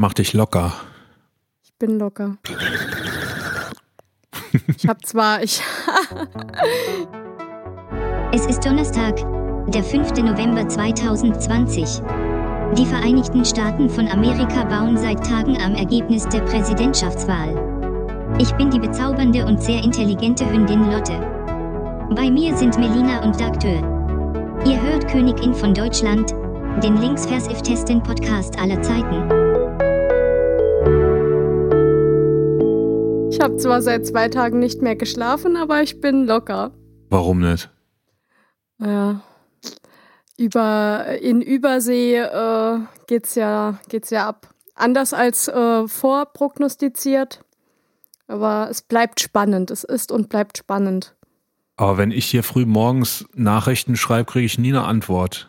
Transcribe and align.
Mach 0.00 0.14
dich 0.14 0.32
locker. 0.32 0.72
Ich 1.64 1.74
bin 1.76 1.98
locker. 1.98 2.36
ich 4.76 4.86
hab 4.86 5.04
zwar, 5.04 5.42
ich. 5.42 5.60
Es 8.30 8.46
ist 8.46 8.64
Donnerstag, 8.64 9.16
der 9.72 9.82
5. 9.82 10.12
November 10.22 10.68
2020. 10.68 12.00
Die 12.76 12.86
Vereinigten 12.86 13.44
Staaten 13.44 13.90
von 13.90 14.06
Amerika 14.06 14.62
bauen 14.64 14.96
seit 14.96 15.26
Tagen 15.26 15.60
am 15.60 15.74
Ergebnis 15.74 16.28
der 16.28 16.42
Präsidentschaftswahl. 16.42 18.36
Ich 18.38 18.52
bin 18.52 18.70
die 18.70 18.78
bezaubernde 18.78 19.44
und 19.46 19.60
sehr 19.60 19.82
intelligente 19.82 20.48
Hündin 20.48 20.92
Lotte. 20.92 21.18
Bei 22.14 22.30
mir 22.30 22.56
sind 22.56 22.78
Melina 22.78 23.24
und 23.24 23.40
Dagtür. 23.40 23.80
Ihr 24.64 24.80
hört 24.80 25.08
Königin 25.08 25.54
von 25.54 25.74
Deutschland, 25.74 26.30
den 26.84 26.98
Linksvers-If-Testen 26.98 28.00
Podcast 28.00 28.56
aller 28.60 28.80
Zeiten. 28.82 29.47
Ich 33.38 33.44
habe 33.44 33.56
zwar 33.56 33.82
seit 33.82 34.04
zwei 34.04 34.28
Tagen 34.28 34.58
nicht 34.58 34.82
mehr 34.82 34.96
geschlafen, 34.96 35.56
aber 35.56 35.80
ich 35.80 36.00
bin 36.00 36.26
locker. 36.26 36.72
Warum 37.08 37.38
nicht? 37.38 37.70
Ja. 38.80 39.20
Über, 40.36 41.06
in 41.20 41.40
Übersee 41.40 42.16
äh, 42.16 42.80
geht's 43.06 43.36
ja, 43.36 43.78
geht's 43.88 44.10
ja 44.10 44.26
ab. 44.26 44.52
Anders 44.74 45.14
als 45.14 45.46
äh, 45.46 45.86
vorprognostiziert. 45.86 47.44
Aber 48.26 48.66
es 48.72 48.82
bleibt 48.82 49.20
spannend. 49.20 49.70
Es 49.70 49.84
ist 49.84 50.10
und 50.10 50.30
bleibt 50.30 50.58
spannend. 50.58 51.14
Aber 51.76 51.96
wenn 51.96 52.10
ich 52.10 52.26
hier 52.26 52.42
früh 52.42 52.66
morgens 52.66 53.24
Nachrichten 53.34 53.94
schreibe, 53.94 54.32
kriege 54.32 54.46
ich 54.46 54.58
nie 54.58 54.70
eine 54.70 54.82
Antwort. 54.82 55.48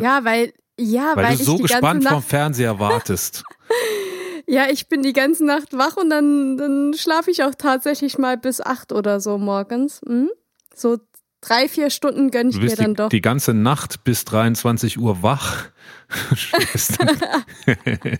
Ja, 0.00 0.24
weil, 0.24 0.52
ja, 0.76 1.12
weil, 1.14 1.24
weil 1.24 1.36
du 1.36 1.44
so 1.44 1.58
gespannt 1.58 2.04
vom 2.04 2.20
Fernseher 2.20 2.80
wartest. 2.80 3.44
Ja, 4.48 4.66
ich 4.70 4.88
bin 4.88 5.02
die 5.02 5.12
ganze 5.12 5.44
Nacht 5.44 5.76
wach 5.76 5.96
und 5.98 6.08
dann, 6.08 6.56
dann 6.56 6.94
schlafe 6.94 7.30
ich 7.30 7.44
auch 7.44 7.54
tatsächlich 7.54 8.16
mal 8.16 8.38
bis 8.38 8.60
acht 8.60 8.92
oder 8.92 9.20
so 9.20 9.36
morgens. 9.36 10.00
Hm? 10.06 10.30
So 10.74 10.98
drei, 11.42 11.68
vier 11.68 11.90
Stunden 11.90 12.30
gönne 12.30 12.50
ich 12.50 12.58
mir 12.58 12.74
dann 12.74 12.94
die, 12.94 12.94
doch. 12.94 13.08
die 13.10 13.20
ganze 13.20 13.52
Nacht 13.52 14.04
bis 14.04 14.24
23 14.24 14.98
Uhr 14.98 15.22
wach. 15.22 15.66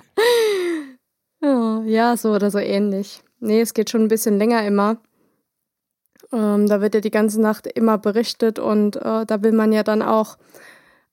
Ja, 1.41 1.83
ja, 1.85 2.17
so 2.17 2.35
oder 2.35 2.51
so 2.51 2.59
ähnlich. 2.59 3.23
Nee, 3.41 3.61
es 3.61 3.75
geht 3.75 3.91
schon 3.91 4.03
ein 4.03 4.09
bisschen 4.09 4.39
länger 4.39 4.67
immer. 4.67 4.99
Ähm, 6.33 6.67
da 6.67 6.81
wird 6.81 6.95
ja 6.95 7.01
die 7.01 7.13
ganze 7.13 7.41
Nacht 7.41 7.67
immer 7.67 7.97
berichtet 7.97 8.59
und 8.59 8.97
äh, 8.97 9.25
da 9.25 9.43
will 9.43 9.53
man 9.53 9.73
ja 9.73 9.83
dann 9.83 10.03
auch 10.03 10.37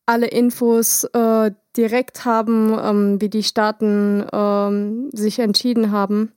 alle 0.06 0.28
Infos 0.28 1.04
äh, 1.14 1.52
direkt 1.78 2.26
haben, 2.26 2.78
ähm, 2.80 3.22
wie 3.22 3.30
die 3.30 3.44
Staaten 3.44 4.26
ähm, 4.32 5.10
sich 5.14 5.40
entschieden 5.40 5.92
haben. 5.92 6.32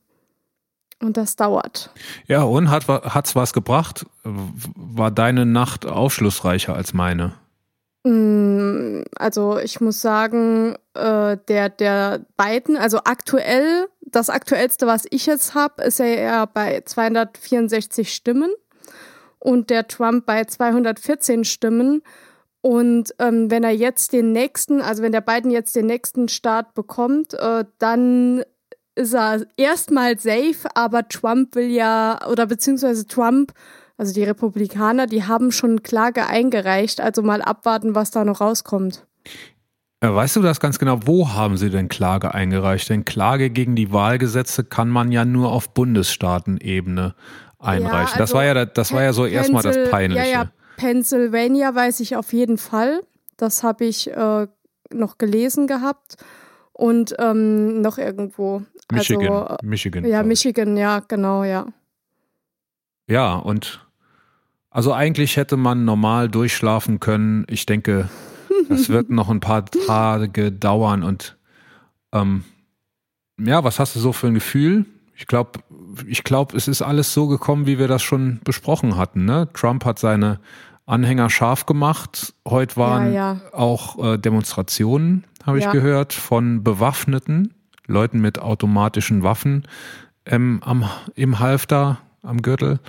Und 1.01 1.15
das 1.15 1.37
dauert. 1.37 1.91
ja, 2.27 2.43
und 2.43 2.69
hat 2.69 2.87
hat's 2.87 3.33
was 3.35 3.53
gebracht? 3.53 4.05
War 4.23 5.11
deine 5.11 5.45
Nacht 5.45 5.85
aufschlussreicher 5.85 6.75
als 6.75 6.93
meine? 6.93 7.35
Mm, 8.03 9.03
Also 9.17 9.59
ich 9.59 9.79
muss 9.79 10.01
sagen, 10.01 10.75
äh, 10.93 11.37
der, 11.47 11.69
der 11.69 12.25
Biden, 12.37 12.75
also 12.75 12.99
aktuell, 13.05 13.87
das 14.01 14.29
aktuellste, 14.29 14.87
was 14.87 15.05
ich 15.09 15.25
jetzt 15.25 15.55
habe, 15.55 15.83
ist 15.83 15.99
ja 15.99 16.05
eher 16.05 16.47
bei 16.47 16.81
264 16.83 18.13
Stimmen 18.13 18.49
und 19.39 19.69
der 19.69 19.87
Trump 19.87 20.25
bei 20.25 20.43
214 20.45 21.45
Stimmen. 21.45 22.01
Und 22.61 23.13
ähm, 23.19 23.49
wenn 23.49 23.63
er 23.63 23.71
jetzt 23.71 24.11
den 24.11 24.31
nächsten, 24.33 24.81
also 24.81 25.01
wenn 25.01 25.11
der 25.13 25.21
Biden 25.21 25.49
jetzt 25.51 25.75
den 25.75 25.85
nächsten 25.85 26.27
Staat 26.27 26.73
bekommt, 26.73 27.33
äh, 27.33 27.63
dann 27.77 28.43
ist 28.95 29.13
er 29.13 29.45
erstmal 29.55 30.19
safe, 30.19 30.67
aber 30.75 31.07
Trump 31.07 31.55
will 31.55 31.69
ja, 31.69 32.19
oder 32.29 32.45
beziehungsweise 32.47 33.07
Trump, 33.07 33.53
also 33.97 34.13
die 34.13 34.23
Republikaner, 34.23 35.07
die 35.07 35.23
haben 35.23 35.51
schon 35.53 35.83
Klage 35.83 36.27
eingereicht, 36.27 36.99
also 36.99 37.21
mal 37.21 37.41
abwarten, 37.41 37.95
was 37.95 38.11
da 38.11 38.25
noch 38.25 38.41
rauskommt. 38.41 39.05
Äh, 40.01 40.13
Weißt 40.13 40.35
du 40.35 40.41
das 40.41 40.59
ganz 40.59 40.79
genau? 40.79 40.99
Wo 41.05 41.29
haben 41.29 41.55
sie 41.55 41.69
denn 41.69 41.87
Klage 41.87 42.33
eingereicht? 42.33 42.89
Denn 42.89 43.05
Klage 43.05 43.49
gegen 43.49 43.75
die 43.75 43.91
Wahlgesetze 43.93 44.65
kann 44.65 44.89
man 44.89 45.11
ja 45.13 45.23
nur 45.23 45.51
auf 45.51 45.73
Bundesstaatenebene 45.73 47.15
einreichen. 47.57 48.17
das 48.17 48.21
also 48.21 48.35
war 48.35 48.45
ja, 48.45 48.53
da- 48.53 48.65
das 48.65 48.93
war 48.93 49.03
ja 49.03 49.13
so 49.13 49.25
erstmal 49.25 49.63
das 49.63 49.77
Peinliche. 49.89 50.25
Ja, 50.25 50.43
ja, 50.43 50.51
Pennsylvania 50.79 51.75
weiß 51.75 51.99
ich 51.99 52.15
auf 52.15 52.31
jeden 52.33 52.57
Fall. 52.57 53.01
Das 53.37 53.63
habe 53.63 53.85
ich 53.85 54.09
äh, 54.11 54.47
noch 54.93 55.17
gelesen 55.17 55.67
gehabt. 55.67 56.17
Und 56.73 57.13
ähm, 57.19 57.81
noch 57.81 57.97
irgendwo. 57.97 58.61
Michigan, 58.91 59.27
Also, 59.27 59.57
Michigan. 59.63 60.05
ja. 60.05 60.23
Michigan, 60.23 60.77
ja, 60.77 60.99
genau, 61.05 61.43
ja. 61.43 61.67
Ja, 63.07 63.35
und 63.35 63.85
also 64.69 64.93
eigentlich 64.93 65.35
hätte 65.35 65.57
man 65.57 65.83
normal 65.83 66.29
durchschlafen 66.29 66.99
können. 67.01 67.45
Ich 67.49 67.65
denke, 67.65 68.07
das 68.69 68.87
wird 68.87 69.09
noch 69.09 69.29
ein 69.29 69.41
paar 69.41 69.65
Tage 69.65 70.51
dauern. 70.53 71.03
Und 71.03 71.37
ähm, 72.13 72.45
ja, 73.37 73.63
was 73.63 73.79
hast 73.79 73.95
du 73.95 73.99
so 73.99 74.13
für 74.13 74.27
ein 74.27 74.33
Gefühl? 74.35 74.85
Ich 75.15 75.27
glaube, 75.27 75.59
ich 76.07 76.23
glaube, 76.23 76.55
es 76.55 76.69
ist 76.69 76.81
alles 76.81 77.13
so 77.13 77.27
gekommen, 77.27 77.67
wie 77.67 77.77
wir 77.77 77.89
das 77.89 78.01
schon 78.01 78.39
besprochen 78.45 78.95
hatten. 78.95 79.25
Ne? 79.25 79.49
Trump 79.53 79.83
hat 79.83 79.99
seine 79.99 80.39
Anhänger 80.89 81.29
scharf 81.29 81.65
gemacht. 81.65 82.33
Heute 82.47 82.77
waren 82.77 83.13
Ja, 83.13 83.33
ja. 83.33 83.41
auch 83.53 84.03
äh, 84.03 84.17
Demonstrationen, 84.17 85.25
habe 85.45 85.59
ich 85.59 85.65
Ja. 85.65 85.71
gehört, 85.71 86.13
von 86.13 86.63
Bewaffneten, 86.63 87.53
Leuten 87.85 88.19
mit 88.19 88.39
automatischen 88.39 89.23
Waffen 89.23 89.67
ähm, 90.25 90.61
am, 90.63 90.89
im 91.15 91.39
Halfter, 91.39 91.99
am 92.23 92.41
Gürtel. 92.41 92.79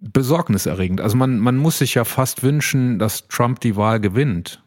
Besorgniserregend. 0.00 1.00
Also 1.00 1.16
man, 1.16 1.38
man 1.38 1.56
muss 1.56 1.78
sich 1.78 1.94
ja 1.94 2.04
fast 2.04 2.42
wünschen, 2.42 2.98
dass 2.98 3.28
Trump 3.28 3.60
die 3.60 3.76
Wahl 3.76 4.00
gewinnt. 4.00 4.62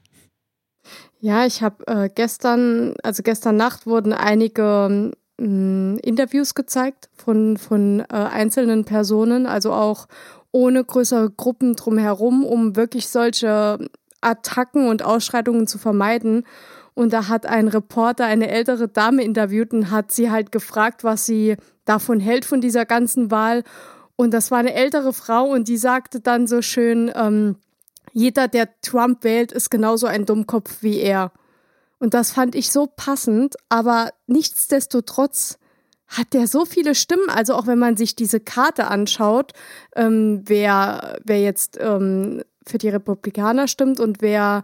Ja, 1.19 1.45
ich 1.45 1.61
habe 1.61 1.85
äh, 1.87 2.09
gestern, 2.13 2.95
also 3.03 3.21
gestern 3.21 3.57
Nacht 3.57 3.85
wurden 3.85 4.13
einige 4.13 5.11
ähm, 5.39 5.99
Interviews 6.01 6.55
gezeigt 6.55 7.09
von, 7.15 7.57
von 7.57 7.99
äh, 7.99 8.05
einzelnen 8.13 8.85
Personen, 8.85 9.45
also 9.45 9.73
auch 9.73 10.07
ohne 10.51 10.83
größere 10.83 11.29
Gruppen 11.29 11.75
drumherum, 11.75 12.45
um 12.45 12.75
wirklich 12.75 13.07
solche 13.07 13.79
Attacken 14.21 14.87
und 14.87 15.03
Ausschreitungen 15.03 15.67
zu 15.67 15.77
vermeiden. 15.77 16.45
Und 16.93 17.13
da 17.13 17.27
hat 17.27 17.45
ein 17.45 17.67
Reporter 17.67 18.25
eine 18.25 18.49
ältere 18.49 18.87
Dame 18.87 19.23
interviewt 19.23 19.71
und 19.73 19.91
hat 19.91 20.11
sie 20.11 20.31
halt 20.31 20.51
gefragt, 20.51 21.03
was 21.03 21.25
sie 21.25 21.57
davon 21.85 22.19
hält, 22.19 22.45
von 22.45 22.59
dieser 22.59 22.85
ganzen 22.85 23.29
Wahl. 23.29 23.63
Und 24.15 24.33
das 24.33 24.49
war 24.49 24.57
eine 24.57 24.73
ältere 24.73 25.13
Frau 25.13 25.45
und 25.45 25.67
die 25.67 25.77
sagte 25.77 26.21
dann 26.21 26.47
so 26.47 26.61
schön, 26.61 27.11
ähm, 27.15 27.57
jeder, 28.13 28.47
der 28.47 28.69
Trump 28.81 29.23
wählt, 29.23 29.51
ist 29.51 29.69
genauso 29.69 30.07
ein 30.07 30.25
Dummkopf 30.25 30.81
wie 30.81 30.99
er. 30.99 31.31
Und 31.99 32.15
das 32.15 32.31
fand 32.31 32.55
ich 32.55 32.71
so 32.71 32.87
passend, 32.87 33.55
aber 33.69 34.09
nichtsdestotrotz 34.25 35.59
hat 36.07 36.33
der 36.33 36.47
so 36.47 36.65
viele 36.65 36.95
Stimmen. 36.95 37.29
Also 37.29 37.53
auch 37.53 37.67
wenn 37.67 37.79
man 37.79 37.97
sich 37.97 38.15
diese 38.15 38.39
Karte 38.39 38.87
anschaut, 38.87 39.53
ähm, 39.95 40.41
wer, 40.45 41.19
wer 41.23 41.41
jetzt 41.41 41.77
ähm, 41.79 42.43
für 42.65 42.77
die 42.77 42.89
Republikaner 42.89 43.67
stimmt 43.67 43.99
und 43.99 44.21
wer 44.21 44.63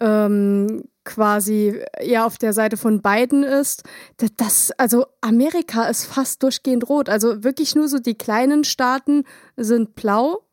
ähm, 0.00 0.84
quasi 1.04 1.80
eher 1.98 2.26
auf 2.26 2.38
der 2.38 2.52
Seite 2.52 2.76
von 2.76 3.02
Biden 3.02 3.42
ist, 3.42 3.84
das, 4.16 4.30
das, 4.36 4.70
also 4.72 5.06
Amerika 5.20 5.84
ist 5.84 6.06
fast 6.06 6.42
durchgehend 6.42 6.88
rot. 6.88 7.08
Also 7.08 7.44
wirklich 7.44 7.74
nur 7.74 7.88
so 7.88 7.98
die 7.98 8.16
kleinen 8.16 8.64
Staaten 8.64 9.24
sind 9.56 9.94
blau 9.94 10.44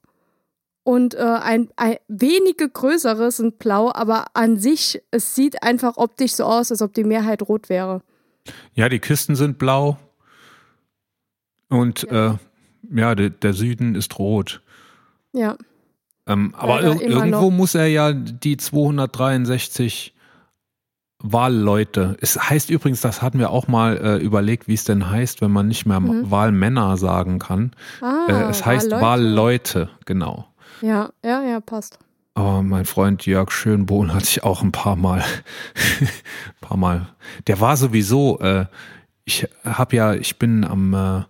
und 0.83 1.13
äh, 1.13 1.19
ein, 1.19 1.69
ein 1.75 1.97
wenige 2.07 2.67
größere 2.67 3.31
sind 3.31 3.59
blau, 3.59 3.91
aber 3.93 4.25
an 4.33 4.57
sich, 4.57 5.01
es 5.11 5.35
sieht 5.35 5.63
einfach 5.63 5.97
optisch 5.97 6.33
so 6.33 6.43
aus, 6.43 6.71
als 6.71 6.81
ob 6.81 6.93
die 6.93 7.03
Mehrheit 7.03 7.43
rot 7.43 7.69
wäre. 7.69 8.01
Ja, 8.73 8.89
die 8.89 8.99
Küsten 8.99 9.35
sind 9.35 9.59
blau 9.59 9.97
und 11.71 12.03
ja, 12.09 12.33
äh, 12.33 12.37
ja 12.93 13.15
der, 13.15 13.29
der 13.31 13.53
Süden 13.53 13.95
ist 13.95 14.19
rot. 14.19 14.61
Ja. 15.33 15.55
Ähm, 16.27 16.53
aber 16.55 16.81
ir 16.83 17.01
irgendwo 17.01 17.49
noch. 17.49 17.51
muss 17.51 17.73
er 17.75 17.87
ja 17.87 18.13
die 18.13 18.57
263 18.57 20.13
Wahlleute. 21.23 22.17
Es 22.19 22.37
heißt 22.37 22.69
übrigens, 22.69 23.01
das 23.01 23.21
hatten 23.21 23.39
wir 23.39 23.51
auch 23.51 23.67
mal 23.67 23.97
äh, 23.97 24.17
überlegt, 24.17 24.67
wie 24.67 24.73
es 24.73 24.83
denn 24.83 25.09
heißt, 25.09 25.41
wenn 25.41 25.51
man 25.51 25.67
nicht 25.67 25.85
mehr 25.85 25.99
Mhm. 25.99 26.31
Wahlmänner 26.31 26.97
sagen 26.97 27.39
kann. 27.39 27.71
Ah, 28.01 28.25
äh, 28.27 28.49
es 28.49 28.65
heißt 28.65 28.91
Wahlleute. 28.91 29.05
Wahlleute, 29.05 29.89
genau. 30.05 30.47
Ja, 30.81 31.09
ja, 31.23 31.43
ja, 31.43 31.59
passt. 31.59 31.99
Aber 32.33 32.63
mein 32.63 32.85
Freund 32.85 33.25
Jörg 33.25 33.51
Schönbohn 33.51 34.13
hat 34.13 34.25
sich 34.25 34.43
auch 34.43 34.63
ein 34.63 34.71
paar 34.71 34.95
Mal, 34.95 35.19
ein 35.99 36.07
paar 36.61 36.77
Mal, 36.77 37.07
der 37.47 37.59
war 37.59 37.77
sowieso, 37.77 38.39
äh, 38.39 38.65
ich 39.25 39.47
habe 39.63 39.95
ja, 39.95 40.13
ich 40.13 40.39
bin 40.39 40.63
am, 40.63 40.93
äh, 40.93 41.23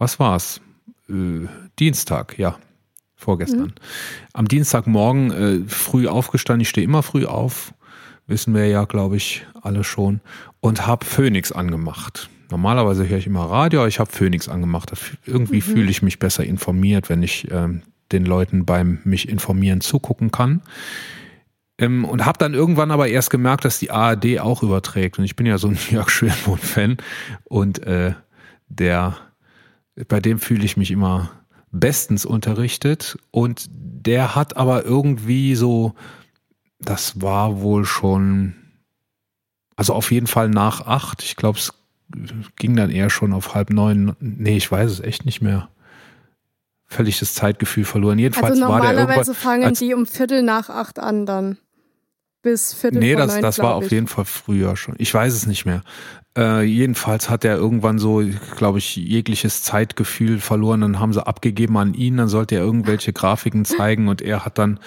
was 0.00 0.18
war's? 0.18 0.60
Äh, 1.08 1.46
Dienstag, 1.78 2.36
ja, 2.38 2.58
vorgestern. 3.14 3.74
Am 4.32 4.48
Dienstagmorgen 4.48 5.30
äh, 5.30 5.68
früh 5.68 6.08
aufgestanden, 6.08 6.62
ich 6.62 6.68
stehe 6.70 6.84
immer 6.84 7.04
früh 7.04 7.26
auf, 7.26 7.72
wissen 8.26 8.54
wir 8.54 8.66
ja, 8.66 8.84
glaube 8.86 9.16
ich, 9.16 9.46
alle 9.60 9.84
schon. 9.84 10.20
Und 10.60 10.86
habe 10.86 11.04
Phoenix 11.04 11.52
angemacht. 11.52 12.28
Normalerweise 12.50 13.08
höre 13.08 13.18
ich 13.18 13.26
immer 13.26 13.44
Radio, 13.44 13.80
aber 13.80 13.88
ich 13.88 14.00
habe 14.00 14.10
Phoenix 14.10 14.48
angemacht. 14.48 14.92
Irgendwie 15.26 15.56
mhm. 15.56 15.62
fühle 15.62 15.90
ich 15.90 16.02
mich 16.02 16.18
besser 16.18 16.44
informiert, 16.44 17.08
wenn 17.08 17.22
ich 17.22 17.48
ähm, 17.50 17.82
den 18.10 18.24
Leuten 18.24 18.64
beim 18.64 18.98
mich 19.04 19.28
informieren 19.28 19.80
zugucken 19.80 20.30
kann. 20.30 20.62
Ähm, 21.78 22.04
und 22.04 22.24
habe 22.24 22.38
dann 22.38 22.54
irgendwann 22.54 22.90
aber 22.90 23.08
erst 23.08 23.30
gemerkt, 23.30 23.64
dass 23.64 23.78
die 23.78 23.90
ARD 23.90 24.40
auch 24.40 24.62
überträgt. 24.62 25.18
Und 25.18 25.24
ich 25.24 25.36
bin 25.36 25.46
ja 25.46 25.58
so 25.58 25.68
ein 25.68 25.78
Jörg 25.90 26.10
Schönbohm-Fan. 26.10 26.96
Und 27.44 27.80
äh, 27.80 28.14
der, 28.68 29.16
bei 30.08 30.20
dem 30.20 30.38
fühle 30.38 30.64
ich 30.64 30.76
mich 30.76 30.90
immer 30.90 31.30
bestens 31.72 32.24
unterrichtet. 32.24 33.18
Und 33.30 33.66
der 33.70 34.34
hat 34.34 34.56
aber 34.56 34.84
irgendwie 34.84 35.54
so, 35.54 35.94
das 36.78 37.20
war 37.20 37.60
wohl 37.60 37.84
schon, 37.84 38.54
also 39.76 39.94
auf 39.94 40.10
jeden 40.10 40.26
Fall 40.26 40.48
nach 40.48 40.86
acht. 40.86 41.22
Ich 41.22 41.36
glaube, 41.36 41.58
es 41.58 41.72
ging 42.56 42.76
dann 42.76 42.90
eher 42.90 43.10
schon 43.10 43.32
auf 43.32 43.54
halb 43.54 43.70
neun. 43.70 44.16
Nee, 44.20 44.56
ich 44.56 44.70
weiß 44.70 44.90
es 44.90 45.00
echt 45.00 45.24
nicht 45.24 45.40
mehr. 45.40 45.68
Völlig 46.86 47.20
das 47.20 47.34
Zeitgefühl 47.34 47.84
verloren. 47.84 48.18
Jedenfalls 48.18 48.52
also 48.60 48.62
war 48.62 48.80
der 48.80 48.92
Normalerweise 48.92 49.34
fangen 49.34 49.74
die 49.74 49.94
um 49.94 50.06
Viertel 50.06 50.42
nach 50.42 50.70
acht 50.70 50.98
an 50.98 51.24
dann. 51.24 51.58
Bis 52.42 52.72
Viertel 52.72 53.00
Nee, 53.00 53.14
das, 53.14 53.34
neun, 53.34 53.42
das 53.42 53.58
war 53.58 53.74
auf 53.74 53.90
jeden 53.90 54.06
Fall 54.06 54.24
früher 54.24 54.76
schon. 54.76 54.94
Ich 54.98 55.12
weiß 55.12 55.34
es 55.34 55.46
nicht 55.46 55.66
mehr. 55.66 55.82
Äh, 56.38 56.62
jedenfalls 56.62 57.28
hat 57.28 57.44
er 57.44 57.56
irgendwann 57.56 57.98
so, 57.98 58.22
glaube 58.56 58.78
ich, 58.78 58.94
jegliches 58.96 59.62
Zeitgefühl 59.62 60.38
verloren. 60.38 60.80
Dann 60.80 61.00
haben 61.00 61.12
sie 61.12 61.26
abgegeben 61.26 61.76
an 61.76 61.94
ihn, 61.94 62.16
dann 62.16 62.28
sollte 62.28 62.54
er 62.54 62.62
irgendwelche 62.62 63.12
Grafiken 63.12 63.64
zeigen. 63.66 64.08
Und 64.08 64.22
er 64.22 64.44
hat 64.44 64.58
dann 64.58 64.78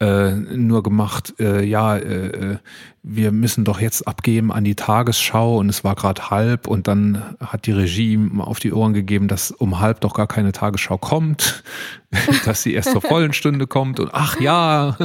äh, 0.00 0.32
nur 0.32 0.82
gemacht, 0.82 1.34
äh, 1.38 1.64
ja, 1.64 1.96
äh, 1.96 2.26
äh, 2.26 2.56
wir 3.02 3.32
müssen 3.32 3.64
doch 3.64 3.80
jetzt 3.80 4.06
abgeben 4.06 4.52
an 4.52 4.64
die 4.64 4.74
Tagesschau. 4.74 5.56
Und 5.58 5.70
es 5.70 5.82
war 5.82 5.94
gerade 5.94 6.30
halb. 6.30 6.66
Und 6.66 6.88
dann 6.88 7.36
hat 7.40 7.66
die 7.66 7.72
Regie 7.72 8.12
ihm 8.12 8.42
auf 8.42 8.58
die 8.58 8.72
Ohren 8.72 8.92
gegeben, 8.92 9.28
dass 9.28 9.50
um 9.50 9.80
halb 9.80 10.02
doch 10.02 10.12
gar 10.12 10.26
keine 10.26 10.52
Tagesschau 10.52 10.98
kommt, 10.98 11.64
dass 12.44 12.62
sie 12.62 12.74
erst 12.74 12.90
zur 12.90 13.00
vollen 13.00 13.32
Stunde 13.32 13.66
kommt. 13.66 13.98
Und 13.98 14.10
ach 14.12 14.38
ja, 14.40 14.98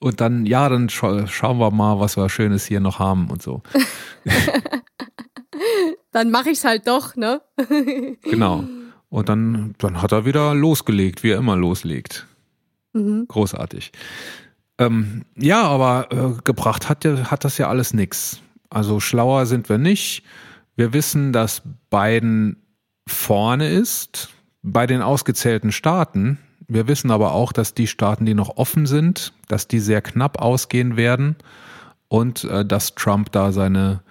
und 0.00 0.20
dann, 0.20 0.46
ja, 0.46 0.68
dann 0.68 0.88
scha 0.88 1.26
schauen 1.26 1.58
wir 1.58 1.70
mal, 1.70 1.98
was 2.00 2.16
wir 2.16 2.28
Schönes 2.28 2.64
hier 2.66 2.80
noch 2.80 2.98
haben 2.98 3.30
und 3.30 3.42
so. 3.42 3.62
Dann 6.12 6.30
mache 6.30 6.50
ich 6.50 6.58
es 6.58 6.64
halt 6.64 6.86
doch, 6.86 7.16
ne? 7.16 7.40
Genau. 8.22 8.64
Und 9.10 9.28
dann, 9.28 9.74
dann 9.78 10.02
hat 10.02 10.12
er 10.12 10.24
wieder 10.26 10.54
losgelegt, 10.54 11.22
wie 11.22 11.30
er 11.30 11.38
immer 11.38 11.56
loslegt. 11.56 12.26
Mhm. 12.92 13.24
Großartig. 13.26 13.92
Ähm, 14.78 15.24
ja, 15.34 15.62
aber 15.62 16.08
äh, 16.12 16.42
gebracht 16.44 16.88
hat, 16.88 17.04
ja- 17.04 17.30
hat 17.30 17.44
das 17.44 17.56
ja 17.58 17.68
alles 17.68 17.94
nix. 17.94 18.40
Also 18.70 19.00
schlauer 19.00 19.46
sind 19.46 19.68
wir 19.68 19.78
nicht. 19.78 20.22
Wir 20.76 20.92
wissen, 20.92 21.32
dass 21.32 21.62
Biden 21.90 22.62
vorne 23.08 23.68
ist 23.70 24.28
bei 24.62 24.86
den 24.86 25.00
ausgezählten 25.02 25.72
Staaten. 25.72 26.38
Wir 26.68 26.86
wissen 26.86 27.10
aber 27.10 27.32
auch, 27.32 27.52
dass 27.52 27.72
die 27.72 27.86
Staaten, 27.86 28.26
die 28.26 28.34
noch 28.34 28.58
offen 28.58 28.84
sind, 28.84 29.32
dass 29.48 29.68
die 29.68 29.80
sehr 29.80 30.02
knapp 30.02 30.40
ausgehen 30.40 30.96
werden 30.98 31.36
und 32.08 32.44
äh, 32.44 32.64
dass 32.64 32.94
Trump 32.94 33.32
da 33.32 33.52
seine 33.52 34.02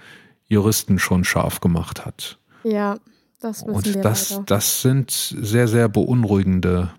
Juristen 0.47 0.97
schon 0.97 1.23
scharf 1.23 1.61
gemacht 1.61 2.05
hat. 2.05 2.39
Ja, 2.63 2.97
das 3.39 3.61
wissen 3.61 3.67
wir 3.67 3.95
Und 3.95 4.05
das, 4.05 4.31
leider. 4.31 4.43
das 4.47 4.81
sind 4.81 5.11
sehr, 5.11 5.67
sehr 5.67 5.87
beunruhigende. 5.87 6.89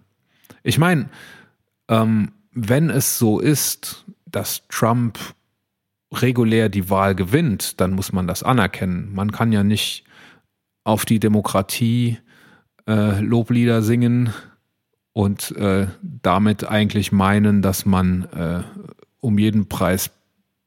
Ich 0.62 0.78
meine, 0.78 1.08
ähm, 1.88 2.32
wenn 2.52 2.88
es 2.88 3.18
so 3.18 3.40
ist, 3.40 4.04
dass 4.26 4.62
Trump 4.68 5.18
regulär 6.12 6.68
die 6.68 6.88
Wahl 6.88 7.16
gewinnt, 7.16 7.80
dann 7.80 7.92
muss 7.92 8.12
man 8.12 8.28
das 8.28 8.44
anerkennen. 8.44 9.12
Man 9.12 9.32
kann 9.32 9.50
ja 9.50 9.64
nicht 9.64 10.04
auf 10.84 11.04
die 11.04 11.18
Demokratie 11.18 12.18
äh, 12.86 13.20
Loblieder 13.20 13.82
singen 13.82 14.32
und 15.18 15.50
äh, 15.56 15.88
damit 16.00 16.70
eigentlich 16.70 17.10
meinen, 17.10 17.60
dass 17.60 17.84
man 17.84 18.22
äh, 18.26 18.62
um 19.18 19.36
jeden 19.36 19.68
Preis 19.68 20.12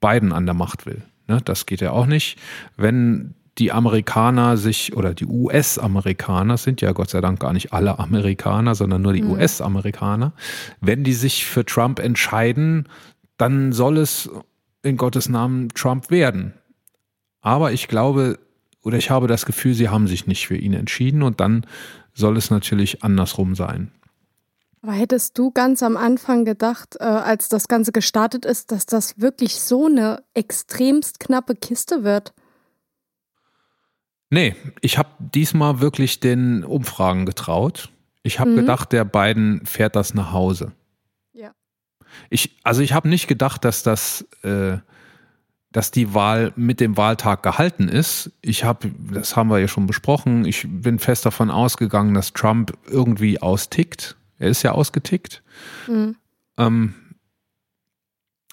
Biden 0.02 0.34
an 0.34 0.46
der 0.46 0.54
Macht 0.54 0.86
will. 0.86 1.04
Ne? 1.30 1.40
Das 1.46 1.66
geht 1.66 1.80
ja 1.80 1.92
auch 1.92 2.06
nicht. 2.06 2.38
Wenn 2.76 3.34
die 3.58 3.72
Amerikaner 3.72 4.58
sich 4.58 4.94
oder 4.98 5.14
die 5.14 5.26
US-Amerikaner 5.26 6.58
sind 6.58 6.82
ja 6.82 6.92
Gott 6.92 7.12
sei 7.12 7.22
Dank 7.22 7.40
gar 7.40 7.54
nicht 7.54 7.72
alle 7.72 7.98
Amerikaner, 7.98 8.76
sondern 8.76 9.02
nur 9.02 9.14
die 9.14 9.22
Mhm. 9.22 9.32
US-Amerikaner, 9.32 10.34
wenn 10.82 11.06
die 11.06 11.14
sich 11.14 11.46
für 11.46 11.64
Trump 11.64 12.00
entscheiden, 12.00 12.90
dann 13.38 13.72
soll 13.72 14.00
es 14.00 14.30
in 14.84 14.98
Gottes 14.98 15.30
Namen 15.30 15.70
Trump 15.70 16.12
werden. 16.12 16.56
Aber 17.40 17.72
ich 17.72 17.88
glaube 17.88 18.38
oder 18.84 18.98
ich 18.98 19.12
habe 19.12 19.28
das 19.28 19.46
Gefühl, 19.46 19.76
sie 19.76 19.88
haben 19.88 20.08
sich 20.08 20.28
nicht 20.28 20.46
für 20.46 20.58
ihn 20.58 20.74
entschieden 20.74 21.24
und 21.24 21.40
dann 21.40 21.66
soll 22.14 22.36
es 22.36 22.52
natürlich 22.52 23.02
andersrum 23.02 23.56
sein. 23.56 23.92
Aber 24.84 24.94
hättest 24.94 25.38
du 25.38 25.52
ganz 25.52 25.84
am 25.84 25.96
Anfang 25.96 26.44
gedacht, 26.44 26.96
äh, 27.00 27.04
als 27.04 27.50
das 27.50 27.68
Ganze 27.68 27.92
gestartet 27.92 28.46
ist, 28.46 28.72
dass 28.72 28.86
das 28.88 29.20
wirklich 29.22 29.60
so 29.62 29.86
eine 29.86 30.24
extremst 30.34 31.20
knappe 31.20 31.56
Kiste 31.56 32.04
wird? 32.04 32.34
Nee, 34.32 34.56
ich 34.82 34.98
habe 34.98 35.10
diesmal 35.20 35.82
wirklich 35.82 36.20
den 36.20 36.64
Umfragen 36.64 37.26
getraut. 37.26 37.92
Ich 38.24 38.40
habe 38.40 38.52
Mhm. 38.52 38.56
gedacht, 38.58 38.92
der 38.92 39.04
Biden 39.06 39.66
fährt 39.66 39.96
das 39.96 40.14
nach 40.14 40.32
Hause. 40.32 40.72
Ja. 41.34 41.52
Ich, 42.30 42.58
also 42.64 42.82
ich 42.82 42.94
habe 42.94 43.10
nicht 43.10 43.28
gedacht, 43.28 43.66
dass 43.66 43.84
das, 43.84 44.26
äh, 44.44 44.78
dass 45.72 45.92
die 45.92 46.14
Wahl 46.14 46.54
mit 46.56 46.80
dem 46.80 46.98
Wahltag 46.98 47.44
gehalten 47.44 47.88
ist. 47.88 48.32
Ich 48.42 48.64
habe, 48.64 48.90
das 49.14 49.36
haben 49.36 49.50
wir 49.50 49.60
ja 49.60 49.68
schon 49.68 49.86
besprochen. 49.86 50.46
Ich 50.46 50.66
bin 50.68 50.98
fest 50.98 51.26
davon 51.26 51.52
ausgegangen, 51.52 52.14
dass 52.14 52.34
Trump 52.34 52.74
irgendwie 52.88 53.42
austickt. 53.42 54.18
Er 54.42 54.50
ist 54.50 54.64
ja 54.64 54.72
ausgetickt. 54.72 55.44
Mhm. 55.88 56.16
Ähm, 56.58 56.96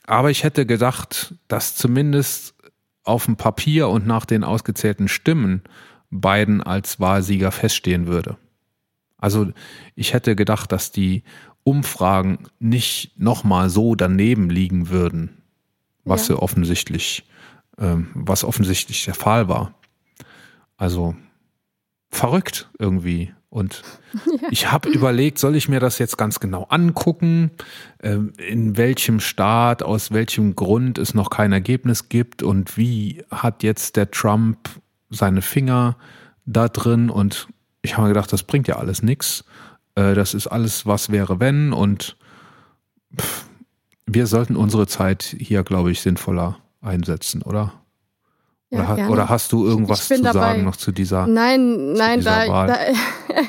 aber 0.05 0.31
ich 0.31 0.45
hätte 0.45 0.67
gedacht, 0.67 1.35
dass 1.49 1.77
zumindest 1.77 2.55
auf 3.05 3.25
dem 3.25 3.37
Papier 3.37 3.89
und 3.89 4.07
nach 4.07 4.27
den 4.27 4.45
ausgezählten 4.45 5.09
Stimmen 5.09 5.63
Biden 6.11 6.63
als 6.63 7.01
Wahlsieger 7.01 7.53
feststehen 7.53 8.07
würde. 8.07 8.37
Also 9.17 9.51
ich 9.95 10.13
hätte 10.13 10.37
gedacht, 10.37 10.73
dass 10.73 10.93
die 10.93 11.23
Umfragen 11.65 12.45
nicht 12.59 13.19
nochmal 13.19 13.71
so 13.71 13.95
daneben 13.95 14.51
liegen 14.51 14.91
würden, 14.91 15.39
was 16.05 16.29
Ja. 16.29 16.37
offensichtlich, 16.37 17.27
ähm, 17.79 18.11
was 18.15 18.45
offensichtlich 18.45 19.07
der 19.07 19.15
Fall 19.15 19.49
war. 19.49 19.75
Also 20.77 21.17
verrückt 22.11 22.69
irgendwie. 22.79 23.33
Und 23.51 23.83
ich 24.51 24.71
habe 24.71 24.89
überlegt, 24.91 25.39
soll 25.39 25.57
ich 25.57 25.69
mir 25.69 25.81
das 25.81 25.99
jetzt 25.99 26.19
ganz 26.19 26.41
genau 26.41 26.65
angucken, 26.65 27.51
ähm, 28.03 28.33
in 28.37 28.77
welchem 28.77 29.21
Staat, 29.21 29.83
aus 29.83 30.13
welchem 30.13 30.55
Grund 30.55 30.99
es 30.99 31.15
noch 31.15 31.31
kein 31.31 31.53
Ergebnis 31.53 32.09
gibt 32.09 32.43
und 32.43 32.77
wie 32.77 33.25
hat 33.31 33.63
jetzt 33.63 33.97
der 33.97 34.11
Trump 34.11 34.69
seine 35.11 35.43
Finger 35.43 35.97
da 36.45 36.69
drin 36.69 37.11
und 37.11 37.49
ich 37.83 37.95
habe 37.97 38.03
mir 38.03 38.15
gedacht, 38.15 38.33
das 38.33 38.43
bringt 38.43 38.69
ja 38.69 38.77
alles 38.77 39.03
nichts. 39.03 39.45
Das 39.95 40.35
ist 40.35 40.47
alles, 40.47 40.87
was 40.87 41.11
wäre, 41.11 41.41
wenn 41.41 41.73
und 41.73 42.17
wir 44.07 44.27
sollten 44.27 44.57
unsere 44.57 44.87
Zeit 44.87 45.37
hier, 45.39 45.63
glaube 45.63 45.91
ich, 45.91 46.01
sinnvoller 46.01 46.59
einsetzen, 46.81 47.43
oder? 47.43 47.73
Ja, 48.71 48.81
oder, 48.81 48.89
ha- 48.89 49.09
oder 49.09 49.29
hast 49.29 49.53
du 49.53 49.65
irgendwas 49.67 50.11
Ich 50.11 50.17
zu 50.19 50.23
dabei. 50.23 50.39
sagen 50.41 50.65
noch 50.65 50.77
zu 50.77 50.93
dieser? 50.93 51.27
Nein, 51.27 51.93
nein, 51.95 52.19
dieser 52.21 52.47
da, 52.47 52.53
Wahl. 52.53 52.67
da, 52.67 52.77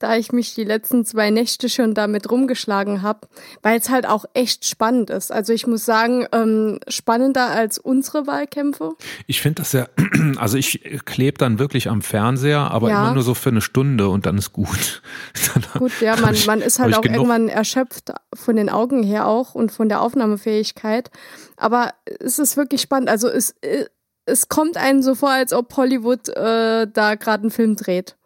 da 0.00 0.16
ich 0.16 0.32
mich 0.32 0.54
die 0.54 0.64
letzten 0.64 1.04
zwei 1.04 1.30
Nächte 1.30 1.68
schon 1.68 1.94
damit 1.94 2.30
rumgeschlagen 2.30 3.02
habe, 3.02 3.20
weil 3.62 3.78
es 3.78 3.88
halt 3.88 4.06
auch 4.06 4.24
echt 4.34 4.64
spannend 4.66 5.10
ist. 5.10 5.30
Also 5.30 5.52
ich 5.52 5.66
muss 5.66 5.84
sagen, 5.84 6.26
ähm, 6.32 6.78
spannender 6.88 7.46
als 7.50 7.78
unsere 7.78 8.26
Wahlkämpfe. 8.26 8.92
Ich 9.26 9.40
finde 9.40 9.62
das 9.62 9.72
ja, 9.72 9.86
also 10.38 10.58
ich 10.58 10.80
klebe 11.04 11.38
dann 11.38 11.58
wirklich 11.58 11.88
am 11.88 12.02
Fernseher, 12.02 12.70
aber 12.70 12.90
Ja. 12.90 13.04
immer 13.04 13.14
nur 13.14 13.22
so 13.22 13.34
für 13.34 13.50
eine 13.50 13.60
Stunde 13.60 14.08
und 14.08 14.26
dann 14.26 14.36
ist 14.38 14.52
gut. 14.52 15.02
Dann, 15.54 15.64
Gut, 15.80 15.92
ja, 16.00 16.16
man, 16.20 16.34
man 16.46 16.60
ist 16.60 16.78
halt 16.80 16.90
ich 16.90 16.96
auch 16.96 17.02
genug. 17.02 17.16
irgendwann 17.16 17.48
erschöpft 17.48 18.12
von 18.34 18.56
den 18.56 18.68
Augen 18.70 19.02
her 19.02 19.26
auch 19.28 19.54
und 19.54 19.70
von 19.72 19.88
der 19.88 20.00
Aufnahmefähigkeit. 20.00 21.10
Aber 21.56 21.92
es 22.20 22.38
ist 22.38 22.56
wirklich 22.56 22.80
spannend. 22.80 23.08
Also 23.08 23.28
es, 23.28 23.50
äh, 23.60 23.84
es 24.26 24.48
kommt 24.48 24.76
einem 24.76 25.02
so 25.02 25.14
vor, 25.14 25.30
als 25.30 25.52
ob 25.52 25.76
Hollywood 25.76 26.28
äh, 26.30 26.86
da 26.86 27.14
gerade 27.14 27.42
einen 27.42 27.50
Film 27.50 27.76
dreht. 27.76 28.16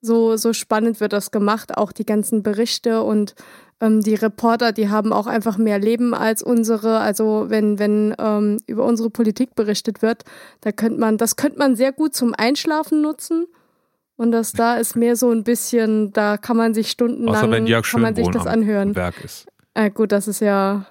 So, 0.00 0.36
so 0.36 0.52
spannend 0.52 1.00
wird 1.00 1.12
das 1.12 1.30
gemacht, 1.30 1.76
auch 1.76 1.92
die 1.92 2.06
ganzen 2.06 2.42
Berichte 2.42 3.02
und 3.02 3.34
ähm, 3.80 4.02
die 4.02 4.14
Reporter, 4.14 4.72
die 4.72 4.88
haben 4.88 5.12
auch 5.12 5.26
einfach 5.26 5.58
mehr 5.58 5.78
Leben 5.78 6.14
als 6.14 6.42
unsere. 6.42 6.98
Also 6.98 7.46
wenn, 7.48 7.78
wenn 7.78 8.14
ähm, 8.18 8.58
über 8.66 8.84
unsere 8.84 9.10
Politik 9.10 9.54
berichtet 9.54 10.02
wird, 10.02 10.24
da 10.60 10.72
könnte 10.72 11.00
man, 11.00 11.18
das 11.18 11.36
könnte 11.36 11.58
man 11.58 11.76
sehr 11.76 11.92
gut 11.92 12.14
zum 12.14 12.34
Einschlafen 12.36 13.02
nutzen. 13.02 13.46
Und 14.16 14.32
das 14.32 14.52
da 14.52 14.76
ist 14.76 14.96
mehr 14.96 15.14
so 15.14 15.30
ein 15.30 15.44
bisschen, 15.44 16.12
da 16.12 16.38
kann 16.38 16.56
man 16.56 16.72
sich 16.72 16.90
stundenlang 16.90 17.34
außer 17.34 17.50
wenn 17.50 17.66
Jörg 17.66 17.86
kann 17.90 18.00
man 18.00 18.14
sich 18.14 18.28
das 18.28 18.46
anhören. 18.46 18.96
Werk 18.96 19.22
ist. 19.22 19.46
Äh, 19.74 19.90
gut, 19.90 20.10
das 20.10 20.26
ist 20.26 20.40
ja, 20.40 20.86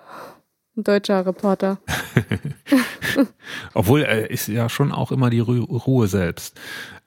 Ein 0.78 0.84
deutscher 0.84 1.26
Reporter. 1.26 1.78
Obwohl 3.74 4.02
er 4.02 4.30
ist 4.30 4.48
ja 4.48 4.68
schon 4.70 4.92
auch 4.92 5.12
immer 5.12 5.30
die 5.30 5.40
Ru 5.40 5.64
Ruhe 5.64 6.08
selbst. 6.08 6.60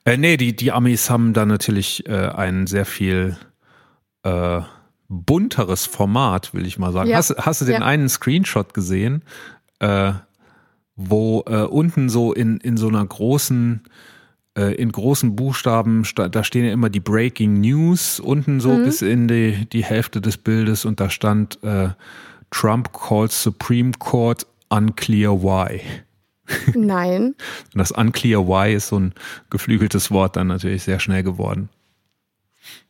Äh, 0.05 0.17
nee, 0.17 0.37
die, 0.37 0.55
die 0.55 0.71
Amis 0.71 1.09
haben 1.09 1.33
da 1.33 1.45
natürlich 1.45 2.07
äh, 2.07 2.13
ein 2.29 2.67
sehr 2.67 2.85
viel 2.85 3.37
äh, 4.23 4.61
bunteres 5.07 5.85
Format, 5.85 6.53
will 6.53 6.65
ich 6.65 6.77
mal 6.79 6.91
sagen. 6.93 7.09
Ja. 7.09 7.17
Hast, 7.17 7.35
hast 7.37 7.61
du 7.61 7.65
den 7.65 7.81
Ja. 7.81 7.85
einen 7.87 8.09
Screenshot 8.09 8.73
gesehen, 8.73 9.23
äh, 9.79 10.13
wo 10.95 11.43
äh, 11.47 11.61
unten 11.63 12.09
so 12.09 12.33
in, 12.33 12.57
in 12.57 12.75
so 12.77 12.87
einer 12.87 13.05
großen, 13.05 13.83
äh, 14.57 14.73
in 14.75 14.91
großen 14.91 15.35
Buchstaben, 15.35 16.05
sta- 16.05 16.29
da 16.29 16.43
stehen 16.43 16.65
ja 16.65 16.73
immer 16.73 16.89
die 16.89 16.99
Breaking 16.99 17.61
News 17.61 18.19
unten 18.19 18.59
so 18.59 18.75
bis 18.77 19.01
in 19.01 19.27
die, 19.27 19.67
die 19.71 19.83
Hälfte 19.83 20.21
des 20.21 20.37
Bildes 20.37 20.85
und 20.85 20.99
da 20.99 21.09
stand 21.09 21.61
äh, 21.63 21.89
Trump 22.51 22.91
calls 22.93 23.41
Supreme 23.43 23.91
Court 23.99 24.45
unclear 24.69 25.31
why. 25.41 25.81
Nein. 26.73 27.35
Und 27.73 27.75
das 27.75 27.91
unclear 27.91 28.47
why 28.47 28.73
ist 28.73 28.87
so 28.87 28.99
ein 28.99 29.13
geflügeltes 29.49 30.09
Wort 30.11 30.35
dann 30.35 30.47
natürlich 30.47 30.83
sehr 30.83 30.99
schnell 30.99 31.23
geworden. 31.23 31.69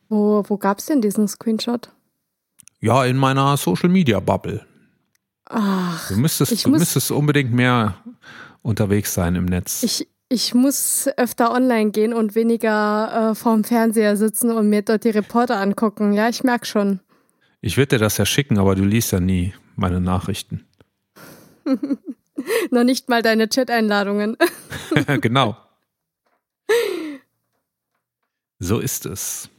Wo, 0.07 0.43
wo 0.47 0.57
gab 0.57 0.79
es 0.79 0.85
denn 0.87 1.01
diesen 1.01 1.27
Screenshot? 1.27 1.91
Ja, 2.79 3.03
in 3.05 3.17
meiner 3.17 3.57
Social 3.57 3.89
Media 3.89 4.19
Bubble. 4.19 4.65
Ach, 5.45 6.07
Du 6.09 6.15
müsstest, 6.17 6.63
du 6.65 6.69
muss- 6.69 6.79
müsstest 6.79 7.11
unbedingt 7.11 7.51
mehr 7.53 7.95
unterwegs 8.61 9.13
sein 9.13 9.35
im 9.35 9.45
Netz. 9.45 9.83
ich, 9.83 10.07
ich 10.29 10.53
muss 10.53 11.09
öfter 11.17 11.51
online 11.51 11.91
gehen 11.91 12.13
und 12.13 12.35
weniger 12.35 13.31
äh, 13.31 13.35
vorm 13.35 13.63
Fernseher 13.63 14.15
sitzen 14.15 14.51
und 14.51 14.69
mir 14.69 14.81
dort 14.83 15.03
die 15.03 15.09
Reporter 15.09 15.57
angucken. 15.59 16.13
Ja, 16.13 16.29
ich 16.29 16.43
merke 16.43 16.65
schon. 16.65 16.99
Ich 17.61 17.77
würde 17.77 17.97
dir 17.97 17.99
das 17.99 18.17
ja 18.17 18.25
schicken, 18.25 18.57
aber 18.57 18.75
du 18.75 18.83
liest 18.83 19.11
ja 19.11 19.19
nie 19.19 19.53
meine 19.75 19.99
Nachrichten. 19.99 20.65
Noch 22.71 22.83
nicht 22.83 23.09
mal 23.09 23.21
deine 23.21 23.49
Chat-Einladungen. 23.49 24.37
genau. 25.21 25.57
So 28.61 28.79
ist 28.79 29.05
es. 29.05 29.49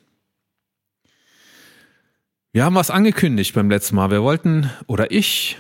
Wir 2.52 2.66
haben 2.66 2.74
was 2.74 2.90
angekündigt 2.90 3.54
beim 3.54 3.70
letzten 3.70 3.96
Mal. 3.96 4.10
Wir 4.10 4.22
wollten, 4.22 4.68
oder 4.86 5.10
ich 5.10 5.56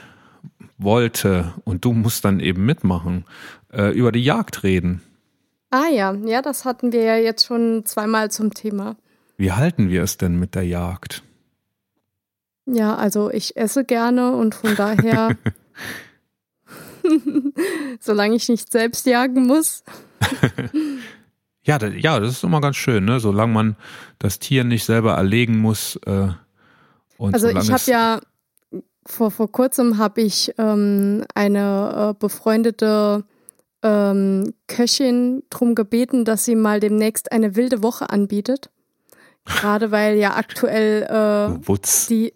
wollte, 0.76 1.54
und 1.64 1.86
du 1.86 1.94
musst 1.94 2.26
dann 2.26 2.40
eben 2.40 2.66
mitmachen, 2.66 3.24
äh, 3.72 3.96
über 3.96 4.12
die 4.12 4.22
Jagd 4.22 4.62
reden. 4.62 5.00
Ah 5.70 5.88
ja, 5.88 6.12
ja, 6.12 6.42
das 6.42 6.66
hatten 6.66 6.92
wir 6.92 7.02
ja 7.02 7.16
jetzt 7.16 7.46
schon 7.46 7.86
zweimal 7.86 8.30
zum 8.30 8.52
Thema. 8.52 8.96
Wie 9.38 9.52
halten 9.52 9.88
wir 9.88 10.02
es 10.02 10.18
denn 10.18 10.38
mit 10.38 10.54
der 10.54 10.66
Jagd? 10.66 11.22
Ja, 12.72 12.96
also 12.96 13.30
ich 13.30 13.56
esse 13.56 13.84
gerne 13.84 14.32
und 14.32 14.54
von 14.54 14.76
daher, 14.76 15.36
solange 18.00 18.36
ich 18.36 18.48
nicht 18.48 18.70
selbst 18.70 19.06
jagen 19.06 19.46
muss. 19.46 19.82
Ja, 21.62 21.78
da, 21.78 21.88
ja, 21.88 22.18
das 22.18 22.32
ist 22.32 22.44
immer 22.44 22.60
ganz 22.60 22.76
schön, 22.76 23.04
ne? 23.04 23.20
Solange 23.20 23.52
man 23.52 23.76
das 24.18 24.38
Tier 24.38 24.64
nicht 24.64 24.84
selber 24.84 25.12
erlegen 25.12 25.58
muss. 25.58 25.96
Äh, 26.06 26.28
und 27.18 27.34
Also 27.34 27.48
ich 27.48 27.70
habe 27.70 27.82
ja 27.86 28.20
vor, 29.06 29.30
vor 29.30 29.52
kurzem 29.52 29.98
habe 29.98 30.22
ich 30.22 30.54
ähm, 30.58 31.24
eine 31.34 32.12
äh, 32.12 32.18
befreundete 32.18 33.24
ähm, 33.82 34.54
Köchin 34.68 35.42
drum 35.50 35.74
gebeten, 35.74 36.24
dass 36.24 36.44
sie 36.44 36.54
mal 36.54 36.80
demnächst 36.80 37.30
eine 37.30 37.56
wilde 37.56 37.82
Woche 37.82 38.10
anbietet. 38.10 38.70
Gerade 39.44 39.90
weil 39.90 40.16
ja 40.16 40.36
aktuell 40.36 41.02
äh, 41.02 41.66
Wutz. 41.66 42.06
die 42.06 42.32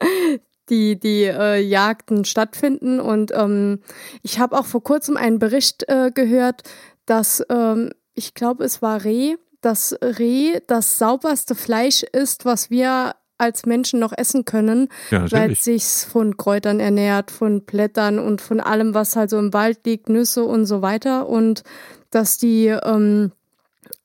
die 0.68 0.98
die 0.98 1.24
äh, 1.24 1.60
Jagden 1.60 2.24
stattfinden. 2.24 3.00
Und 3.00 3.32
ähm, 3.34 3.80
ich 4.22 4.38
habe 4.38 4.58
auch 4.58 4.66
vor 4.66 4.82
kurzem 4.82 5.16
einen 5.16 5.38
Bericht 5.38 5.88
äh, 5.88 6.10
gehört, 6.12 6.62
dass 7.06 7.44
ähm, 7.50 7.90
ich 8.14 8.34
glaube 8.34 8.64
es 8.64 8.82
war 8.82 9.04
Reh, 9.04 9.36
dass 9.60 9.96
Reh 10.02 10.60
das 10.66 10.98
sauberste 10.98 11.54
Fleisch 11.54 12.02
ist, 12.02 12.44
was 12.44 12.70
wir 12.70 13.14
als 13.38 13.66
Menschen 13.66 14.00
noch 14.00 14.12
essen 14.16 14.44
können, 14.44 14.88
Ja, 15.10 15.30
weil 15.30 15.52
es 15.52 15.64
sich 15.64 15.84
von 15.84 16.36
Kräutern 16.36 16.80
ernährt, 16.80 17.30
von 17.30 17.62
Blättern 17.62 18.18
und 18.18 18.40
von 18.40 18.60
allem, 18.60 18.94
was 18.94 19.14
halt 19.14 19.30
so 19.30 19.38
im 19.38 19.52
Wald 19.52 19.80
liegt, 19.84 20.08
Nüsse 20.08 20.44
und 20.44 20.66
so 20.66 20.82
weiter. 20.82 21.28
Und 21.28 21.62
dass 22.10 22.38
die 22.38 22.68
ähm, 22.68 23.32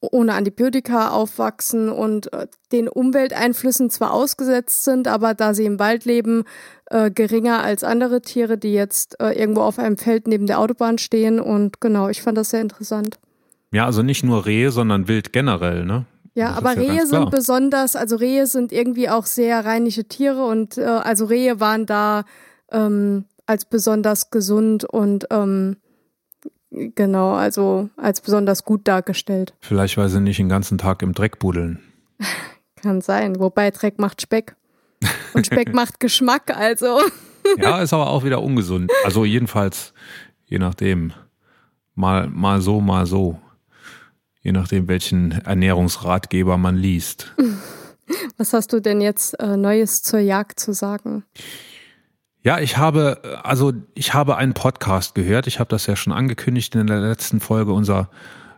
ohne 0.02 0.34
Antibiotika 0.34 1.10
aufwachsen 1.10 1.90
und 1.90 2.34
äh, 2.34 2.48
den 2.72 2.88
Umwelteinflüssen 2.88 3.90
zwar 3.90 4.12
ausgesetzt 4.14 4.84
sind, 4.84 5.08
aber 5.08 5.34
da 5.34 5.54
sie 5.54 5.66
im 5.66 5.80
Wald 5.80 6.06
leben, 6.06 6.44
äh, 6.88 7.12
geringer 7.12 7.62
als 7.62 7.84
andere 7.84 8.22
Tiere, 8.22 8.58
die 8.58 8.74
jetzt 8.74 9.20
äh, 9.22 9.32
irgendwo 9.40 9.62
auf 9.62 9.78
einem 9.80 9.98
Feld 9.98 10.28
neben 10.28 10.48
der 10.48 10.60
Autobahn 10.60 10.98
stehen. 10.98 11.40
Und 11.40 11.82
genau, 11.82 12.10
ich 12.10 12.22
fand 12.22 12.38
das 12.38 12.50
sehr 12.50 12.62
interessant. 12.62 13.20
Ja, 13.72 13.86
also 13.86 14.02
nicht 14.02 14.24
nur 14.24 14.46
Rehe, 14.46 14.72
sondern 14.72 15.08
Wild 15.08 15.32
generell, 15.32 15.86
ne? 15.86 16.06
Ja, 16.34 16.50
Das 16.50 16.58
aber 16.58 16.82
ja 16.82 16.94
Rehe 16.94 17.06
sind 17.06 17.30
besonders, 17.30 17.96
also 17.96 18.16
Rehe 18.16 18.48
sind 18.48 18.72
irgendwie 18.72 19.10
auch 19.10 19.26
sehr 19.26 19.66
reinliche 19.66 20.06
Tiere 20.06 20.46
und 20.46 20.78
äh, 20.78 20.84
also 20.84 21.26
Rehe 21.26 21.60
waren 21.60 21.86
da 21.86 22.24
ähm, 22.72 23.26
als 23.46 23.66
besonders 23.66 24.32
gesund 24.32 24.86
und 24.86 25.28
ähm, 25.30 25.76
genau, 26.72 27.34
also 27.34 27.90
als 27.98 28.22
besonders 28.22 28.64
gut 28.64 28.88
dargestellt. 28.88 29.54
Vielleicht, 29.60 29.98
weil 29.98 30.10
sie 30.10 30.20
nicht 30.20 30.40
den 30.40 30.50
ganzen 30.50 30.78
Tag 30.78 31.02
im 31.02 31.14
Dreck 31.14 31.40
buddeln. 31.40 31.80
Kann 32.82 33.02
sein. 33.02 33.40
Wobei 33.40 33.72
Dreck 33.72 34.00
macht 34.00 34.22
Speck. 34.22 34.56
Und 35.34 35.46
Speck 35.46 35.74
macht 35.74 36.00
Geschmack, 36.00 36.56
also. 36.56 37.00
Ja, 37.58 37.82
ist 37.82 37.94
aber 37.94 38.10
auch 38.10 38.24
wieder 38.24 38.42
ungesund. 38.42 38.92
Also 39.04 39.26
jedenfalls, 39.26 39.94
je 40.46 40.60
nachdem. 40.60 41.14
Mal, 41.94 42.28
mal 42.28 42.62
so, 42.62 42.82
mal 42.82 43.06
so. 43.06 43.40
Je 44.42 44.52
nachdem, 44.52 44.88
welchen 44.88 45.32
Ernährungsratgeber 45.32 46.58
man 46.58 46.78
liest. 46.78 47.36
Was 48.38 48.54
hast 48.54 48.74
du 48.74 48.80
denn 48.80 49.02
jetzt 49.02 49.40
äh, 49.40 49.56
Neues 49.58 50.02
zur 50.02 50.20
Jagd 50.20 50.60
zu 50.60 50.74
sagen? 50.74 51.24
Ja, 52.44 52.60
ich 52.60 52.78
habe, 52.78 53.42
also 53.44 53.72
ich 53.94 54.16
habe 54.16 54.36
einen 54.36 54.54
Podcast 54.54 55.14
gehört. 55.14 55.46
Ich 55.46 55.60
habe 55.60 55.70
das 55.70 55.86
ja 55.86 55.96
schon 55.96 56.12
angekündigt 56.12 56.74
in 56.74 56.88
der 56.88 57.00
letzten 57.00 57.40
Folge. 57.40 57.72
Unser 57.72 58.10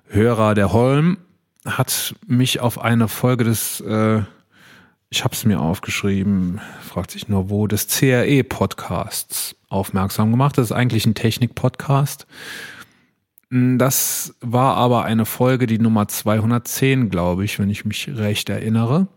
Hörer, 0.08 0.56
der 0.56 0.72
Holm, 0.72 1.18
hat 1.66 2.16
mich 2.26 2.62
auf 2.62 2.80
eine 2.80 3.10
Folge 3.10 3.44
des, 3.44 3.82
äh, 3.82 4.22
ich 5.10 5.24
habe 5.26 5.34
es 5.34 5.44
mir 5.44 5.60
aufgeschrieben, 5.60 6.62
fragt 6.82 7.12
sich 7.12 7.28
nur 7.28 7.50
wo, 7.50 7.68
des 7.68 7.88
CRE-Podcasts 7.88 9.56
aufmerksam 9.68 10.32
gemacht. 10.32 10.58
Das 10.58 10.66
ist 10.68 10.72
eigentlich 10.72 11.06
ein 11.06 11.16
Technik-Podcast. 11.16 12.26
Das 13.50 14.34
war 14.40 14.78
aber 14.78 15.04
eine 15.04 15.26
Folge, 15.26 15.68
die 15.68 15.78
Nummer 15.78 16.08
210, 16.08 17.10
glaube 17.10 17.44
ich, 17.44 17.60
wenn 17.60 17.70
ich 17.70 17.84
mich 17.84 18.10
recht 18.16 18.50
erinnere. 18.50 19.08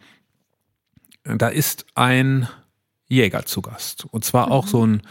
Da 1.25 1.49
ist 1.49 1.87
ein 1.95 2.49
Jäger 3.09 3.45
zu 3.45 3.63
Gast. 3.63 4.07
Und 4.11 4.25
zwar 4.25 4.51
auch 4.51 4.67
so 4.67 4.87
ein, 4.87 5.03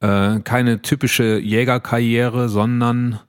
äh, 0.00 0.40
keine 0.40 0.82
typische 0.82 1.38
Jägerkarriere, 1.38 2.48
sondern 2.48 3.20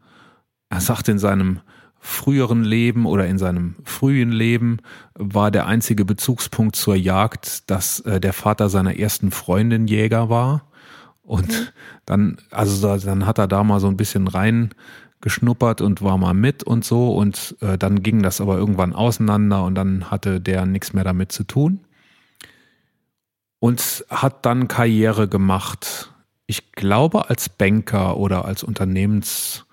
er 0.69 0.81
sagt 0.81 1.07
in 1.09 1.19
seinem 1.19 1.61
früheren 1.99 2.63
Leben 2.63 3.05
oder 3.05 3.25
in 3.25 3.39
seinem 3.39 3.75
frühen 3.83 4.31
Leben 4.31 4.77
war 5.15 5.49
der 5.49 5.65
einzige 5.65 6.05
Bezugspunkt 6.05 6.75
zur 6.75 6.95
Jagd, 6.95 7.69
dass 7.71 8.01
äh, 8.01 8.19
der 8.19 8.33
Vater 8.33 8.69
seiner 8.69 8.99
ersten 8.99 9.31
Freundin 9.31 9.87
Jäger 9.87 10.29
war. 10.29 10.69
Und 11.23 11.73
dann, 12.05 12.37
also 12.51 12.87
da, 12.87 12.97
dann 12.97 13.25
hat 13.25 13.39
er 13.39 13.47
da 13.47 13.63
mal 13.63 13.79
so 13.79 13.87
ein 13.87 13.97
bisschen 13.97 14.27
reingeschnuppert 14.27 15.81
und 15.81 16.03
war 16.03 16.19
mal 16.19 16.35
mit 16.35 16.63
und 16.63 16.85
so. 16.85 17.15
Und 17.15 17.55
äh, 17.61 17.77
dann 17.79 18.03
ging 18.03 18.21
das 18.21 18.39
aber 18.39 18.57
irgendwann 18.57 18.93
auseinander 18.93 19.63
und 19.63 19.73
dann 19.73 20.11
hatte 20.11 20.39
der 20.39 20.67
nichts 20.67 20.93
mehr 20.93 21.03
damit 21.03 21.31
zu 21.31 21.43
tun 21.43 21.79
und 23.65 24.05
hat 24.11 24.45
dann 24.45 24.67
Karriere 24.67 25.27
gemacht. 25.27 26.13
Ich 26.45 26.73
glaube 26.73 27.31
als 27.31 27.49
Banker 27.49 28.15
oder 28.17 28.45
als 28.45 28.61
Unternehmensberater 28.63 29.65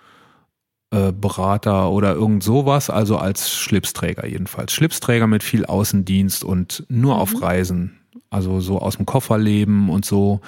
äh, 1.82 1.88
oder 1.88 2.14
irgend 2.14 2.42
sowas, 2.42 2.88
also 2.88 3.18
als 3.18 3.52
Schlipsträger 3.52 4.26
jedenfalls. 4.26 4.72
Schlipsträger 4.72 5.26
mit 5.26 5.42
viel 5.42 5.66
Außendienst 5.66 6.42
und 6.42 6.86
nur 6.88 7.18
auf 7.18 7.42
Reisen, 7.42 7.98
also 8.30 8.60
so 8.60 8.78
aus 8.78 8.96
dem 8.96 9.04
Koffer 9.04 9.36
leben 9.36 9.90
und 9.90 10.06
so. 10.06 10.40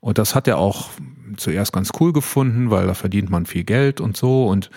Und 0.00 0.18
das 0.18 0.34
hat 0.34 0.46
er 0.46 0.58
auch 0.58 0.90
zuerst 1.38 1.72
ganz 1.72 1.92
cool 1.98 2.12
gefunden, 2.12 2.70
weil 2.70 2.86
da 2.86 2.92
verdient 2.92 3.30
man 3.30 3.46
viel 3.46 3.64
Geld 3.64 4.02
und 4.02 4.18
so. 4.18 4.46
Und 4.48 4.68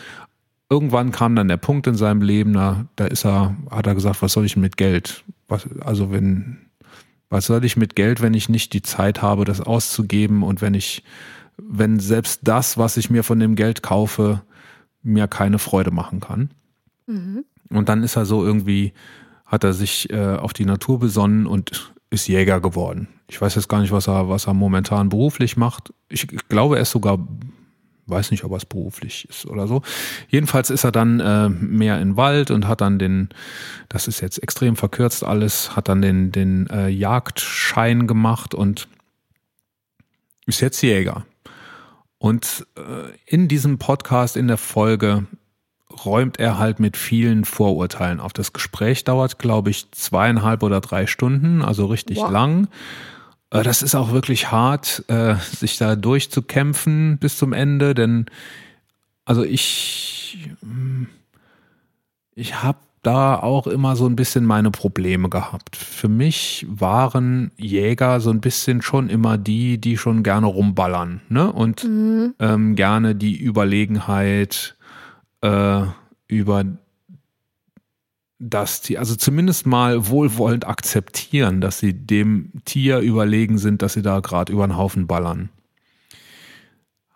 irgendwann 0.70 1.12
kam 1.12 1.36
dann 1.36 1.50
der 1.50 1.58
Punkt 1.58 1.86
in 1.86 1.96
seinem 1.96 2.22
Leben, 2.22 2.54
da, 2.54 2.86
da 2.96 3.08
ist 3.08 3.26
er, 3.26 3.58
hat 3.70 3.88
er 3.88 3.94
gesagt, 3.94 4.22
was 4.22 4.32
soll 4.32 4.46
ich 4.46 4.56
mit 4.56 4.78
Geld? 4.78 5.26
Was, 5.50 5.68
also 5.82 6.14
wenn, 6.14 6.65
was 7.30 7.46
soll 7.46 7.64
ich 7.66 7.78
mit 7.78 7.96
Geld, 7.96 8.22
wenn 8.22 8.34
ich 8.34 8.50
nicht 8.50 8.74
die 8.74 8.82
Zeit 8.82 9.22
habe, 9.22 9.46
das 9.46 9.62
auszugeben 9.62 10.44
und 10.44 10.62
wenn 10.62 10.74
ich, 10.74 11.04
wenn 11.58 12.00
selbst 12.00 12.42
das, 12.44 12.78
was 12.78 12.98
ich 12.98 13.10
mir 13.10 13.24
von 13.24 13.40
dem 13.40 13.56
Geld 13.56 13.82
kaufe, 13.84 14.42
mir 15.02 15.28
keine 15.28 15.60
Freude 15.60 15.92
machen 15.92 16.20
kann. 16.20 16.50
Und 17.70 17.90
dann 17.90 18.04
ist 18.04 18.16
er 18.16 18.26
so 18.26 18.44
irgendwie, 18.46 18.94
hat 19.46 19.64
er 19.64 19.74
sich 19.74 20.10
äh, 20.12 20.36
auf 20.36 20.54
die 20.54 20.66
Natur 20.66 21.00
besonnen 21.00 21.46
und 21.46 21.94
ist 22.10 22.28
Jäger 22.28 22.62
geworden. 22.62 23.08
Ich 23.30 23.42
weiß 23.42 23.56
jetzt 23.56 23.68
gar 23.70 23.82
nicht, 23.82 23.92
was 23.92 24.08
er, 24.08 24.30
was 24.30 24.48
er 24.48 24.54
momentan 24.54 25.10
beruflich 25.10 25.58
macht. 25.58 25.94
Ich 26.10 26.28
glaube, 26.50 26.76
er 26.76 26.84
ist 26.84 26.92
sogar, 26.92 27.18
weiß 28.08 28.32
nicht, 28.32 28.44
ob 28.44 28.52
er 28.52 28.58
es 28.58 28.66
beruflich 28.66 29.28
ist 29.30 29.46
oder 29.46 29.68
so. 29.68 29.82
Jedenfalls 30.28 30.70
ist 30.70 30.84
er 30.84 30.92
dann 30.92 31.20
äh, 31.20 31.50
mehr 31.50 32.00
in 32.00 32.18
Wald 32.18 32.52
und 32.52 32.68
hat 32.68 32.82
dann 32.82 33.00
den, 33.00 33.30
das 33.90 34.08
ist 34.08 34.22
jetzt 34.22 34.42
extrem 34.42 34.76
verkürzt 34.76 35.24
alles, 35.24 35.76
hat 35.76 35.90
dann 35.90 36.02
den, 36.02 36.32
den 36.32 36.68
äh, 36.68 36.88
Jagdschein 36.88 38.08
gemacht 38.08 38.54
und 38.54 38.88
ist 40.46 40.62
jetzt 40.62 40.82
Jäger. 40.82 41.26
Und 42.18 42.66
äh, 42.78 43.12
in 43.26 43.48
diesem 43.48 43.78
Podcast, 43.78 44.38
in 44.38 44.48
der 44.48 44.58
Folge, 44.58 45.26
räumt 46.04 46.40
er 46.40 46.58
halt 46.58 46.80
mit 46.80 46.98
vielen 46.98 47.46
Vorurteilen 47.46 48.20
auf. 48.20 48.34
Das 48.34 48.54
Gespräch 48.54 49.04
dauert, 49.04 49.40
glaube 49.40 49.70
ich, 49.70 49.92
zweieinhalb 49.92 50.64
oder 50.64 50.82
drei 50.82 51.08
Stunden, 51.08 51.62
also 51.62 51.86
richtig 51.86 52.18
wow. 52.18 52.32
lang. 52.32 52.68
Äh, 53.60 53.64
das 53.64 53.82
ist 53.82 53.96
auch 53.96 54.12
wirklich 54.12 54.52
hart, 54.52 55.04
äh, 55.08 55.36
sich 55.36 55.78
da 55.78 55.96
durchzukämpfen 55.96 57.18
bis 57.18 57.38
zum 57.38 57.54
Ende, 57.54 57.94
denn 57.94 58.26
also 59.26 59.44
ich, 59.44 60.50
ich 62.36 62.64
habe 62.64 62.78
da 63.02 63.36
auch 63.36 63.68
immer 63.68 63.96
so 63.96 64.08
ein 64.08 64.16
bisschen 64.16 64.46
meine 64.46 64.72
Probleme 64.72 65.30
gehabt. 65.30 65.76
Für 65.76 66.08
mich 66.08 66.66
waren 66.68 67.52
Jäger 67.56 68.20
so 68.20 68.32
ein 68.32 68.42
bisschen 68.42 68.82
schon 68.82 69.10
immer 69.10 69.38
die, 69.38 69.78
die 69.80 69.98
schon 69.98 70.24
gerne 70.24 70.48
rumballern, 70.48 71.22
ne? 71.30 71.52
Und 71.52 71.84
mhm. 71.84 72.34
ähm, 72.40 72.76
gerne 72.76 73.16
die 73.16 73.38
Überlegenheit 73.38 74.76
äh, 75.42 75.82
über 76.28 76.66
das 78.50 78.82
Tier, 78.82 79.00
also 79.00 79.16
zumindest 79.16 79.66
mal 79.66 80.08
wohlwollend 80.08 80.68
akzeptieren, 80.68 81.62
dass 81.62 81.80
sie 81.80 81.94
dem 81.94 82.52
Tier 82.66 83.00
überlegen 83.00 83.58
sind, 83.58 83.82
dass 83.82 83.94
sie 83.94 84.02
da 84.02 84.20
gerade 84.20 84.52
über 84.52 84.68
den 84.68 84.78
Haufen 84.78 85.08
ballern. 85.08 85.50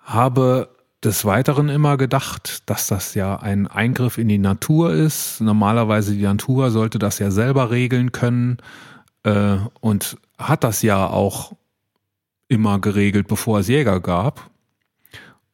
Habe 0.04 0.70
des 1.04 1.24
Weiteren 1.24 1.70
immer 1.70 1.98
gedacht, 1.98 2.64
dass 2.70 2.88
das 2.88 3.14
ja 3.16 3.38
ein 3.38 3.68
Eingriff 3.68 4.18
in 4.18 4.28
die 4.28 4.38
Natur 4.38 4.92
ist. 4.92 5.40
Normalerweise 5.40 6.14
die 6.14 6.24
Natur 6.24 6.72
sollte 6.72 7.00
das 7.00 7.20
ja 7.20 7.32
selber 7.32 7.72
regeln 7.72 8.12
können 8.12 8.58
äh, 9.24 9.58
und 9.80 10.18
hat 10.38 10.64
das 10.64 10.82
ja 10.82 11.08
auch 11.08 11.54
immer 12.48 12.80
geregelt, 12.80 13.28
bevor 13.28 13.60
es 13.60 13.68
Jäger 13.68 14.02
gab. 14.02 14.50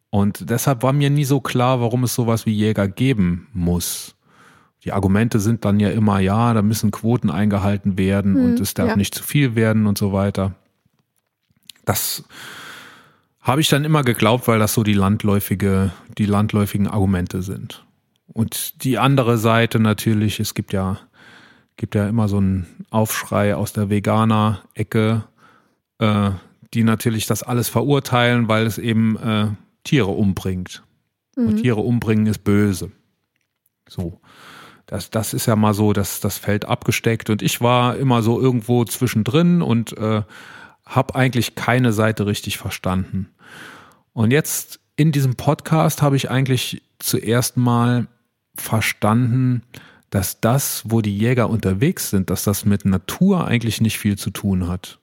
Und 0.10 0.50
deshalb 0.50 0.82
war 0.82 0.94
mir 0.94 1.10
nie 1.10 1.26
so 1.26 1.42
klar, 1.42 1.82
warum 1.82 2.06
es 2.06 2.16
sowas 2.16 2.46
wie 2.46 2.54
Jäger 2.54 2.88
geben 2.88 3.48
muss. 3.54 4.15
Die 4.86 4.92
Argumente 4.92 5.40
sind 5.40 5.66
dann 5.66 5.80
ja 5.80 5.90
immer, 5.90 6.20
ja, 6.20 6.54
da 6.54 6.62
müssen 6.62 6.92
Quoten 6.92 7.32
eingehalten 7.32 7.98
werden 7.98 8.36
hm, 8.36 8.46
und 8.46 8.60
es 8.60 8.76
darf 8.76 8.90
ja. 8.90 8.96
nicht 8.96 9.16
zu 9.16 9.24
viel 9.24 9.56
werden 9.56 9.88
und 9.88 9.98
so 9.98 10.14
weiter. 10.14 10.54
Das 11.86 12.24
habe 13.42 13.62
ich 13.62 13.70
dann 13.70 13.84
immer 13.84 14.04
geglaubt, 14.04 14.48
weil 14.48 14.60
das 14.60 14.76
so 14.76 14.84
die 14.84 14.94
landläufige, 14.94 15.92
die 16.18 16.26
landläufigen 16.26 16.88
Argumente 16.88 17.42
sind. 17.42 17.84
Und 18.28 18.84
die 18.84 18.98
andere 18.98 19.38
Seite 19.38 19.80
natürlich, 19.80 20.40
es 20.40 20.54
gibt 20.54 20.72
ja, 20.72 21.00
gibt 21.78 21.96
ja 21.96 22.08
immer 22.08 22.28
so 22.28 22.38
einen 22.38 22.68
Aufschrei 22.92 23.56
aus 23.56 23.74
der 23.74 23.90
Veganer-Ecke, 23.90 25.24
äh, 26.00 26.32
die 26.74 26.84
natürlich 26.84 27.26
das 27.26 27.44
alles 27.44 27.70
verurteilen, 27.70 28.48
weil 28.48 28.66
es 28.66 28.78
eben 28.78 29.18
äh, 29.18 29.48
Tiere 29.84 30.12
umbringt. 30.12 30.84
Mhm. 31.36 31.48
Und 31.48 31.58
Tiere 31.58 31.82
umbringen 31.82 32.28
ist 32.28 32.44
böse. 32.44 32.92
So. 33.88 34.20
Das, 34.86 35.10
das 35.10 35.34
ist 35.34 35.46
ja 35.46 35.56
mal 35.56 35.74
so, 35.74 35.94
dass 35.94 36.20
das 36.20 36.38
Feld 36.38 36.66
abgesteckt 36.66 37.30
und 37.30 37.42
ich 37.42 37.62
war 37.62 37.98
immer 37.98 38.22
so 38.22 38.40
irgendwo 38.40 38.86
zwischendrin 38.86 39.62
und 39.62 39.98
äh, 39.98 40.22
habe 40.86 41.16
eigentlich 41.16 41.56
keine 41.56 41.92
Seite 41.92 42.28
richtig 42.28 42.58
verstanden. 42.58 43.30
Und 44.14 44.32
jetzt 44.32 44.80
in 44.96 45.12
diesem 45.12 45.36
Podcast 45.36 46.02
habe 46.02 46.16
ich 46.16 46.30
eigentlich 46.30 46.84
zuerst 47.00 47.58
mal 47.58 48.08
verstanden, 48.56 49.64
dass 50.10 50.40
das, 50.40 50.84
wo 50.86 51.02
die 51.02 51.18
Jäger 51.18 51.50
unterwegs 51.50 52.10
sind, 52.10 52.30
dass 52.30 52.44
das 52.44 52.64
mit 52.64 52.86
Natur 52.86 53.48
eigentlich 53.48 53.82
nicht 53.82 53.98
viel 53.98 54.18
zu 54.18 54.30
tun 54.30 54.68
hat. 54.68 55.00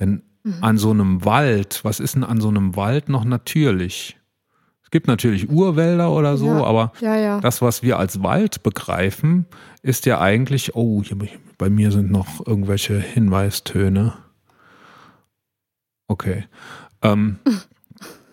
Denn 0.00 0.22
mhm. 0.42 0.64
an 0.64 0.78
so 0.78 0.90
einem 0.90 1.24
Wald, 1.24 1.80
was 1.84 2.00
ist 2.00 2.14
denn 2.16 2.24
an 2.24 2.40
so 2.40 2.48
einem 2.48 2.74
Wald 2.74 3.08
noch 3.08 3.24
natürlich? 3.24 4.16
Es 4.84 4.90
gibt 4.90 5.08
natürlich 5.08 5.50
Urwälder 5.50 6.12
oder 6.12 6.36
so, 6.36 6.46
ja, 6.46 6.64
aber 6.64 6.92
ja, 7.00 7.16
ja. 7.16 7.40
das, 7.40 7.62
was 7.62 7.82
wir 7.82 7.98
als 7.98 8.22
Wald 8.22 8.62
begreifen, 8.62 9.46
ist 9.82 10.06
ja 10.06 10.20
eigentlich, 10.20 10.76
oh, 10.76 11.02
hier, 11.02 11.16
bei 11.58 11.70
mir 11.70 11.90
sind 11.90 12.10
noch 12.10 12.46
irgendwelche 12.46 12.98
Hinweistöne. 12.98 14.14
Okay. 16.06 16.44
Ähm, 17.02 17.38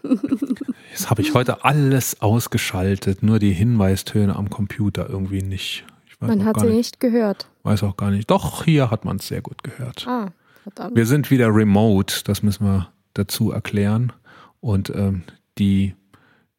jetzt 0.92 1.10
habe 1.10 1.22
ich 1.22 1.34
heute 1.34 1.64
alles 1.64 2.22
ausgeschaltet, 2.22 3.24
nur 3.24 3.40
die 3.40 3.54
Hinweistöne 3.54 4.36
am 4.36 4.50
Computer 4.50 5.10
irgendwie 5.10 5.42
nicht. 5.42 5.86
man 6.20 6.46
hat 6.46 6.60
sie 6.60 6.68
nicht, 6.68 6.76
nicht 6.76 7.00
gehört. 7.00 7.48
Weiß 7.64 7.84
auch 7.84 7.98
gar 7.98 8.12
nicht. 8.12 8.30
Doch, 8.30 8.66
hier 8.66 8.92
hat 8.92 9.06
man 9.06 9.18
es 9.18 9.28
sehr 9.28 9.42
gut 9.42 9.64
gehört. 9.64 10.06
Ah, 10.08 10.28
verdammt. 10.64 10.96
Wir 10.96 11.06
sind 11.06 11.32
wieder 11.32 11.48
remote, 11.48 12.24
das 12.26 12.44
müssen 12.44 12.66
wir 12.66 12.90
dazu 13.14 13.52
erklären. 13.52 14.14
Und 14.60 14.90
ähm, 14.92 15.24
die, 15.58 15.96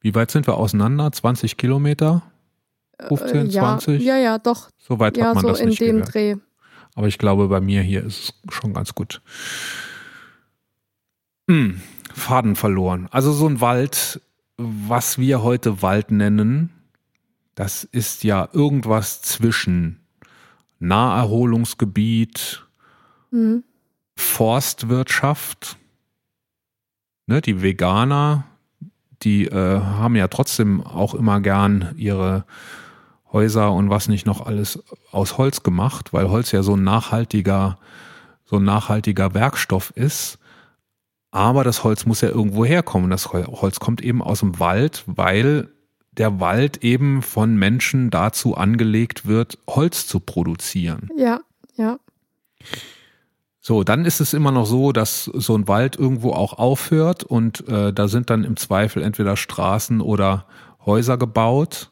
wie 0.02 0.14
weit 0.14 0.30
sind 0.30 0.46
wir 0.46 0.56
auseinander? 0.56 1.10
20 1.10 1.56
Kilometer? 1.56 2.22
15, 3.08 3.36
äh, 3.36 3.44
ja, 3.50 3.62
20? 3.78 4.02
Ja, 4.02 4.16
ja, 4.16 4.38
doch. 4.38 4.68
So 4.78 4.98
weit 4.98 5.16
ja, 5.16 5.28
hat 5.28 5.36
man 5.36 5.42
so 5.42 5.48
das 5.48 5.62
nicht 5.62 5.80
in 5.80 5.86
dem 5.86 5.96
gehört. 5.96 6.14
Dreh. 6.14 6.36
Aber 6.94 7.06
ich 7.06 7.18
glaube, 7.18 7.48
bei 7.48 7.60
mir 7.60 7.82
hier 7.82 8.04
ist 8.04 8.34
es 8.48 8.54
schon 8.54 8.74
ganz 8.74 8.94
gut. 8.94 9.22
Hm, 11.48 11.80
Faden 12.12 12.56
verloren. 12.56 13.08
Also 13.10 13.32
so 13.32 13.48
ein 13.48 13.60
Wald, 13.60 14.20
was 14.56 15.18
wir 15.18 15.42
heute 15.42 15.82
Wald 15.82 16.10
nennen, 16.10 16.70
das 17.54 17.84
ist 17.84 18.24
ja 18.24 18.48
irgendwas 18.52 19.22
zwischen 19.22 20.00
Naherholungsgebiet, 20.78 22.66
mhm. 23.30 23.64
Forstwirtschaft. 24.16 25.78
Ne, 27.26 27.40
die 27.40 27.62
Veganer, 27.62 28.44
die 29.22 29.46
äh, 29.46 29.80
haben 29.80 30.16
ja 30.16 30.28
trotzdem 30.28 30.80
auch 30.82 31.14
immer 31.14 31.40
gern 31.40 31.94
ihre 31.96 32.44
Häuser 33.32 33.72
und 33.72 33.88
was 33.88 34.08
nicht 34.08 34.26
noch 34.26 34.44
alles 34.44 34.82
aus 35.10 35.38
Holz 35.38 35.62
gemacht, 35.62 36.12
weil 36.12 36.28
Holz 36.28 36.52
ja 36.52 36.62
so 36.62 36.74
ein 36.74 36.84
nachhaltiger, 36.84 37.78
so 38.44 38.56
ein 38.56 38.64
nachhaltiger 38.64 39.34
Werkstoff 39.34 39.90
ist. 39.96 40.38
Aber 41.30 41.64
das 41.64 41.82
Holz 41.82 42.04
muss 42.04 42.20
ja 42.20 42.28
irgendwo 42.28 42.64
herkommen. 42.64 43.10
Das 43.10 43.32
Holz 43.32 43.80
kommt 43.80 44.02
eben 44.02 44.22
aus 44.22 44.40
dem 44.40 44.58
Wald, 44.60 45.04
weil 45.06 45.68
der 46.12 46.40
Wald 46.40 46.84
eben 46.84 47.22
von 47.22 47.56
Menschen 47.56 48.10
dazu 48.10 48.54
angelegt 48.54 49.26
wird, 49.26 49.58
Holz 49.66 50.06
zu 50.06 50.20
produzieren. 50.20 51.08
Ja, 51.16 51.40
ja. 51.76 51.98
So, 53.64 53.84
dann 53.84 54.04
ist 54.04 54.20
es 54.20 54.34
immer 54.34 54.50
noch 54.50 54.66
so, 54.66 54.90
dass 54.90 55.24
so 55.24 55.56
ein 55.56 55.68
Wald 55.68 55.96
irgendwo 55.96 56.32
auch 56.32 56.54
aufhört 56.54 57.22
und 57.22 57.66
äh, 57.68 57.92
da 57.92 58.08
sind 58.08 58.28
dann 58.28 58.42
im 58.42 58.56
Zweifel 58.56 59.04
entweder 59.04 59.36
Straßen 59.36 60.00
oder 60.00 60.46
Häuser 60.84 61.16
gebaut. 61.16 61.90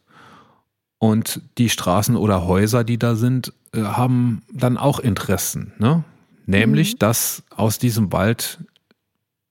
Und 0.99 1.41
die 1.57 1.71
Straßen 1.71 2.17
oder 2.17 2.45
Häuser, 2.47 2.83
die 2.83 2.99
da 2.99 3.15
sind, 3.15 3.55
äh, 3.73 3.83
haben 3.83 4.43
dann 4.53 4.77
auch 4.77 4.99
Interessen. 4.99 5.73
Ne? 5.79 6.03
Nämlich, 6.45 6.95
mhm. 6.95 6.99
dass 6.99 7.45
aus 7.55 7.79
diesem 7.79 8.13
Wald 8.13 8.59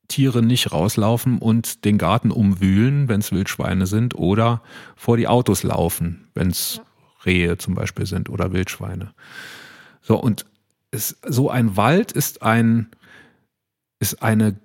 Tiere 0.10 0.43
nicht 0.43 0.73
rauslaufen 0.73 1.38
und 1.38 1.86
den 1.86 1.97
Garten 1.97 2.32
umwühlen, 2.32 3.08
wenn 3.08 3.21
es 3.21 3.32
Wildschweine 3.32 3.88
sind, 3.88 4.13
oder 4.13 4.62
vor 4.97 5.15
die 5.15 5.27
Autos 5.29 5.63
laufen, 5.63 6.27
wenn 6.34 6.49
es 6.49 6.75
ja. 6.75 6.84
Rehe 7.25 7.58
zum 7.58 7.75
Beispiel 7.75 8.05
sind 8.05 8.29
oder 8.29 8.51
Wildschweine. 8.51 9.13
So, 10.01 10.17
und 10.17 10.45
es, 10.91 11.17
so 11.28 11.49
ein 11.49 11.78
Wald 11.78 12.12
ist 12.12 12.41
ein, 12.41 12.89
ist 13.99 14.21
eine 14.23 14.60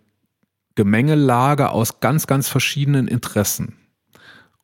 Gemengelage 0.75 1.71
aus 1.71 2.01
ganz, 2.01 2.27
ganz 2.27 2.49
verschiedenen 2.49 3.09
Interessen. 3.09 3.77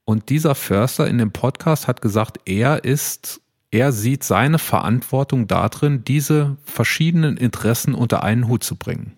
Und 0.05 0.29
dieser 0.29 0.55
Förster 0.55 1.07
in 1.07 1.19
dem 1.19 1.31
Podcast 1.31 1.87
hat 1.87 2.03
gesagt, 2.03 2.41
er 2.45 2.85
ist, 2.85 3.41
er 3.71 3.93
sieht 3.93 4.25
seine 4.25 4.59
Verantwortung 4.59 5.47
darin, 5.47 6.05
diese 6.05 6.57
verschiedenen 6.65 7.37
Interessen 7.37 7.95
unter 7.95 8.25
einen 8.25 8.49
Hut 8.49 8.65
zu 8.65 8.77
bringen. 8.77 9.17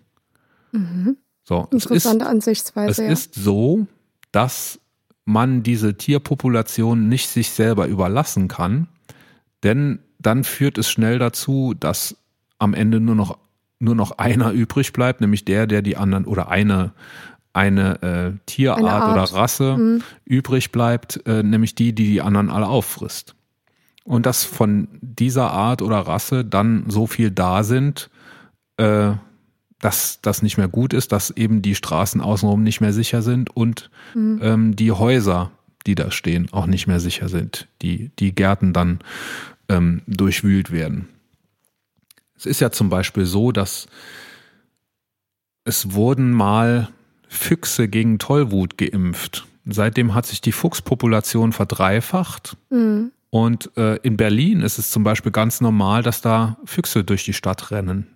Mhm. 0.71 1.17
So, 1.43 1.67
Interessante 1.71 2.25
es 2.25 2.29
ist, 2.29 2.31
Ansichtsweise. 2.31 2.91
Es 2.91 2.97
ja. 2.97 3.11
ist 3.11 3.35
so, 3.35 3.87
dass 4.31 4.79
man 5.25 5.63
diese 5.63 5.95
Tierpopulation 5.95 7.07
nicht 7.07 7.29
sich 7.29 7.49
selber 7.49 7.87
überlassen 7.87 8.47
kann, 8.47 8.87
denn 9.63 9.99
dann 10.19 10.43
führt 10.43 10.77
es 10.77 10.89
schnell 10.89 11.19
dazu, 11.19 11.73
dass 11.73 12.17
am 12.63 12.73
Ende 12.73 12.99
nur 12.99 13.15
noch 13.15 13.37
nur 13.79 13.95
noch 13.95 14.17
einer 14.17 14.51
übrig 14.51 14.93
bleibt, 14.93 15.19
nämlich 15.19 15.43
der, 15.43 15.67
der 15.67 15.81
die 15.81 15.97
anderen 15.97 16.25
oder 16.25 16.49
eine 16.49 16.93
eine 17.53 18.01
äh, 18.01 18.31
Tierart 18.47 18.79
eine 18.79 19.11
oder 19.11 19.23
Rasse 19.23 19.77
mhm. 19.77 20.03
übrig 20.25 20.71
bleibt, 20.71 21.21
äh, 21.27 21.43
nämlich 21.43 21.75
die, 21.75 21.93
die 21.93 22.05
die 22.05 22.21
anderen 22.21 22.49
alle 22.49 22.67
auffrisst. 22.67 23.35
Und 24.03 24.25
dass 24.25 24.43
von 24.43 24.87
dieser 25.01 25.51
Art 25.51 25.81
oder 25.81 25.99
Rasse 25.99 26.43
dann 26.43 26.85
so 26.87 27.05
viel 27.07 27.29
da 27.29 27.63
sind, 27.63 28.09
äh, 28.77 29.11
dass 29.79 30.19
das 30.21 30.41
nicht 30.41 30.57
mehr 30.57 30.67
gut 30.67 30.93
ist, 30.93 31.11
dass 31.11 31.29
eben 31.29 31.61
die 31.61 31.75
Straßen 31.75 32.21
außenrum 32.21 32.63
nicht 32.63 32.81
mehr 32.81 32.93
sicher 32.93 33.21
sind 33.21 33.55
und 33.55 33.91
mhm. 34.15 34.39
ähm, 34.41 34.75
die 34.75 34.91
Häuser, 34.91 35.51
die 35.85 35.95
da 35.95 36.09
stehen, 36.09 36.47
auch 36.51 36.65
nicht 36.65 36.87
mehr 36.87 36.99
sicher 36.99 37.29
sind, 37.29 37.67
die, 37.81 38.09
die 38.17 38.33
Gärten 38.33 38.73
dann 38.73 38.99
ähm, 39.69 40.01
durchwühlt 40.07 40.71
werden. 40.71 41.07
Es 42.43 42.45
ist 42.45 42.59
ja 42.59 42.71
zum 42.71 42.89
Beispiel 42.89 43.25
so, 43.25 43.53
dass 43.53 43.87
es 45.63 45.93
wurden 45.93 46.31
mal 46.31 46.89
Füchse 47.29 47.87
gegen 47.87 48.19
Tollwut 48.19 48.77
geimpft. 48.77 49.47
Seitdem 49.65 50.13
hat 50.13 50.25
sich 50.25 50.41
die 50.41 50.51
Fuchspopulation 50.51 51.53
verdreifacht. 51.53 52.57
Mhm. 52.69 53.11
Und 53.29 53.75
äh, 53.77 53.95
in 54.03 54.17
Berlin 54.17 54.59
ist 54.59 54.77
es 54.77 54.91
zum 54.91 55.03
Beispiel 55.03 55.31
ganz 55.31 55.61
normal, 55.61 56.03
dass 56.03 56.21
da 56.21 56.57
Füchse 56.65 57.05
durch 57.05 57.23
die 57.23 57.33
Stadt 57.33 57.71
rennen. 57.71 58.07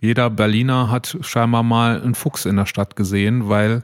Jeder 0.00 0.30
Berliner 0.30 0.90
hat 0.90 1.16
scheinbar 1.20 1.62
mal 1.62 2.02
einen 2.02 2.14
Fuchs 2.14 2.44
in 2.44 2.56
der 2.56 2.66
Stadt 2.66 2.96
gesehen, 2.96 3.48
weil 3.48 3.82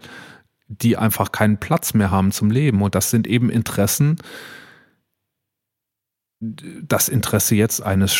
die 0.68 0.96
einfach 0.96 1.32
keinen 1.32 1.58
Platz 1.58 1.94
mehr 1.94 2.10
haben 2.10 2.32
zum 2.32 2.50
Leben. 2.50 2.82
Und 2.82 2.94
das 2.94 3.10
sind 3.10 3.26
eben 3.26 3.50
Interessen. 3.50 4.16
Das 6.40 7.08
Interesse 7.08 7.54
jetzt 7.54 7.82
eines 7.82 8.14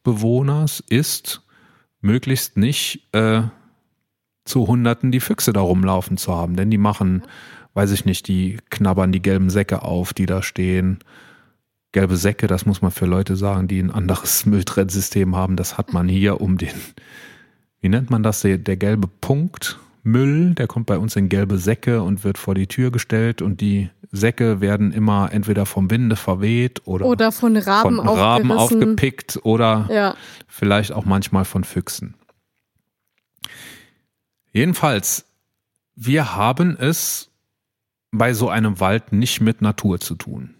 Stadtbewohners 0.00 0.82
ist, 0.88 1.42
möglichst 2.00 2.56
nicht 2.56 3.06
äh, 3.12 3.42
zu 4.44 4.66
Hunderten 4.66 5.12
die 5.12 5.20
Füchse 5.20 5.52
da 5.52 5.60
rumlaufen 5.60 6.16
zu 6.16 6.34
haben. 6.34 6.56
Denn 6.56 6.70
die 6.70 6.78
machen, 6.78 7.22
weiß 7.74 7.92
ich 7.92 8.04
nicht, 8.04 8.26
die 8.28 8.58
knabbern 8.70 9.12
die 9.12 9.22
gelben 9.22 9.50
Säcke 9.50 9.82
auf, 9.82 10.12
die 10.12 10.26
da 10.26 10.42
stehen 10.42 10.98
gelbe 11.92 12.16
Säcke, 12.16 12.46
das 12.46 12.66
muss 12.66 12.82
man 12.82 12.92
für 12.92 13.06
Leute 13.06 13.34
sagen, 13.34 13.66
die 13.66 13.80
ein 13.80 13.90
anderes 13.90 14.46
Mülltrennsystem 14.46 15.34
haben. 15.34 15.56
Das 15.56 15.76
hat 15.76 15.92
man 15.92 16.08
hier 16.08 16.40
um 16.40 16.56
den, 16.56 16.74
wie 17.80 17.88
nennt 17.88 18.10
man 18.10 18.22
das, 18.22 18.42
der, 18.42 18.58
der 18.58 18.76
gelbe 18.76 19.08
Punkt 19.08 19.78
Müll, 20.02 20.54
der 20.54 20.66
kommt 20.66 20.86
bei 20.86 20.98
uns 20.98 21.16
in 21.16 21.28
gelbe 21.28 21.58
Säcke 21.58 22.02
und 22.02 22.24
wird 22.24 22.38
vor 22.38 22.54
die 22.54 22.66
Tür 22.66 22.90
gestellt 22.90 23.42
und 23.42 23.60
die 23.60 23.90
Säcke 24.12 24.60
werden 24.60 24.92
immer 24.92 25.32
entweder 25.32 25.66
vom 25.66 25.90
Winde 25.90 26.16
verweht 26.16 26.86
oder, 26.86 27.06
oder 27.06 27.32
von 27.32 27.56
Raben, 27.56 27.96
von 27.96 28.08
Raben 28.08 28.52
aufgepickt 28.52 29.40
oder 29.42 29.88
ja. 29.90 30.14
vielleicht 30.48 30.92
auch 30.92 31.04
manchmal 31.04 31.44
von 31.44 31.64
Füchsen. 31.64 32.14
Jedenfalls, 34.52 35.26
wir 35.94 36.34
haben 36.34 36.76
es 36.76 37.30
bei 38.10 38.32
so 38.32 38.48
einem 38.48 38.80
Wald 38.80 39.12
nicht 39.12 39.40
mit 39.40 39.62
Natur 39.62 40.00
zu 40.00 40.16
tun. 40.16 40.54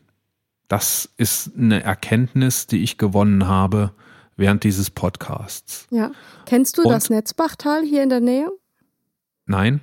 Das 0.69 1.09
ist 1.17 1.57
eine 1.57 1.83
Erkenntnis, 1.83 2.69
die 2.69 2.83
ich 2.83 2.99
gewonnen 2.99 3.49
habe 3.49 3.93
während 4.37 4.63
dieses 4.63 4.91
Podcasts. 4.91 5.89
Ja. 5.91 6.13
Kennst 6.47 6.79
du 6.79 6.83
Und, 6.83 6.93
das 6.93 7.11
Netzbachtal 7.11 7.83
hier 7.83 8.05
in 8.05 8.09
der 8.09 8.21
Nähe? 8.21 8.49
Nein. 9.51 9.81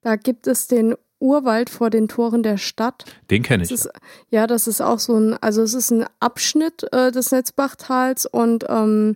Da 0.00 0.16
gibt 0.16 0.46
es 0.46 0.66
den 0.66 0.94
Urwald 1.18 1.68
vor 1.68 1.90
den 1.90 2.08
Toren 2.08 2.42
der 2.42 2.56
Stadt. 2.56 3.04
Den 3.30 3.42
kenne 3.42 3.64
ich. 3.64 3.70
Ist, 3.70 3.90
ja, 4.30 4.46
das 4.46 4.66
ist 4.66 4.80
auch 4.80 4.98
so 4.98 5.14
ein, 5.14 5.34
also 5.34 5.62
es 5.62 5.74
ist 5.74 5.90
ein 5.90 6.06
Abschnitt 6.20 6.90
äh, 6.92 7.12
des 7.12 7.30
Netzbachtals 7.30 8.24
und 8.24 8.64
ähm, 8.68 9.14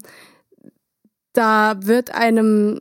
da 1.33 1.77
wird 1.81 2.14
einem 2.14 2.81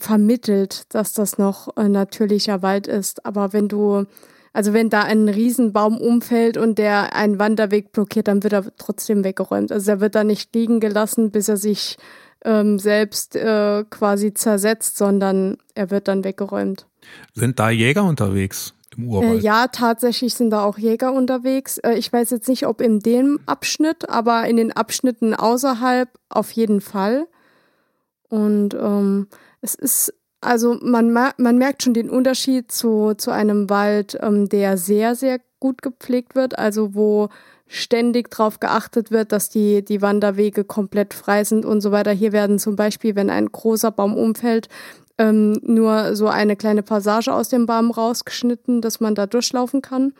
vermittelt, 0.00 0.94
dass 0.94 1.12
das 1.12 1.36
noch 1.36 1.76
ein 1.76 1.92
natürlicher 1.92 2.62
Wald 2.62 2.86
ist. 2.86 3.26
Aber 3.26 3.52
wenn 3.52 3.68
du 3.68 4.06
also 4.52 4.72
wenn 4.72 4.90
da 4.90 5.02
ein 5.02 5.28
Riesenbaum 5.28 6.00
umfällt 6.00 6.56
und 6.56 6.78
der 6.78 7.14
einen 7.14 7.38
Wanderweg 7.38 7.92
blockiert, 7.92 8.26
dann 8.26 8.42
wird 8.42 8.52
er 8.52 8.64
trotzdem 8.78 9.22
weggeräumt. 9.22 9.70
Also 9.70 9.92
er 9.92 10.00
wird 10.00 10.16
da 10.16 10.24
nicht 10.24 10.52
liegen 10.54 10.80
gelassen, 10.80 11.30
bis 11.30 11.48
er 11.48 11.56
sich 11.56 11.98
ähm, 12.44 12.78
selbst 12.78 13.36
äh, 13.36 13.84
quasi 13.88 14.34
zersetzt, 14.34 14.96
sondern 14.96 15.58
er 15.74 15.90
wird 15.90 16.08
dann 16.08 16.24
weggeräumt. 16.24 16.86
Sind 17.34 17.58
da 17.58 17.70
Jäger 17.70 18.04
unterwegs? 18.04 18.74
Im 18.96 19.08
Urwald? 19.08 19.40
Äh, 19.40 19.44
ja, 19.44 19.68
tatsächlich 19.68 20.34
sind 20.34 20.50
da 20.50 20.64
auch 20.64 20.78
Jäger 20.78 21.12
unterwegs. 21.12 21.78
Äh, 21.78 21.94
ich 21.94 22.12
weiß 22.12 22.30
jetzt 22.30 22.48
nicht, 22.48 22.66
ob 22.66 22.80
in 22.80 23.00
dem 23.00 23.40
Abschnitt, 23.46 24.08
aber 24.08 24.46
in 24.46 24.56
den 24.56 24.72
Abschnitten 24.72 25.34
außerhalb 25.34 26.08
auf 26.28 26.50
jeden 26.52 26.80
Fall. 26.80 27.26
Und 28.28 28.74
ähm, 28.74 29.28
es 29.60 29.74
ist 29.74 30.14
also 30.40 30.78
man, 30.80 31.12
man 31.12 31.58
merkt 31.58 31.82
schon 31.82 31.94
den 31.94 32.08
Unterschied 32.08 32.72
zu, 32.72 33.14
zu 33.14 33.30
einem 33.30 33.68
Wald, 33.68 34.18
ähm, 34.22 34.48
der 34.48 34.78
sehr, 34.78 35.14
sehr 35.14 35.40
gut 35.58 35.82
gepflegt 35.82 36.34
wird, 36.34 36.58
also 36.58 36.94
wo 36.94 37.28
ständig 37.72 38.30
darauf 38.30 38.58
geachtet 38.58 39.10
wird, 39.10 39.30
dass 39.32 39.48
die, 39.48 39.84
die 39.84 40.02
Wanderwege 40.02 40.64
komplett 40.64 41.14
frei 41.14 41.44
sind 41.44 41.64
und 41.64 41.80
so 41.80 41.92
weiter. 41.92 42.10
Hier 42.10 42.32
werden 42.32 42.58
zum 42.58 42.74
Beispiel, 42.74 43.14
wenn 43.14 43.30
ein 43.30 43.46
großer 43.46 43.92
Baum 43.92 44.16
umfällt, 44.16 44.68
ähm, 45.18 45.52
nur 45.62 46.16
so 46.16 46.26
eine 46.26 46.56
kleine 46.56 46.82
Passage 46.82 47.32
aus 47.32 47.48
dem 47.48 47.66
Baum 47.66 47.92
rausgeschnitten, 47.92 48.80
dass 48.80 48.98
man 48.98 49.14
da 49.14 49.26
durchlaufen 49.26 49.82
kann. 49.82 50.14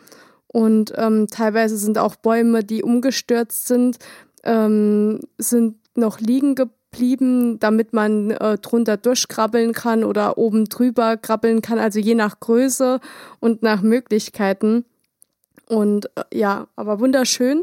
Und 0.47 0.93
ähm, 0.97 1.27
teilweise 1.29 1.77
sind 1.77 1.99
auch 1.99 2.17
Bäume, 2.17 2.63
die 2.63 2.85
umgestürzt 2.85 3.67
sind, 3.67 3.99
ähm, 4.45 5.21
sind 5.39 5.77
noch 5.97 6.21
liegen 6.21 6.55
geblieben 6.55 6.81
blieben, 6.91 7.59
damit 7.61 7.93
man 7.93 8.31
äh, 8.31 8.59
drunter 8.59 8.97
durchkrabbeln 8.97 9.73
kann 9.73 10.05
oder 10.05 10.39
oben 10.39 10.67
drüber 10.67 11.17
krabbeln 11.17 11.63
kann, 11.63 11.79
also 11.79 11.99
je 11.99 12.15
nach 12.15 12.41
Größe 12.41 13.01
und 13.39 13.63
nach 13.63 13.83
Möglichkeiten. 13.83 14.85
Und 15.71 16.07
äh, 16.17 16.25
ja, 16.37 16.67
aber 16.75 16.99
wunderschön. 16.99 17.63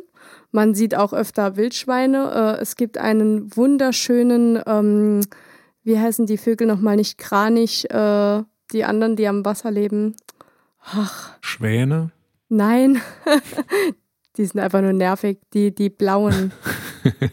Man 0.51 0.73
sieht 0.73 0.95
auch 0.95 1.11
öfter 1.11 1.57
Wildschweine. 1.57 2.57
Äh, 2.57 2.61
es 2.61 2.77
gibt 2.77 2.97
einen 2.97 3.55
wunderschönen, 3.55 4.61
ähm, 4.65 5.21
wie 5.83 5.99
heißen 5.99 6.25
die 6.25 6.37
Vögel 6.37 6.67
nochmal, 6.67 6.95
nicht 6.95 7.17
Kranich, 7.17 7.89
äh, 7.91 8.43
die 8.71 8.85
anderen, 8.85 9.17
die 9.17 9.27
am 9.27 9.43
Wasser 9.43 9.71
leben. 9.71 10.15
Ach. 10.81 11.35
Schwäne? 11.41 12.11
Nein, 12.47 13.01
die 14.37 14.45
sind 14.45 14.61
einfach 14.61 14.81
nur 14.81 14.93
nervig, 14.93 15.39
die, 15.53 15.75
die 15.75 15.89
blauen. 15.89 16.53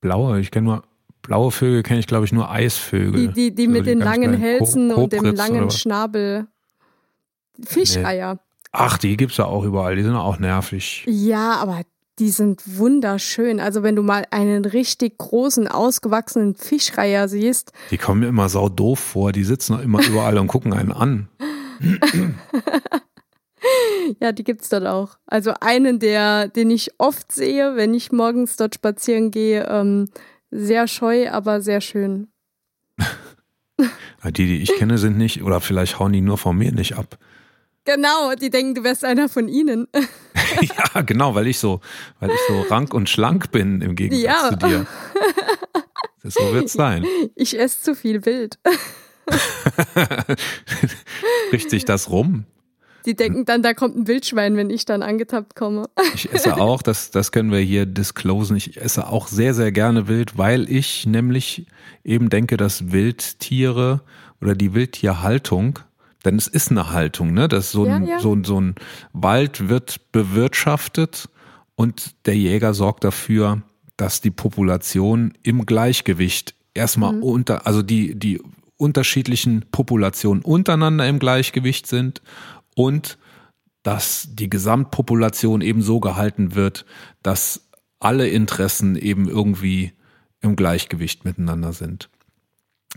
Blaue, 0.00 0.38
ich 0.38 0.52
kenne 0.52 0.66
nur 0.68 0.82
blaue 1.22 1.50
Vögel, 1.50 1.82
kenne 1.82 1.98
ich 1.98 2.06
glaube 2.06 2.24
ich 2.24 2.32
nur 2.32 2.48
Eisvögel. 2.48 3.28
Die, 3.28 3.32
die, 3.32 3.54
die 3.54 3.66
mit 3.66 3.86
den 3.86 3.98
langen 3.98 4.32
Hälsen 4.32 4.92
und 4.92 5.12
dem 5.12 5.24
langen 5.34 5.72
Schnabel. 5.72 6.46
Fischeier. 7.64 8.34
Nee. 8.34 8.40
Ach, 8.72 8.98
die 8.98 9.16
gibt 9.16 9.32
es 9.32 9.38
ja 9.38 9.46
auch 9.46 9.64
überall, 9.64 9.96
die 9.96 10.02
sind 10.02 10.14
auch 10.14 10.38
nervig. 10.38 11.04
Ja, 11.06 11.54
aber 11.56 11.82
die 12.18 12.30
sind 12.30 12.78
wunderschön. 12.78 13.60
Also 13.60 13.82
wenn 13.82 13.96
du 13.96 14.02
mal 14.02 14.26
einen 14.30 14.64
richtig 14.64 15.18
großen, 15.18 15.68
ausgewachsenen 15.68 16.54
Fischreiher 16.54 17.28
siehst. 17.28 17.72
Die 17.90 17.98
kommen 17.98 18.20
mir 18.20 18.28
immer 18.28 18.48
sau 18.48 18.68
doof 18.68 18.98
vor, 18.98 19.32
die 19.32 19.44
sitzen 19.44 19.80
immer 19.80 20.04
überall 20.04 20.38
und 20.38 20.48
gucken 20.48 20.72
einen 20.72 20.92
an. 20.92 21.28
Ja, 24.20 24.32
die 24.32 24.44
gibt's 24.44 24.68
dort 24.68 24.86
auch. 24.86 25.18
Also 25.26 25.52
einen, 25.60 25.98
der, 25.98 26.48
den 26.48 26.70
ich 26.70 26.90
oft 26.98 27.30
sehe, 27.32 27.76
wenn 27.76 27.94
ich 27.94 28.12
morgens 28.12 28.56
dort 28.56 28.74
spazieren 28.74 29.30
gehe, 29.30 29.66
ähm, 29.68 30.08
sehr 30.50 30.88
scheu, 30.88 31.30
aber 31.30 31.60
sehr 31.60 31.80
schön. 31.80 32.28
die, 34.24 34.30
die 34.32 34.62
ich 34.62 34.74
kenne, 34.76 34.98
sind 34.98 35.18
nicht, 35.18 35.42
oder 35.42 35.60
vielleicht 35.60 35.98
hauen 35.98 36.12
die 36.12 36.20
nur 36.20 36.38
von 36.38 36.56
mir 36.56 36.72
nicht 36.72 36.96
ab. 36.96 37.18
Genau, 37.88 38.34
die 38.34 38.50
denken, 38.50 38.74
du 38.74 38.84
wärst 38.84 39.02
einer 39.02 39.30
von 39.30 39.48
ihnen. 39.48 39.88
ja, 40.60 41.00
genau, 41.00 41.34
weil 41.34 41.46
ich 41.46 41.58
so, 41.58 41.80
weil 42.20 42.28
ich 42.28 42.38
so 42.46 42.60
rank 42.68 42.92
und 42.92 43.08
schlank 43.08 43.50
bin 43.50 43.80
im 43.80 43.96
Gegensatz 43.96 44.24
ja. 44.24 44.50
zu 44.50 44.56
dir. 44.56 44.86
So 46.22 46.52
wird's 46.52 46.74
sein. 46.74 47.06
Ich 47.34 47.58
esse 47.58 47.80
zu 47.80 47.94
viel 47.94 48.26
Wild. 48.26 48.58
Spricht 51.46 51.70
sich 51.70 51.86
das 51.86 52.10
rum? 52.10 52.44
Die 53.06 53.16
denken 53.16 53.46
dann, 53.46 53.62
da 53.62 53.72
kommt 53.72 53.96
ein 53.96 54.06
Wildschwein, 54.06 54.58
wenn 54.58 54.68
ich 54.68 54.84
dann 54.84 55.02
angetappt 55.02 55.56
komme. 55.56 55.88
Ich 56.14 56.30
esse 56.30 56.58
auch, 56.58 56.82
das, 56.82 57.10
das 57.10 57.32
können 57.32 57.50
wir 57.50 57.60
hier 57.60 57.86
disclosen. 57.86 58.58
Ich 58.58 58.78
esse 58.78 59.06
auch 59.06 59.28
sehr, 59.28 59.54
sehr 59.54 59.72
gerne 59.72 60.08
Wild, 60.08 60.36
weil 60.36 60.70
ich 60.70 61.06
nämlich 61.06 61.66
eben 62.04 62.28
denke, 62.28 62.58
dass 62.58 62.92
Wildtiere 62.92 64.02
oder 64.42 64.54
die 64.54 64.74
Wildtierhaltung, 64.74 65.78
denn 66.30 66.38
es 66.38 66.46
ist 66.46 66.70
eine 66.70 66.90
Haltung, 66.90 67.32
ne? 67.32 67.48
Dass 67.48 67.72
so 67.72 67.84
ein, 67.84 68.06
ja, 68.06 68.14
ja. 68.14 68.20
So, 68.20 68.36
so 68.44 68.60
ein 68.60 68.74
Wald 69.12 69.68
wird 69.68 70.12
bewirtschaftet 70.12 71.28
und 71.74 72.26
der 72.26 72.36
Jäger 72.36 72.74
sorgt 72.74 73.04
dafür, 73.04 73.62
dass 73.96 74.20
die 74.20 74.30
Population 74.30 75.32
im 75.42 75.66
Gleichgewicht 75.66 76.54
erstmal 76.74 77.14
mhm. 77.14 77.22
unter, 77.22 77.66
also 77.66 77.82
die, 77.82 78.14
die 78.14 78.40
unterschiedlichen 78.76 79.64
Populationen 79.72 80.42
untereinander 80.42 81.08
im 81.08 81.18
Gleichgewicht 81.18 81.86
sind 81.86 82.22
und 82.74 83.18
dass 83.82 84.28
die 84.30 84.50
Gesamtpopulation 84.50 85.62
eben 85.62 85.82
so 85.82 85.98
gehalten 85.98 86.54
wird, 86.54 86.84
dass 87.22 87.68
alle 88.00 88.28
Interessen 88.28 88.96
eben 88.96 89.28
irgendwie 89.28 89.92
im 90.40 90.56
Gleichgewicht 90.56 91.24
miteinander 91.24 91.72
sind. 91.72 92.08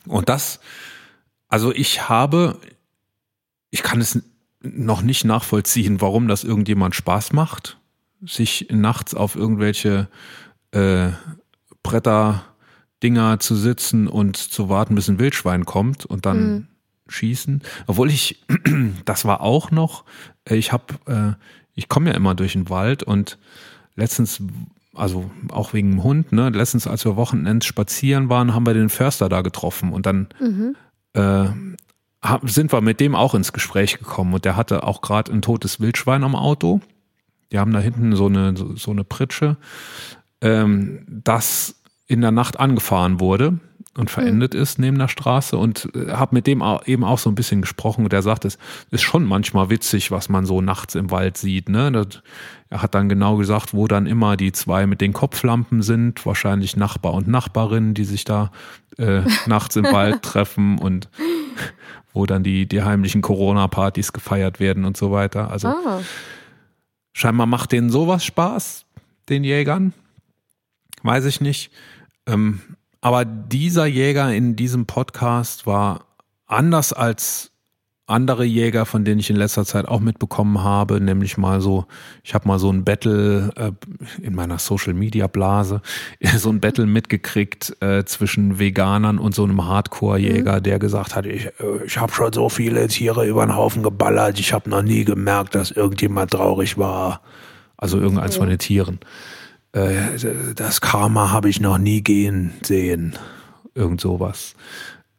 Und 0.06 0.30
das, 0.30 0.60
also 1.48 1.74
ich 1.74 2.10
habe, 2.10 2.60
ich 3.72 3.84
kann 3.84 4.02
es 4.02 4.22
noch 4.62 5.02
nicht 5.02 5.26
nachvollziehen, 5.26 6.02
warum 6.02 6.28
das 6.28 6.44
irgendjemand 6.44 6.96
Spaß 6.96 7.34
macht, 7.34 7.80
sich 8.24 8.68
nachts 8.70 9.16
auf 9.16 9.36
irgendwelche 9.36 10.08
äh, 10.72 11.10
Bretter 11.82 12.44
Dinger 13.02 13.40
zu 13.40 13.56
sitzen 13.56 14.08
und 14.08 14.38
zu 14.38 14.70
warten, 14.70 14.96
bis 14.96 15.08
ein 15.08 15.18
Wildschwein 15.18 15.66
kommt 15.66 16.06
und 16.06 16.26
dann 16.26 16.54
mhm. 16.54 16.68
schießen. 17.08 17.64
Obwohl 17.88 18.10
ich, 18.10 18.46
das 19.06 19.26
war 19.26 19.42
auch 19.42 19.72
noch, 19.72 20.06
äh, 20.46 20.56
ich 20.56 20.72
habe, 20.72 20.94
äh, 21.08 21.34
ich 21.74 21.90
komme 21.90 22.12
ja 22.12 22.16
immer 22.16 22.36
durch 22.36 22.54
den 22.54 22.70
Wald 22.70 23.02
und 23.02 23.40
letztens, 23.96 24.44
also 24.94 25.32
auch 25.50 25.74
wegen 25.74 25.92
dem 25.92 26.04
Hund, 26.04 26.32
ne, 26.32 26.50
letztens, 26.50 26.86
als 26.86 27.06
wir 27.06 27.16
Wochenends 27.16 27.66
spazieren 27.66 28.30
waren, 28.30 28.54
haben 28.54 28.66
wir 28.66 28.74
den 28.74 28.90
Förster 28.90 29.30
da 29.30 29.42
getroffen 29.42 29.94
und 29.94 30.06
dann 30.06 30.28
mhm. 30.40 30.76
äh, 31.14 31.48
sind 32.44 32.72
wir 32.72 32.82
mit 32.82 33.00
dem 33.00 33.16
auch 33.16 33.34
ins 33.34 33.54
Gespräch 33.54 33.98
gekommen 33.98 34.34
und 34.34 34.46
der 34.46 34.56
hatte 34.56 34.84
auch 34.84 35.02
gerade 35.02 35.32
ein 35.32 35.42
totes 35.42 35.80
Wildschwein 35.80 36.24
am 36.24 36.36
Auto. 36.36 36.82
Die 37.52 37.60
haben 37.60 37.74
da 37.74 37.80
hinten 37.80 38.16
so 38.16 38.28
eine, 38.28 38.56
so, 38.56 38.76
so 38.76 38.92
eine 38.92 39.04
Pritsche, 39.04 39.58
ähm, 40.42 41.06
das 41.08 41.82
in 42.08 42.22
der 42.22 42.32
Nacht 42.32 42.60
angefahren 42.60 43.20
wurde 43.20 43.60
und 43.98 44.10
verendet 44.10 44.54
mhm. 44.54 44.62
ist 44.62 44.80
neben 44.80 44.98
der 44.98 45.08
Straße 45.08 45.58
und 45.58 45.90
äh, 45.96 46.12
habe 46.12 46.36
mit 46.36 46.48
dem 46.48 46.62
auch, 46.62 46.86
eben 46.88 47.04
auch 47.04 47.20
so 47.20 47.30
ein 47.30 47.36
bisschen 47.36 47.62
gesprochen 47.62 48.04
und 48.04 48.14
der 48.14 48.22
sagt, 48.22 48.46
es 48.46 48.58
ist 48.90 49.02
schon 49.02 49.26
manchmal 49.26 49.70
witzig, 49.70 50.12
was 50.12 50.30
man 50.30 50.46
so 50.46 50.62
nachts 50.62 50.96
im 50.96 51.12
Wald 51.12 51.38
sieht. 51.38 51.68
Ne? 51.68 51.92
Das, 51.92 52.22
er 52.70 52.82
hat 52.82 52.96
dann 52.96 53.10
genau 53.10 53.36
gesagt, 53.36 53.74
wo 53.74 53.88
dann 53.88 54.06
immer 54.06 54.38
die 54.38 54.54
zwei 54.54 54.88
mit 54.88 55.02
den 55.02 55.12
Kopflampen 55.12 55.82
sind, 55.82 56.26
wahrscheinlich 56.26 56.78
Nachbar 56.78 57.14
und 57.14 57.28
Nachbarin, 57.28 57.94
die 57.94 58.06
sich 58.06 58.24
da 58.24 58.52
äh, 58.98 59.22
nachts 59.46 59.76
im 59.76 59.86
Wald 59.92 60.22
treffen 60.22 60.78
und 60.78 61.10
wo 62.13 62.26
dann 62.26 62.43
die, 62.43 62.67
die 62.67 62.84
heimlichen 62.84 63.21
Corona-Partys 63.21 64.13
gefeiert 64.13 64.60
werden 64.60 64.86
und 64.86 64.97
so 64.97 65.12
weiter. 65.12 65.52
Also 65.52 65.69
ah. 65.69 66.02
scheinbar 67.13 67.47
macht 67.47 67.71
denen 67.71 67.89
sowas 67.89 68.24
Spaß, 68.26 68.86
den 69.30 69.43
Jägern. 69.43 69.93
Weiß 71.04 71.26
ich 71.26 71.41
nicht. 71.41 71.71
Ähm, 72.28 72.62
aber 73.02 73.26
dieser 73.26 73.86
Jäger 73.86 74.32
in 74.34 74.56
diesem 74.56 74.86
Podcast 74.86 75.65
war 75.65 76.06
anders 76.45 76.93
als 76.93 77.51
andere 78.12 78.43
Jäger, 78.43 78.86
von 78.86 79.04
denen 79.04 79.19
ich 79.19 79.30
in 79.30 79.36
letzter 79.36 79.65
Zeit 79.65 79.88
auch 79.88 80.00
mitbekommen 80.00 80.63
habe, 80.63 81.02
nämlich 81.02 81.38
mal 81.38 81.62
so, 81.62 81.86
ich 82.24 82.34
habe 82.34 82.47
mal 82.47 82.60
so 82.60 82.71
ein 82.71 82.84
Battle 82.84 83.52
äh, 83.56 83.71
in 84.21 84.36
meiner 84.36 84.60
Social 84.60 84.93
Media 84.93 85.28
Blase, 85.28 85.82
so 86.38 86.50
ein 86.50 86.60
Battle 86.60 86.86
mitgekriegt 86.86 87.76
äh, 87.82 88.04
zwischen 88.06 88.60
Veganern 88.60 89.17
und 89.17 89.34
so 89.34 89.43
einem 89.43 89.65
Hardcore-Jäger, 89.65 90.58
mhm. 90.58 90.63
der 90.63 90.80
gesagt 90.80 91.15
hat, 91.15 91.26
ich, 91.26 91.47
äh, 91.47 91.86
ich 91.86 91.97
habe 91.97 92.13
schon 92.13 92.32
so 92.34 92.50
viele 92.50 92.88
Tiere 92.88 93.26
über 93.26 93.45
den 93.45 93.56
Haufen 93.56 93.84
geballert, 93.84 94.39
ich 94.39 94.54
habe 94.54 94.69
noch 94.69 94.84
nie 94.84 95.04
gemerkt, 95.04 95.56
dass 95.56 95.71
irgendjemand 95.71 96.32
traurig 96.32 96.78
war. 96.78 97.21
Also 97.78 97.97
irgendeins 97.97 98.36
okay. 98.36 98.39
von 98.39 98.50
den 98.50 98.60
Tieren. 98.60 99.00
Äh, 99.74 100.54
das 100.56 100.82
Karma 100.82 101.32
habe 101.32 101.50
ich 101.50 101.60
noch 101.60 101.78
nie 101.78 102.02
gehen 102.02 102.54
sehen. 102.62 103.15
Irgend 103.74 104.02
sowas. 104.02 104.56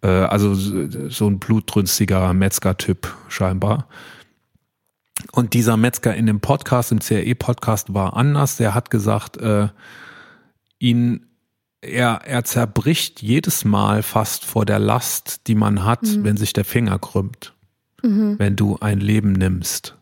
Äh, 0.03 0.09
also 0.09 0.55
so 0.55 1.29
ein 1.29 1.39
blutrünstiger 1.39 2.35
Metzger-Typ 2.35 3.15
scheinbar. 3.29 3.89
Und 5.31 5.55
dieser 5.55 5.77
Metzger 5.77 6.15
in 6.15 6.27
dem 6.27 6.41
Podcast, 6.41 6.93
im 6.93 6.99
CRE-Podcast, 6.99 7.95
war 7.95 8.17
anders. 8.17 8.57
Der 8.57 8.75
hat 8.75 8.91
gesagt, 8.91 9.37
äh, 9.37 9.69
ihn, 10.79 11.27
er, 11.81 12.23
er 12.25 12.45
zerbricht 12.45 13.23
jedes 13.23 13.65
Mal 13.65 14.03
fast 14.03 14.45
vor 14.45 14.67
der 14.67 14.79
Last, 14.79 15.47
die 15.47 15.55
man 15.55 15.85
hat, 15.85 16.03
mhm. 16.03 16.25
wenn 16.25 16.37
sich 16.37 16.53
der 16.53 16.65
Finger 16.65 16.99
krümmt, 16.99 17.55
mhm. 18.03 18.39
wenn 18.39 18.57
du 18.57 18.79
ein 18.81 19.01
Leben 19.01 19.33
nimmst. 19.33 19.97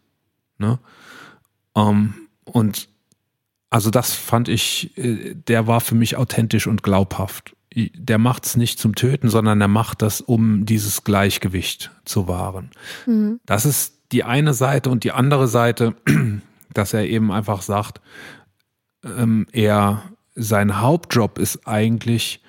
Ne? 0.59 0.79
Ähm, 1.77 2.15
und 2.45 2.89
also 3.69 3.91
das 3.91 4.15
fand 4.15 4.49
ich, 4.49 4.97
äh, 4.97 5.35
der 5.35 5.67
war 5.67 5.81
für 5.81 5.95
mich 5.95 6.17
authentisch 6.17 6.67
und 6.67 6.83
glaubhaft 6.83 7.55
der 7.75 8.19
macht 8.19 8.47
es 8.47 8.57
nicht 8.57 8.79
zum 8.79 8.95
Töten, 8.95 9.29
sondern 9.29 9.61
er 9.61 9.69
macht 9.69 10.03
das, 10.03 10.21
um 10.21 10.67
dieses 10.67 11.05
Gleichgewicht 11.05 11.91
zu 12.05 12.27
wahren. 12.27 12.71
Mhm. 13.07 13.41
Das 13.47 13.65
ist 13.65 13.99
die 14.13 14.25
eine 14.25 14.55
Seite 14.55 14.91
und 14.91 15.05
die 15.05 15.13
andere 15.13 15.47
Seite, 15.47 15.95
dass 16.75 16.93
er 16.93 17.07
eben 17.07 17.31
einfach 17.31 17.63
sagt, 17.63 18.01
ähm, 19.05 19.47
er 19.53 20.03
sein 20.35 20.81
Hauptjob 20.81 21.39
ist 21.39 21.67
eigentlich, 21.67 22.43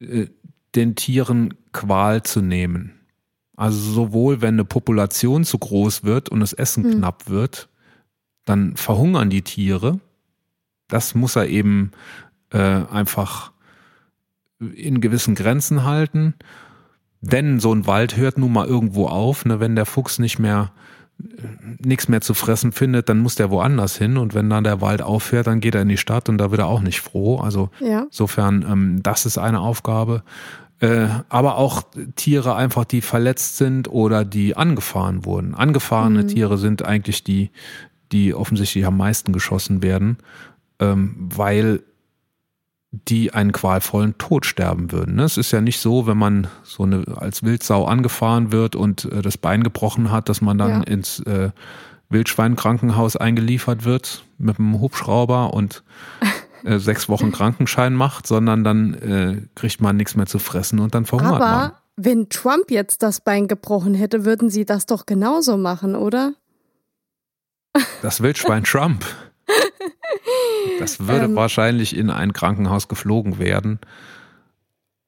äh, 0.00 0.26
den 0.74 0.94
Tieren 0.94 1.54
Qual 1.72 2.22
zu 2.22 2.42
nehmen. 2.42 2.92
Also 3.56 3.78
sowohl 3.78 4.42
wenn 4.42 4.54
eine 4.54 4.64
Population 4.64 5.44
zu 5.44 5.58
groß 5.58 6.04
wird 6.04 6.28
und 6.28 6.40
das 6.40 6.52
Essen 6.52 6.84
mhm. 6.84 6.98
knapp 6.98 7.30
wird, 7.30 7.70
dann 8.44 8.76
verhungern 8.76 9.30
die 9.30 9.42
Tiere. 9.42 10.00
Das 10.88 11.14
muss 11.14 11.36
er 11.36 11.48
eben 11.48 11.92
äh, 12.50 12.58
einfach 12.58 13.52
in 14.58 15.00
gewissen 15.00 15.34
Grenzen 15.34 15.84
halten. 15.84 16.34
Denn 17.20 17.60
so 17.60 17.72
ein 17.72 17.86
Wald 17.86 18.16
hört 18.16 18.38
nun 18.38 18.52
mal 18.52 18.66
irgendwo 18.66 19.06
auf. 19.06 19.44
Ne? 19.44 19.60
Wenn 19.60 19.76
der 19.76 19.86
Fuchs 19.86 20.18
nicht 20.18 20.38
mehr 20.38 20.72
nichts 21.78 22.08
mehr 22.08 22.20
zu 22.20 22.34
fressen 22.34 22.72
findet, 22.72 23.08
dann 23.08 23.18
muss 23.18 23.36
der 23.36 23.50
woanders 23.50 23.96
hin. 23.96 24.18
Und 24.18 24.34
wenn 24.34 24.50
dann 24.50 24.64
der 24.64 24.80
Wald 24.80 25.00
aufhört, 25.02 25.46
dann 25.46 25.60
geht 25.60 25.74
er 25.74 25.82
in 25.82 25.88
die 25.88 25.96
Stadt 25.96 26.28
und 26.28 26.38
da 26.38 26.50
wird 26.50 26.60
er 26.60 26.66
auch 26.66 26.82
nicht 26.82 27.00
froh. 27.00 27.38
Also 27.38 27.70
ja. 27.80 28.02
insofern, 28.02 28.66
ähm, 28.68 29.02
das 29.02 29.24
ist 29.24 29.38
eine 29.38 29.60
Aufgabe. 29.60 30.22
Äh, 30.78 31.08
aber 31.30 31.56
auch 31.56 31.84
Tiere 32.16 32.54
einfach, 32.54 32.84
die 32.84 33.00
verletzt 33.00 33.56
sind 33.56 33.88
oder 33.88 34.26
die 34.26 34.56
angefahren 34.56 35.24
wurden. 35.24 35.54
Angefahrene 35.54 36.24
mhm. 36.24 36.28
Tiere 36.28 36.58
sind 36.58 36.84
eigentlich 36.84 37.24
die, 37.24 37.50
die 38.12 38.34
offensichtlich 38.34 38.84
am 38.84 38.98
meisten 38.98 39.32
geschossen 39.32 39.82
werden, 39.82 40.18
ähm, 40.80 41.14
weil 41.18 41.82
die 42.90 43.34
einen 43.34 43.52
qualvollen 43.52 44.16
Tod 44.18 44.46
sterben 44.46 44.92
würden. 44.92 45.16
Ne? 45.16 45.24
Es 45.24 45.36
ist 45.36 45.50
ja 45.50 45.60
nicht 45.60 45.80
so, 45.80 46.06
wenn 46.06 46.16
man 46.16 46.46
so 46.62 46.84
eine 46.84 47.04
als 47.16 47.42
Wildsau 47.42 47.84
angefahren 47.84 48.52
wird 48.52 48.76
und 48.76 49.04
äh, 49.06 49.22
das 49.22 49.38
Bein 49.38 49.62
gebrochen 49.62 50.10
hat, 50.10 50.28
dass 50.28 50.40
man 50.40 50.58
dann 50.58 50.70
ja. 50.70 50.80
ins 50.82 51.20
äh, 51.20 51.50
Wildschweinkrankenhaus 52.08 53.16
eingeliefert 53.16 53.84
wird 53.84 54.24
mit 54.38 54.58
einem 54.58 54.80
Hubschrauber 54.80 55.52
und 55.52 55.82
äh, 56.64 56.78
sechs 56.78 57.08
Wochen 57.08 57.32
Krankenschein 57.32 57.94
macht, 57.94 58.26
sondern 58.26 58.64
dann 58.64 58.94
äh, 58.94 59.42
kriegt 59.54 59.80
man 59.80 59.96
nichts 59.96 60.14
mehr 60.14 60.26
zu 60.26 60.38
fressen 60.38 60.78
und 60.78 60.94
dann 60.94 61.04
verhungert 61.04 61.42
Aber 61.42 61.46
man. 61.46 61.72
wenn 61.96 62.28
Trump 62.28 62.70
jetzt 62.70 63.02
das 63.02 63.20
Bein 63.20 63.48
gebrochen 63.48 63.94
hätte, 63.94 64.24
würden 64.24 64.48
sie 64.48 64.64
das 64.64 64.86
doch 64.86 65.06
genauso 65.06 65.56
machen, 65.56 65.96
oder? 65.96 66.34
Das 68.02 68.22
Wildschwein 68.22 68.64
Trump. 68.64 69.04
Das 70.78 71.00
würde 71.08 71.26
ähm, 71.26 71.36
wahrscheinlich 71.36 71.96
in 71.96 72.10
ein 72.10 72.32
Krankenhaus 72.32 72.88
geflogen 72.88 73.38
werden. 73.38 73.80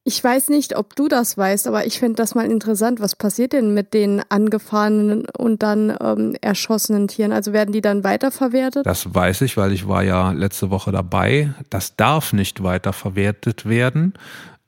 Ich 0.08 0.24
weiß 0.24 0.48
nicht, 0.48 0.74
ob 0.74 0.96
du 0.96 1.06
das 1.06 1.36
weißt, 1.36 1.66
aber 1.66 1.84
ich 1.84 1.98
finde 1.98 2.14
das 2.14 2.34
mal 2.34 2.50
interessant. 2.50 2.98
Was 2.98 3.14
passiert 3.14 3.52
denn 3.52 3.74
mit 3.74 3.92
den 3.92 4.22
angefahrenen 4.30 5.26
und 5.36 5.62
dann 5.62 5.94
ähm, 6.00 6.34
erschossenen 6.40 7.08
Tieren? 7.08 7.30
Also 7.30 7.52
werden 7.52 7.72
die 7.72 7.82
dann 7.82 8.04
weiterverwertet? 8.04 8.86
Das 8.86 9.14
weiß 9.14 9.42
ich, 9.42 9.58
weil 9.58 9.70
ich 9.70 9.86
war 9.86 10.02
ja 10.02 10.32
letzte 10.32 10.70
Woche 10.70 10.92
dabei. 10.92 11.52
Das 11.68 11.96
darf 11.96 12.32
nicht 12.32 12.62
weiterverwertet 12.62 13.68
werden. 13.68 14.14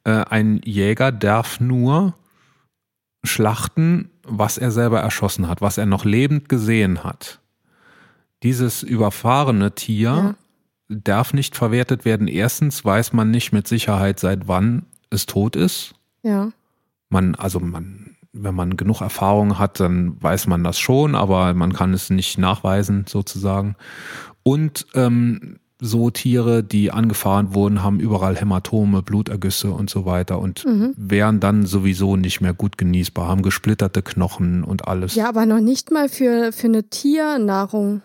Äh, 0.04 0.10
ein 0.10 0.60
Jäger 0.62 1.10
darf 1.10 1.58
nur 1.58 2.12
schlachten, 3.24 4.10
was 4.22 4.58
er 4.58 4.70
selber 4.70 5.00
erschossen 5.00 5.48
hat, 5.48 5.62
was 5.62 5.78
er 5.78 5.86
noch 5.86 6.04
lebend 6.04 6.50
gesehen 6.50 7.02
hat. 7.02 7.40
Dieses 8.42 8.82
überfahrene 8.82 9.74
Tier 9.74 10.10
ja 10.10 10.34
darf 10.90 11.32
nicht 11.32 11.56
verwertet 11.56 12.04
werden. 12.04 12.28
Erstens 12.28 12.84
weiß 12.84 13.12
man 13.12 13.30
nicht 13.30 13.52
mit 13.52 13.68
Sicherheit, 13.68 14.18
seit 14.18 14.48
wann 14.48 14.86
es 15.08 15.26
tot 15.26 15.56
ist. 15.56 15.94
Ja. 16.22 16.50
Man, 17.08 17.34
also 17.36 17.60
man, 17.60 18.16
wenn 18.32 18.54
man 18.54 18.76
genug 18.76 19.00
Erfahrung 19.00 19.58
hat, 19.58 19.80
dann 19.80 20.20
weiß 20.20 20.48
man 20.48 20.64
das 20.64 20.78
schon, 20.78 21.14
aber 21.14 21.54
man 21.54 21.72
kann 21.72 21.94
es 21.94 22.10
nicht 22.10 22.38
nachweisen, 22.38 23.04
sozusagen. 23.08 23.76
Und 24.42 24.86
ähm, 24.94 25.58
so 25.80 26.10
Tiere, 26.10 26.62
die 26.62 26.90
angefahren 26.90 27.54
wurden, 27.54 27.82
haben 27.82 28.00
überall 28.00 28.36
Hämatome, 28.36 29.02
Blutergüsse 29.02 29.70
und 29.70 29.88
so 29.88 30.04
weiter 30.04 30.38
und 30.38 30.64
mhm. 30.66 30.92
wären 30.96 31.40
dann 31.40 31.64
sowieso 31.66 32.16
nicht 32.16 32.40
mehr 32.40 32.52
gut 32.52 32.76
genießbar, 32.76 33.28
haben 33.28 33.42
gesplitterte 33.42 34.02
Knochen 34.02 34.62
und 34.62 34.86
alles. 34.86 35.14
Ja, 35.14 35.28
aber 35.28 35.46
noch 35.46 35.60
nicht 35.60 35.90
mal 35.90 36.08
für, 36.08 36.52
für 36.52 36.66
eine 36.66 36.84
Tiernahrung. 36.84 38.02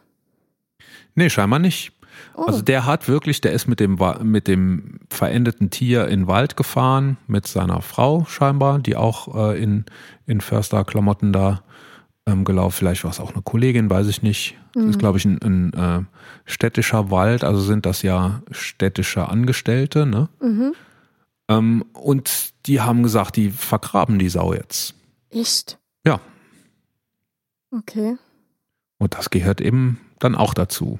Nee, 1.15 1.29
scheinbar 1.29 1.59
nicht. 1.59 1.93
Oh. 2.35 2.43
Also 2.43 2.61
der 2.61 2.85
hat 2.85 3.07
wirklich, 3.07 3.39
der 3.41 3.53
ist 3.53 3.67
mit 3.67 3.79
dem, 3.79 3.97
mit 4.21 4.47
dem 4.47 4.99
verendeten 5.09 5.69
Tier 5.69 6.07
in 6.07 6.21
den 6.21 6.27
Wald 6.27 6.57
gefahren, 6.57 7.17
mit 7.27 7.47
seiner 7.47 7.81
Frau 7.81 8.25
scheinbar, 8.25 8.79
die 8.79 8.95
auch 8.95 9.33
äh, 9.35 9.61
in, 9.61 9.85
in 10.25 10.41
Försterklamotten 10.41 11.31
da 11.31 11.61
ähm, 12.25 12.43
gelaufen. 12.43 12.75
Vielleicht 12.77 13.03
war 13.03 13.11
es 13.11 13.19
auch 13.19 13.33
eine 13.33 13.41
Kollegin, 13.41 13.89
weiß 13.89 14.07
ich 14.07 14.21
nicht. 14.21 14.57
Das 14.73 14.83
mhm. 14.83 14.89
ist, 14.89 14.99
glaube 14.99 15.17
ich, 15.17 15.25
ein, 15.25 15.41
ein 15.41 15.73
äh, 15.73 16.03
städtischer 16.45 17.09
Wald, 17.09 17.43
also 17.43 17.61
sind 17.61 17.85
das 17.85 18.01
ja 18.01 18.41
städtische 18.51 19.29
Angestellte, 19.29 20.05
ne? 20.05 20.27
Mhm. 20.41 20.73
Ähm, 21.47 21.85
und 21.93 22.53
die 22.65 22.81
haben 22.81 23.03
gesagt, 23.03 23.35
die 23.35 23.51
vergraben 23.51 24.19
die 24.19 24.29
Sau 24.29 24.53
jetzt. 24.53 24.95
Echt? 25.29 25.77
Ja. 26.05 26.19
Okay. 27.71 28.17
Und 28.97 29.13
das 29.13 29.29
gehört 29.29 29.61
eben 29.61 29.99
dann 30.19 30.35
auch 30.35 30.53
dazu. 30.53 30.99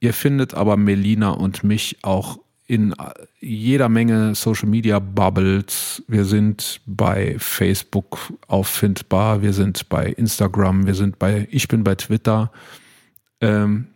Ihr 0.00 0.12
findet 0.12 0.54
aber 0.54 0.76
Melina 0.76 1.30
und 1.30 1.62
mich 1.64 1.98
auch 2.02 2.38
in 2.66 2.94
jeder 3.40 3.88
Menge 3.88 4.34
Social 4.34 4.68
Media 4.68 4.98
Bubbles. 4.98 6.02
Wir 6.08 6.24
sind 6.24 6.80
bei 6.86 7.36
Facebook 7.38 8.32
auffindbar, 8.46 9.42
wir 9.42 9.52
sind 9.52 9.88
bei 9.88 10.06
Instagram, 10.06 10.86
wir 10.86 10.94
sind 10.94 11.18
bei, 11.18 11.46
ich 11.50 11.68
bin 11.68 11.84
bei 11.84 11.94
Twitter. 11.94 12.50
Ähm, 13.40 13.88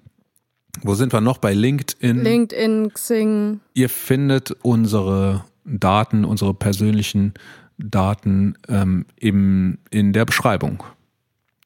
wo 0.83 0.95
sind 0.95 1.13
wir 1.13 1.21
noch? 1.21 1.39
Bei 1.39 1.53
LinkedIn. 1.53 2.23
LinkedIn, 2.23 2.93
Xing. 2.93 3.61
Ihr 3.75 3.89
findet 3.89 4.53
unsere 4.63 5.45
Daten, 5.65 6.25
unsere 6.25 6.55
persönlichen 6.55 7.35
Daten 7.79 8.55
ähm, 8.69 9.07
im, 9.17 9.79
in 9.91 10.13
der 10.13 10.25
Beschreibung 10.25 10.83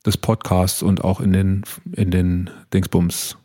des 0.05 0.17
Podcasts 0.17 0.83
und 0.83 1.05
auch 1.05 1.21
in 1.21 1.33
den, 1.33 1.63
in 1.93 2.11
den 2.11 2.51
Dingsbums 2.73 3.37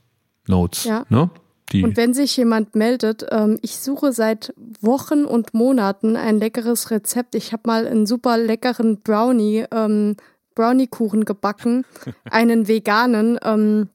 Notes. 0.47 0.85
Ja. 0.85 1.05
Ne? 1.09 1.29
Die 1.71 1.83
und 1.83 1.97
wenn 1.97 2.13
sich 2.13 2.37
jemand 2.37 2.75
meldet, 2.75 3.25
ähm, 3.29 3.59
ich 3.61 3.77
suche 3.77 4.13
seit 4.13 4.53
Wochen 4.79 5.25
und 5.25 5.53
Monaten 5.53 6.15
ein 6.15 6.39
leckeres 6.39 6.91
Rezept. 6.91 7.35
Ich 7.35 7.51
habe 7.51 7.63
mal 7.65 7.85
einen 7.85 8.05
super 8.05 8.37
leckeren 8.37 9.01
Brownie, 9.01 9.65
ähm, 9.71 10.15
Brownie-Kuchen 10.55 11.25
gebacken, 11.25 11.85
einen 12.31 12.67
veganen. 12.67 13.37
Ähm, 13.43 13.89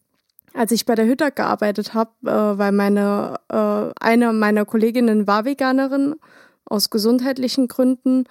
als 0.54 0.72
ich 0.72 0.86
bei 0.86 0.94
der 0.94 1.06
Hütter 1.06 1.30
gearbeitet 1.30 1.94
habe, 1.94 2.10
äh, 2.24 2.58
weil 2.58 2.72
meine 2.72 3.38
äh, 3.48 3.90
eine 4.00 4.32
meiner 4.32 4.64
Kolleginnen 4.64 5.26
war 5.26 5.44
Veganerin 5.44 6.16
aus 6.64 6.90
gesundheitlichen 6.90 7.68
Gründen 7.68 8.24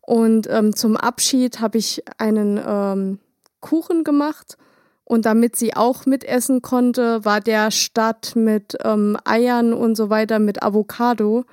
und 0.00 0.48
ähm, 0.50 0.74
zum 0.74 0.96
Abschied 0.96 1.60
habe 1.60 1.78
ich 1.78 2.04
einen 2.18 2.60
ähm, 2.64 3.18
Kuchen 3.60 4.04
gemacht 4.04 4.56
und 5.04 5.24
damit 5.24 5.56
sie 5.56 5.74
auch 5.76 6.06
mitessen 6.06 6.62
konnte, 6.62 7.24
war 7.24 7.40
der 7.40 7.70
statt 7.70 8.32
mit 8.34 8.76
ähm, 8.84 9.16
Eiern 9.24 9.72
und 9.72 9.96
so 9.96 10.10
weiter 10.10 10.38
mit 10.38 10.62
Avocado. 10.62 11.44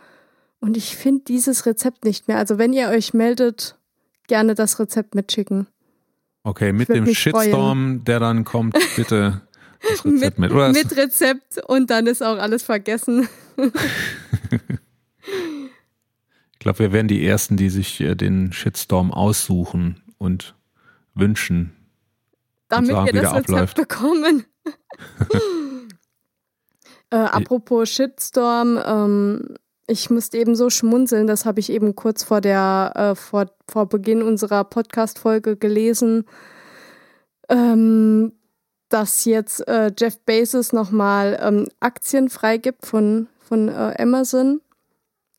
Und 0.60 0.78
ich 0.78 0.96
finde 0.96 1.24
dieses 1.28 1.66
Rezept 1.66 2.06
nicht 2.06 2.28
mehr. 2.28 2.38
Also 2.38 2.58
wenn 2.58 2.74
ihr 2.74 2.90
euch 2.90 3.14
meldet, 3.14 3.78
gerne 4.28 4.56
das 4.56 4.80
Rezept 4.80 5.14
mitschicken. 5.14 5.68
Okay, 6.44 6.74
mit 6.74 6.90
dem 6.90 7.06
Shitstorm, 7.06 7.52
freuen. 7.52 8.04
der 8.06 8.20
dann 8.20 8.44
kommt, 8.44 8.78
bitte 8.96 9.42
das 9.89 10.06
Rezept 10.06 10.39
mit. 10.39 10.52
Mit, 10.52 10.74
mit 10.74 10.98
Rezept 10.98 11.60
und 11.67 11.89
dann 11.89 12.08
ist 12.08 12.24
auch 12.24 12.38
alles 12.38 12.63
vergessen. 12.63 13.28
ich 16.54 16.60
glaube, 16.60 16.80
wir 16.80 16.91
werden 16.91 17.08
die 17.08 17.26
Ersten, 17.26 17.58
die 17.58 17.69
sich 17.69 18.02
äh, 18.02 18.15
den 18.15 18.54
Shitstorm 18.54 19.12
aussuchen 19.12 20.02
und 20.17 20.56
wünschen, 21.13 21.74
damit 22.69 22.91
wir 22.91 23.13
das 23.13 23.34
Rezept 23.34 23.50
abläuft. 23.50 23.76
bekommen. 23.76 24.46
äh, 27.10 27.15
apropos 27.17 27.89
Shitstorm, 27.89 28.80
ähm, 28.84 29.56
ich 29.88 30.10
musste 30.10 30.38
eben 30.38 30.56
so 30.56 30.69
schmunzeln, 30.69 31.28
das 31.28 31.46
habe 31.46 31.60
ich 31.60 31.69
eben 31.69 31.96
kurz 31.96 32.24
vor 32.24 32.41
der, 32.41 32.93
äh, 32.96 33.15
vor, 33.15 33.52
vor 33.69 33.88
Beginn 33.88 34.22
unserer 34.22 34.63
Podcast-Folge 34.63 35.58
gelesen, 35.58 36.26
ähm, 37.50 38.32
dass 38.94 39.26
jetzt 39.26 39.68
äh, 39.68 39.92
Jeff 39.98 40.20
Bezos 40.20 40.72
nochmal 40.72 41.40
ähm, 41.42 41.68
Aktien 41.80 42.30
freigibt 42.30 42.86
von, 42.86 43.28
von 43.40 43.68
äh, 43.68 43.96
Amazon. 43.98 44.62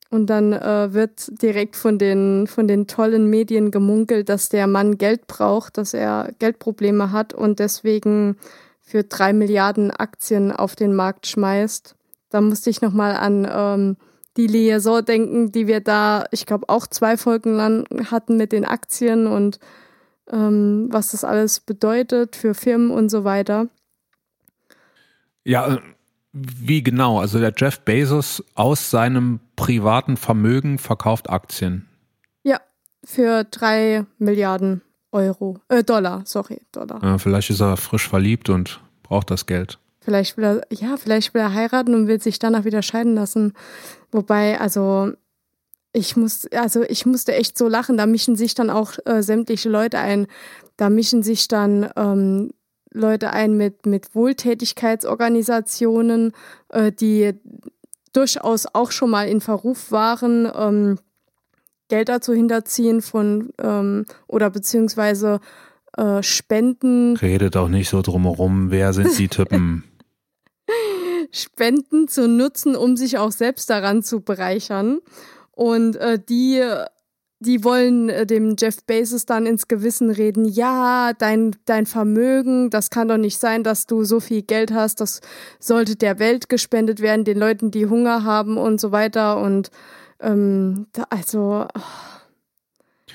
Und 0.09 0.27
dann 0.29 0.53
äh, 0.53 0.93
wird 0.93 1.41
direkt 1.41 1.75
von 1.75 1.97
den, 1.97 2.47
von 2.47 2.67
den 2.67 2.87
tollen 2.87 3.29
Medien 3.29 3.71
gemunkelt, 3.71 4.29
dass 4.29 4.49
der 4.49 4.67
Mann 4.67 4.97
Geld 4.97 5.27
braucht, 5.27 5.77
dass 5.77 5.93
er 5.93 6.33
Geldprobleme 6.39 7.11
hat 7.11 7.33
und 7.33 7.59
deswegen 7.59 8.37
für 8.81 9.03
drei 9.03 9.33
Milliarden 9.33 9.89
Aktien 9.89 10.51
auf 10.51 10.75
den 10.75 10.93
Markt 10.93 11.25
schmeißt. 11.25 11.95
Da 12.29 12.41
musste 12.41 12.69
ich 12.69 12.81
nochmal 12.81 13.15
an 13.15 13.47
ähm, 13.49 13.97
die 14.37 14.47
Liaison 14.47 15.03
denken, 15.03 15.51
die 15.51 15.67
wir 15.67 15.79
da, 15.79 16.25
ich 16.31 16.45
glaube, 16.45 16.67
auch 16.67 16.87
zwei 16.87 17.17
Folgen 17.17 17.55
lang 17.55 17.85
hatten 18.11 18.37
mit 18.37 18.51
den 18.51 18.65
Aktien 18.65 19.27
und 19.27 19.59
ähm, 20.31 20.87
was 20.91 21.11
das 21.11 21.23
alles 21.23 21.59
bedeutet 21.59 22.35
für 22.35 22.53
Firmen 22.53 22.91
und 22.91 23.09
so 23.09 23.23
weiter. 23.23 23.67
Ja, 25.43 25.79
wie 26.33 26.83
genau? 26.83 27.19
Also 27.19 27.39
der 27.39 27.53
Jeff 27.55 27.79
Bezos 27.79 28.43
aus 28.55 28.89
seinem 28.89 29.39
privaten 29.55 30.17
Vermögen 30.17 30.77
verkauft 30.79 31.29
Aktien. 31.29 31.87
Ja, 32.43 32.59
für 33.03 33.45
drei 33.45 34.05
Milliarden 34.17 34.81
Euro, 35.11 35.59
äh, 35.69 35.83
Dollar, 35.83 36.23
sorry, 36.25 36.61
Dollar. 36.73 37.01
Ja, 37.01 37.17
vielleicht 37.17 37.49
ist 37.49 37.61
er 37.61 37.77
frisch 37.77 38.09
verliebt 38.09 38.49
und 38.49 38.81
braucht 39.03 39.31
das 39.31 39.45
Geld. 39.45 39.79
Vielleicht 40.01 40.35
will 40.37 40.43
er, 40.43 40.61
ja, 40.69 40.97
vielleicht 40.97 41.33
will 41.33 41.41
er 41.41 41.53
heiraten 41.53 41.95
und 41.95 42.07
will 42.07 42.21
sich 42.21 42.37
danach 42.37 42.65
wieder 42.65 42.81
scheiden 42.81 43.15
lassen. 43.15 43.53
Wobei, 44.11 44.59
also 44.59 45.13
ich 45.95 46.17
muss, 46.17 46.45
also 46.51 46.83
ich 46.83 47.05
musste 47.05 47.33
echt 47.33 47.57
so 47.57 47.67
lachen. 47.67 47.97
Da 47.97 48.05
mischen 48.05 48.35
sich 48.35 48.53
dann 48.53 48.69
auch 48.69 48.93
äh, 49.05 49.23
sämtliche 49.23 49.69
Leute 49.69 49.97
ein. 49.97 50.27
Da 50.77 50.89
mischen 50.89 51.23
sich 51.23 51.47
dann 51.47 51.89
ähm, 51.95 52.51
Leute 52.91 53.31
ein 53.31 53.55
mit, 53.55 53.85
mit 53.85 54.13
Wohltätigkeitsorganisationen, 54.13 56.33
äh, 56.69 56.91
die 56.91 57.33
durchaus 58.13 58.67
auch 58.73 58.91
schon 58.91 59.09
mal 59.09 59.27
in 59.27 59.41
Verruf 59.41 59.91
waren, 59.91 60.51
ähm, 60.53 60.99
Gelder 61.87 62.21
zu 62.21 62.33
hinterziehen 62.33 63.01
von 63.01 63.49
ähm, 63.61 64.05
oder 64.27 64.49
beziehungsweise 64.49 65.39
äh, 65.97 66.23
Spenden. 66.23 67.15
Redet 67.17 67.57
auch 67.57 67.69
nicht 67.69 67.89
so 67.89 68.01
drumherum, 68.01 68.71
wer 68.71 68.93
sind 68.93 69.17
die 69.17 69.27
Typen? 69.27 69.83
Spenden 71.31 72.07
zu 72.07 72.27
nutzen, 72.27 72.75
um 72.75 72.97
sich 72.97 73.17
auch 73.17 73.31
selbst 73.31 73.69
daran 73.69 74.03
zu 74.03 74.21
bereichern. 74.21 74.99
Und 75.55 75.95
äh, 75.95 76.19
die 76.19 76.61
die 77.39 77.63
wollen 77.63 78.09
äh, 78.09 78.25
dem 78.25 78.55
Jeff 78.57 78.83
Bezos 78.85 79.25
dann 79.25 79.45
ins 79.45 79.67
Gewissen 79.67 80.09
reden, 80.09 80.45
ja, 80.45 81.13
dein, 81.17 81.55
dein 81.65 81.85
Vermögen, 81.85 82.69
das 82.69 82.89
kann 82.89 83.07
doch 83.07 83.17
nicht 83.17 83.37
sein, 83.37 83.63
dass 83.63 83.87
du 83.87 84.03
so 84.03 84.19
viel 84.19 84.41
Geld 84.41 84.73
hast, 84.73 85.01
das 85.01 85.21
sollte 85.59 85.95
der 85.95 86.19
Welt 86.19 86.49
gespendet 86.49 87.01
werden, 87.01 87.25
den 87.25 87.37
Leuten, 87.37 87.71
die 87.71 87.87
Hunger 87.87 88.23
haben 88.23 88.57
und 88.57 88.79
so 88.79 88.91
weiter. 88.91 89.39
Und 89.39 89.69
ähm, 90.19 90.87
da, 90.93 91.03
also. 91.09 91.67
Oh, 91.73 91.81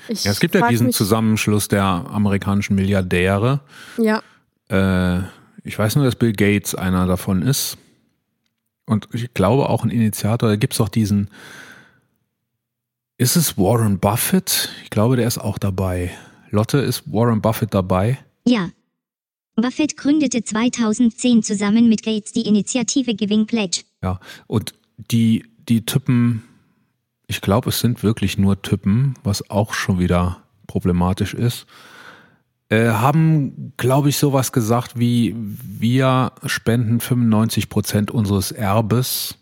ja, 0.07 0.31
es 0.31 0.39
gibt 0.39 0.55
ja 0.55 0.67
diesen 0.67 0.91
Zusammenschluss 0.91 1.67
der 1.67 1.83
amerikanischen 1.85 2.75
Milliardäre. 2.75 3.61
Ja. 3.97 4.21
Äh, 4.69 5.23
ich 5.63 5.77
weiß 5.77 5.95
nur, 5.95 6.05
dass 6.05 6.15
Bill 6.15 6.33
Gates 6.33 6.75
einer 6.75 7.05
davon 7.05 7.43
ist. 7.43 7.77
Und 8.85 9.07
ich 9.13 9.33
glaube 9.33 9.69
auch 9.69 9.83
ein 9.83 9.89
Initiator. 9.89 10.49
Da 10.49 10.55
gibt 10.55 10.73
es 10.73 10.81
auch 10.81 10.89
diesen 10.89 11.29
ist 13.21 13.35
es 13.35 13.55
Warren 13.55 13.99
Buffett? 13.99 14.69
Ich 14.83 14.89
glaube, 14.89 15.15
der 15.15 15.27
ist 15.27 15.37
auch 15.37 15.59
dabei. 15.59 16.09
Lotte, 16.49 16.79
ist 16.79 17.03
Warren 17.13 17.39
Buffett 17.39 17.71
dabei? 17.71 18.17
Ja. 18.47 18.71
Buffett 19.55 19.95
gründete 19.95 20.43
2010 20.43 21.43
zusammen 21.43 21.87
mit 21.87 22.01
Gates 22.01 22.31
die 22.31 22.47
Initiative 22.47 23.13
Giving 23.13 23.45
Pledge. 23.45 23.83
Ja, 24.01 24.19
und 24.47 24.73
die, 24.97 25.45
die 25.69 25.85
Typen, 25.85 26.41
ich 27.27 27.41
glaube, 27.41 27.69
es 27.69 27.79
sind 27.79 28.01
wirklich 28.01 28.39
nur 28.39 28.63
Typen, 28.63 29.13
was 29.23 29.47
auch 29.51 29.75
schon 29.75 29.99
wieder 29.99 30.41
problematisch 30.65 31.35
ist, 31.35 31.67
äh, 32.69 32.87
haben, 32.87 33.73
glaube 33.77 34.09
ich, 34.09 34.17
sowas 34.17 34.51
gesagt 34.51 34.97
wie, 34.97 35.35
wir 35.37 36.31
spenden 36.47 36.99
95 36.99 37.69
Prozent 37.69 38.09
unseres 38.09 38.51
Erbes, 38.51 39.37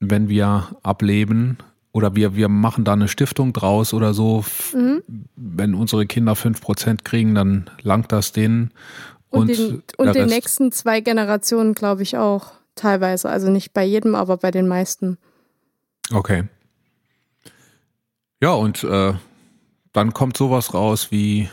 wenn 0.00 0.30
wir 0.30 0.78
ableben. 0.82 1.58
Oder 1.96 2.14
wir, 2.14 2.36
wir 2.36 2.50
machen 2.50 2.84
da 2.84 2.92
eine 2.92 3.08
Stiftung 3.08 3.54
draus 3.54 3.94
oder 3.94 4.12
so. 4.12 4.44
Mhm. 4.74 5.02
Wenn 5.34 5.74
unsere 5.74 6.04
Kinder 6.04 6.36
5 6.36 6.60
Prozent 6.60 7.06
kriegen, 7.06 7.34
dann 7.34 7.70
langt 7.80 8.12
das 8.12 8.32
denen. 8.32 8.70
Und, 9.30 9.48
und 9.48 9.58
den, 9.58 9.82
und 9.96 10.14
den 10.14 10.26
nächsten 10.28 10.72
zwei 10.72 11.00
Generationen, 11.00 11.72
glaube 11.72 12.02
ich, 12.02 12.18
auch 12.18 12.52
teilweise. 12.74 13.30
Also 13.30 13.48
nicht 13.48 13.72
bei 13.72 13.82
jedem, 13.82 14.14
aber 14.14 14.36
bei 14.36 14.50
den 14.50 14.68
meisten. 14.68 15.16
Okay. 16.12 16.44
Ja, 18.42 18.52
und 18.52 18.84
äh, 18.84 19.14
dann 19.94 20.12
kommt 20.12 20.36
sowas 20.36 20.74
raus 20.74 21.10
wie 21.10 21.48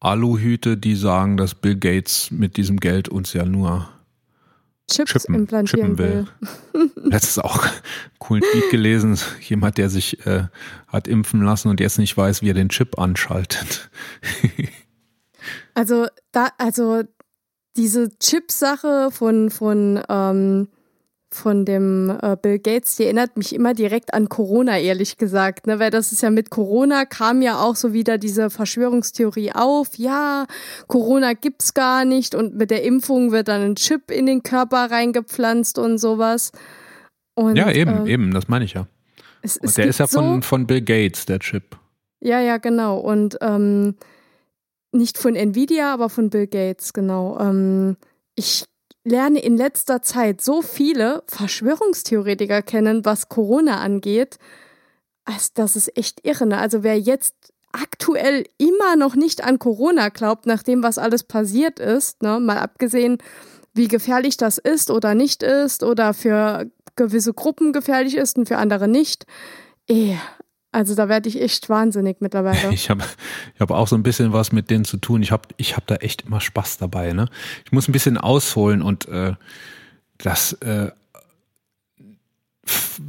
Aluhüte, 0.00 0.78
die 0.78 0.96
sagen, 0.96 1.36
dass 1.36 1.54
Bill 1.54 1.76
Gates 1.76 2.30
mit 2.30 2.56
diesem 2.56 2.78
Geld 2.80 3.10
uns 3.10 3.34
ja 3.34 3.44
nur 3.44 3.90
Chips 4.90 5.12
chippen, 5.12 5.34
implantieren 5.34 5.96
chippen 5.96 5.98
will. 5.98 6.26
will. 6.72 6.90
Letztes 7.10 7.38
auch 7.38 7.66
coolen 8.18 8.42
Tweet 8.42 8.70
gelesen, 8.70 9.18
jemand, 9.40 9.78
der 9.78 9.88
sich 9.88 10.26
äh, 10.26 10.44
hat 10.88 11.08
impfen 11.08 11.42
lassen 11.42 11.68
und 11.68 11.80
jetzt 11.80 11.98
nicht 11.98 12.16
weiß, 12.16 12.42
wie 12.42 12.50
er 12.50 12.54
den 12.54 12.68
Chip 12.68 12.98
anschaltet. 12.98 13.90
also 15.74 16.06
da, 16.32 16.48
also 16.58 17.02
diese 17.76 18.10
Chip-Sache 18.18 19.10
von, 19.10 19.50
von 19.50 20.02
ähm, 20.08 20.68
von 21.32 21.64
dem 21.64 22.10
äh, 22.22 22.36
Bill 22.40 22.58
Gates, 22.58 22.96
die 22.96 23.04
erinnert 23.04 23.36
mich 23.36 23.54
immer 23.54 23.72
direkt 23.72 24.14
an 24.14 24.28
Corona, 24.28 24.78
ehrlich 24.78 25.16
gesagt. 25.16 25.66
Ne? 25.66 25.78
Weil 25.78 25.90
das 25.90 26.10
ist 26.10 26.22
ja 26.22 26.30
mit 26.30 26.50
Corona 26.50 27.04
kam 27.04 27.40
ja 27.40 27.60
auch 27.60 27.76
so 27.76 27.92
wieder 27.92 28.18
diese 28.18 28.50
Verschwörungstheorie 28.50 29.52
auf. 29.52 29.96
Ja, 29.96 30.46
Corona 30.88 31.34
gibt's 31.34 31.72
gar 31.72 32.04
nicht 32.04 32.34
und 32.34 32.56
mit 32.56 32.70
der 32.70 32.82
Impfung 32.82 33.30
wird 33.30 33.48
dann 33.48 33.62
ein 33.62 33.74
Chip 33.76 34.10
in 34.10 34.26
den 34.26 34.42
Körper 34.42 34.90
reingepflanzt 34.90 35.78
und 35.78 35.98
sowas. 35.98 36.50
Und, 37.34 37.56
ja, 37.56 37.70
eben, 37.70 38.06
äh, 38.06 38.12
eben, 38.12 38.34
das 38.34 38.48
meine 38.48 38.64
ich 38.64 38.74
ja. 38.74 38.86
Es, 39.42 39.56
es 39.56 39.74
der 39.74 39.86
ist 39.86 39.98
ja 39.98 40.06
von, 40.06 40.42
so, 40.42 40.48
von 40.48 40.66
Bill 40.66 40.82
Gates, 40.82 41.26
der 41.26 41.38
Chip. 41.38 41.76
Ja, 42.20 42.40
ja, 42.40 42.58
genau. 42.58 42.98
Und 42.98 43.38
ähm, 43.40 43.94
nicht 44.92 45.16
von 45.16 45.36
Nvidia, 45.36 45.94
aber 45.94 46.10
von 46.10 46.28
Bill 46.28 46.46
Gates, 46.48 46.92
genau. 46.92 47.38
Ähm, 47.40 47.96
ich 48.34 48.64
lerne 49.04 49.40
in 49.40 49.56
letzter 49.56 50.02
Zeit 50.02 50.40
so 50.40 50.62
viele 50.62 51.22
Verschwörungstheoretiker 51.26 52.62
kennen, 52.62 53.04
was 53.04 53.28
Corona 53.28 53.80
angeht. 53.80 54.38
Also 55.24 55.48
das 55.54 55.76
ist 55.76 55.96
echt 55.96 56.26
irre. 56.26 56.46
Ne? 56.46 56.58
Also 56.58 56.82
wer 56.82 56.98
jetzt 56.98 57.34
aktuell 57.72 58.44
immer 58.58 58.96
noch 58.96 59.14
nicht 59.14 59.44
an 59.44 59.58
Corona 59.58 60.08
glaubt, 60.08 60.46
nach 60.46 60.62
dem, 60.62 60.82
was 60.82 60.98
alles 60.98 61.22
passiert 61.22 61.78
ist, 61.78 62.22
ne? 62.22 62.40
mal 62.40 62.58
abgesehen, 62.58 63.18
wie 63.74 63.88
gefährlich 63.88 64.36
das 64.36 64.58
ist 64.58 64.90
oder 64.90 65.14
nicht 65.14 65.42
ist 65.42 65.84
oder 65.84 66.12
für 66.12 66.68
gewisse 66.96 67.32
Gruppen 67.32 67.72
gefährlich 67.72 68.16
ist 68.16 68.36
und 68.36 68.48
für 68.48 68.58
andere 68.58 68.88
nicht. 68.88 69.26
Eh, 69.88 70.16
also 70.72 70.94
da 70.94 71.08
werde 71.08 71.28
ich 71.28 71.40
echt 71.40 71.68
wahnsinnig 71.68 72.18
mittlerweile. 72.20 72.58
Ich 72.72 72.90
habe 72.90 73.02
ich 73.54 73.60
hab 73.60 73.70
auch 73.70 73.88
so 73.88 73.96
ein 73.96 74.02
bisschen 74.02 74.32
was 74.32 74.52
mit 74.52 74.70
denen 74.70 74.84
zu 74.84 74.98
tun. 74.98 75.22
Ich 75.22 75.32
habe 75.32 75.48
ich 75.56 75.76
hab 75.76 75.86
da 75.86 75.96
echt 75.96 76.22
immer 76.22 76.40
Spaß 76.40 76.78
dabei. 76.78 77.12
Ne? 77.12 77.26
Ich 77.64 77.72
muss 77.72 77.88
ein 77.88 77.92
bisschen 77.92 78.16
ausholen 78.18 78.82
und 78.82 79.08
äh, 79.08 79.34
das 80.18 80.52
äh, 80.54 80.90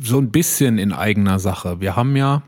so 0.01 0.17
ein 0.17 0.31
bisschen 0.31 0.77
in 0.77 0.91
eigener 0.91 1.37
Sache. 1.37 1.79
Wir 1.81 1.95
haben 1.95 2.15
ja, 2.15 2.41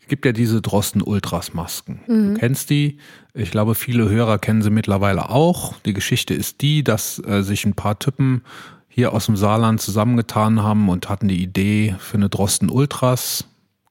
es 0.00 0.06
gibt 0.06 0.24
ja 0.24 0.32
diese 0.32 0.62
Drosten 0.62 1.02
Ultras 1.02 1.52
Masken. 1.52 2.00
Mhm. 2.06 2.34
Du 2.34 2.40
kennst 2.40 2.70
die. 2.70 2.98
Ich 3.34 3.50
glaube, 3.50 3.74
viele 3.74 4.08
Hörer 4.08 4.38
kennen 4.38 4.62
sie 4.62 4.70
mittlerweile 4.70 5.30
auch. 5.30 5.74
Die 5.80 5.92
Geschichte 5.92 6.32
ist 6.32 6.62
die, 6.62 6.84
dass 6.84 7.18
äh, 7.26 7.42
sich 7.42 7.64
ein 7.64 7.74
paar 7.74 7.98
Typen 7.98 8.42
hier 8.88 9.12
aus 9.12 9.26
dem 9.26 9.36
Saarland 9.36 9.80
zusammengetan 9.80 10.62
haben 10.62 10.88
und 10.88 11.08
hatten 11.08 11.28
die 11.28 11.42
Idee 11.42 11.96
für 11.98 12.16
eine 12.16 12.28
Drosten 12.28 12.70
Ultras 12.70 13.44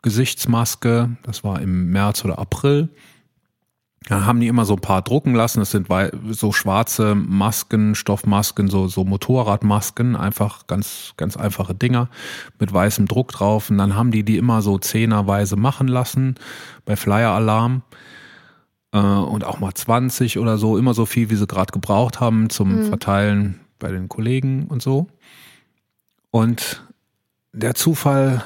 Gesichtsmaske. 0.06 1.18
Das 1.24 1.44
war 1.44 1.60
im 1.64 1.90
März 1.90 2.24
oder 2.24 2.38
April. 2.38 2.90
Da 4.08 4.24
haben 4.24 4.40
die 4.40 4.48
immer 4.48 4.64
so 4.64 4.76
ein 4.76 4.82
paar 4.82 5.02
drucken 5.02 5.34
lassen. 5.34 5.62
Das 5.62 5.72
sind 5.72 5.88
so 6.30 6.52
schwarze 6.52 7.16
Masken, 7.16 7.96
Stoffmasken, 7.96 8.68
so, 8.68 8.88
so 8.88 9.04
Motorradmasken, 9.04 10.16
einfach 10.16 10.68
ganz, 10.68 11.14
ganz 11.18 11.38
einfache 11.38 11.74
Dinger 11.74 12.12
mit 12.60 12.72
weißem 12.72 13.08
Druck 13.08 13.32
drauf. 13.32 13.72
Und 13.72 13.80
dann 13.80 13.96
haben 13.96 14.12
die 14.12 14.22
die 14.22 14.38
immer 14.38 14.62
so 14.62 14.78
zehnerweise 14.78 15.56
machen 15.56 15.88
lassen 15.88 16.36
bei 16.86 16.96
Flyer 16.96 17.32
Alarm. 17.32 17.82
Äh, 18.92 19.00
und 19.00 19.44
auch 19.44 19.60
mal 19.60 19.74
20 19.74 20.38
oder 20.38 20.60
so, 20.60 20.78
immer 20.78 20.94
so 20.94 21.08
viel, 21.08 21.32
wie 21.32 21.36
sie 21.36 21.48
gerade 21.48 21.72
gebraucht 21.72 22.20
haben 22.20 22.52
zum 22.52 22.76
mhm. 22.76 22.86
Verteilen 22.86 23.60
bei 23.80 23.92
den 23.92 24.08
Kollegen 24.08 24.68
und 24.68 24.84
so. 24.84 25.08
Und 26.30 26.86
der 27.54 27.74
Zufall 27.74 28.44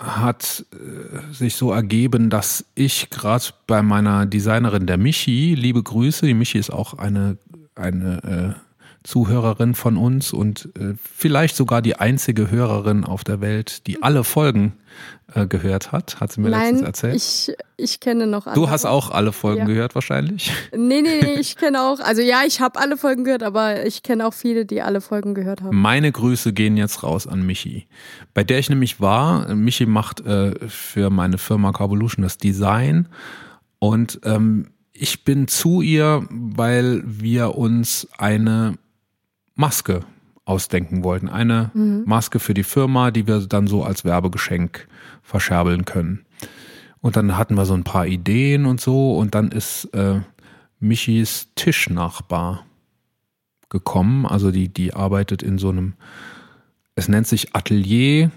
hat 0.00 0.64
äh, 0.72 1.32
sich 1.32 1.54
so 1.54 1.72
ergeben, 1.72 2.30
dass 2.30 2.64
ich 2.74 3.10
gerade 3.10 3.44
bei 3.66 3.82
meiner 3.82 4.26
Designerin, 4.26 4.86
der 4.86 4.96
Michi, 4.96 5.54
liebe 5.54 5.82
Grüße, 5.82 6.26
die 6.26 6.34
Michi 6.34 6.58
ist 6.58 6.70
auch 6.70 6.94
eine, 6.94 7.36
eine 7.74 8.56
äh, 8.56 8.69
Zuhörerin 9.02 9.74
von 9.74 9.96
uns 9.96 10.32
und 10.32 10.68
äh, 10.78 10.94
vielleicht 11.02 11.56
sogar 11.56 11.80
die 11.80 11.96
einzige 11.96 12.50
Hörerin 12.50 13.04
auf 13.04 13.24
der 13.24 13.40
Welt, 13.40 13.86
die 13.86 14.02
alle 14.02 14.24
Folgen 14.24 14.74
äh, 15.34 15.46
gehört 15.46 15.90
hat, 15.90 16.20
hat 16.20 16.32
sie 16.32 16.42
mir 16.42 16.50
Nein, 16.50 16.74
letztens 16.74 16.82
erzählt. 16.82 17.14
Ich, 17.16 17.52
ich 17.78 18.00
kenne 18.00 18.26
noch 18.26 18.46
andere. 18.46 18.62
Du 18.62 18.70
hast 18.70 18.84
auch 18.84 19.10
alle 19.10 19.32
Folgen 19.32 19.60
ja. 19.60 19.64
gehört 19.64 19.94
wahrscheinlich? 19.94 20.52
Nee, 20.76 21.00
nee, 21.00 21.20
nee, 21.22 21.40
ich 21.40 21.56
kenne 21.56 21.80
auch, 21.80 21.98
also 22.00 22.20
ja, 22.20 22.42
ich 22.46 22.60
habe 22.60 22.78
alle 22.78 22.98
Folgen 22.98 23.24
gehört, 23.24 23.42
aber 23.42 23.86
ich 23.86 24.02
kenne 24.02 24.26
auch 24.26 24.34
viele, 24.34 24.66
die 24.66 24.82
alle 24.82 25.00
Folgen 25.00 25.34
gehört 25.34 25.62
haben. 25.62 25.80
Meine 25.80 26.12
Grüße 26.12 26.52
gehen 26.52 26.76
jetzt 26.76 27.02
raus 27.02 27.26
an 27.26 27.46
Michi, 27.46 27.86
bei 28.34 28.44
der 28.44 28.58
ich 28.58 28.68
nämlich 28.68 29.00
war. 29.00 29.54
Michi 29.54 29.86
macht 29.86 30.20
äh, 30.20 30.68
für 30.68 31.08
meine 31.08 31.38
Firma 31.38 31.72
Carvolution 31.72 32.22
das 32.22 32.36
Design 32.36 33.08
und 33.78 34.20
ähm, 34.24 34.66
ich 34.92 35.24
bin 35.24 35.48
zu 35.48 35.80
ihr, 35.80 36.26
weil 36.28 37.02
wir 37.06 37.56
uns 37.56 38.06
eine 38.18 38.76
Maske 39.60 40.00
ausdenken 40.46 41.04
wollten. 41.04 41.28
Eine 41.28 41.70
mhm. 41.74 42.02
Maske 42.06 42.40
für 42.40 42.54
die 42.54 42.64
Firma, 42.64 43.10
die 43.10 43.26
wir 43.26 43.40
dann 43.46 43.66
so 43.66 43.84
als 43.84 44.04
Werbegeschenk 44.04 44.88
verscherbeln 45.22 45.84
können. 45.84 46.24
Und 47.00 47.16
dann 47.16 47.36
hatten 47.36 47.54
wir 47.54 47.66
so 47.66 47.74
ein 47.74 47.84
paar 47.84 48.06
Ideen 48.06 48.64
und 48.66 48.80
so. 48.80 49.16
Und 49.16 49.34
dann 49.34 49.52
ist 49.52 49.84
äh, 49.94 50.20
Michis 50.80 51.48
Tischnachbar 51.54 52.64
gekommen. 53.68 54.26
Also 54.26 54.50
die, 54.50 54.68
die 54.68 54.94
arbeitet 54.94 55.42
in 55.42 55.58
so 55.58 55.68
einem, 55.68 55.92
es 56.94 57.08
nennt 57.08 57.26
sich 57.26 57.54
Atelier. 57.54 58.30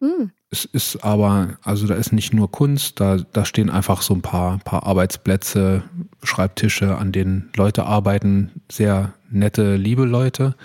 Mhm. 0.00 0.30
Es 0.50 0.64
ist 0.64 1.04
aber, 1.04 1.58
also 1.62 1.86
da 1.86 1.94
ist 1.94 2.12
nicht 2.12 2.32
nur 2.32 2.50
Kunst, 2.50 3.00
da, 3.00 3.18
da 3.18 3.44
stehen 3.44 3.68
einfach 3.68 4.00
so 4.00 4.14
ein 4.14 4.22
paar, 4.22 4.58
paar 4.58 4.86
Arbeitsplätze, 4.86 5.82
Schreibtische, 6.22 6.96
an 6.96 7.12
denen 7.12 7.50
Leute 7.54 7.84
arbeiten, 7.84 8.62
sehr 8.70 9.12
nette, 9.30 9.76
liebe 9.76 10.04
Leute. 10.04 10.56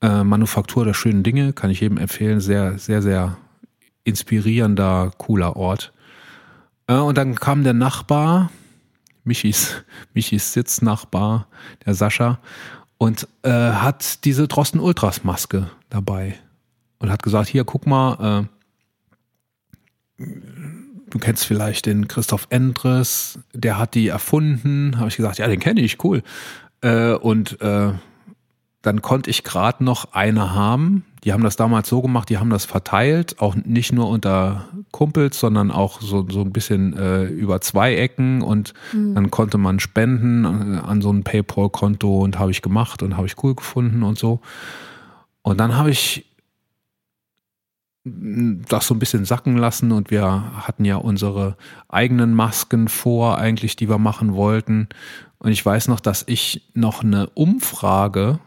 Äh, 0.00 0.22
Manufaktur 0.22 0.84
der 0.84 0.94
schönen 0.94 1.24
Dinge 1.24 1.52
kann 1.52 1.70
ich 1.70 1.80
jedem 1.80 1.98
empfehlen, 1.98 2.40
sehr, 2.40 2.78
sehr, 2.78 3.02
sehr 3.02 3.36
inspirierender, 4.04 5.10
cooler 5.18 5.56
Ort. 5.56 5.92
Äh, 6.86 6.94
und 6.94 7.18
dann 7.18 7.34
kam 7.34 7.64
der 7.64 7.74
Nachbar, 7.74 8.50
Michis, 9.24 9.82
Michis 10.14 10.52
Sitznachbar, 10.52 11.48
der 11.84 11.94
Sascha, 11.94 12.38
und 12.98 13.26
äh, 13.42 13.50
hat 13.50 14.24
diese 14.24 14.46
Drosten 14.46 14.80
Ultras 14.80 15.24
Maske 15.24 15.70
dabei 15.90 16.36
und 16.98 17.10
hat 17.10 17.24
gesagt, 17.24 17.48
hier 17.48 17.64
guck 17.64 17.86
mal, 17.86 18.44
äh, 18.44 18.55
du 20.18 21.18
kennst 21.18 21.44
vielleicht 21.44 21.86
den 21.86 22.08
Christoph 22.08 22.46
Endres, 22.50 23.38
der 23.52 23.78
hat 23.78 23.94
die 23.94 24.08
erfunden. 24.08 24.98
Habe 24.98 25.08
ich 25.08 25.16
gesagt, 25.16 25.38
ja, 25.38 25.46
den 25.48 25.60
kenne 25.60 25.80
ich, 25.80 26.02
cool. 26.04 26.22
Äh, 26.80 27.12
und 27.12 27.60
äh, 27.60 27.92
dann 28.82 29.02
konnte 29.02 29.30
ich 29.30 29.42
gerade 29.42 29.82
noch 29.82 30.12
eine 30.12 30.54
haben. 30.54 31.04
Die 31.24 31.32
haben 31.32 31.42
das 31.42 31.56
damals 31.56 31.88
so 31.88 32.02
gemacht, 32.02 32.28
die 32.28 32.38
haben 32.38 32.50
das 32.50 32.64
verteilt, 32.64 33.40
auch 33.40 33.56
nicht 33.56 33.92
nur 33.92 34.08
unter 34.08 34.68
Kumpels, 34.92 35.40
sondern 35.40 35.72
auch 35.72 36.00
so, 36.00 36.24
so 36.30 36.42
ein 36.42 36.52
bisschen 36.52 36.96
äh, 36.96 37.24
über 37.24 37.60
zwei 37.60 37.96
Ecken 37.96 38.42
und 38.42 38.74
mhm. 38.92 39.16
dann 39.16 39.30
konnte 39.32 39.58
man 39.58 39.80
spenden 39.80 40.44
äh, 40.44 40.78
an 40.78 41.02
so 41.02 41.12
ein 41.12 41.24
PayPal-Konto 41.24 42.20
und 42.20 42.38
habe 42.38 42.52
ich 42.52 42.62
gemacht 42.62 43.02
und 43.02 43.16
habe 43.16 43.26
ich 43.26 43.42
cool 43.42 43.56
gefunden 43.56 44.04
und 44.04 44.18
so. 44.18 44.40
Und 45.42 45.58
dann 45.58 45.76
habe 45.76 45.90
ich 45.90 46.26
das 48.06 48.86
so 48.86 48.94
ein 48.94 49.00
bisschen 49.00 49.24
sacken 49.24 49.56
lassen 49.56 49.90
und 49.90 50.12
wir 50.12 50.52
hatten 50.64 50.84
ja 50.84 50.96
unsere 50.96 51.56
eigenen 51.88 52.34
Masken 52.34 52.86
vor, 52.86 53.38
eigentlich, 53.38 53.74
die 53.74 53.88
wir 53.88 53.98
machen 53.98 54.34
wollten. 54.34 54.88
Und 55.38 55.50
ich 55.50 55.66
weiß 55.66 55.88
noch, 55.88 55.98
dass 55.98 56.22
ich 56.26 56.70
noch 56.72 57.02
eine 57.02 57.28
Umfrage, 57.30 58.38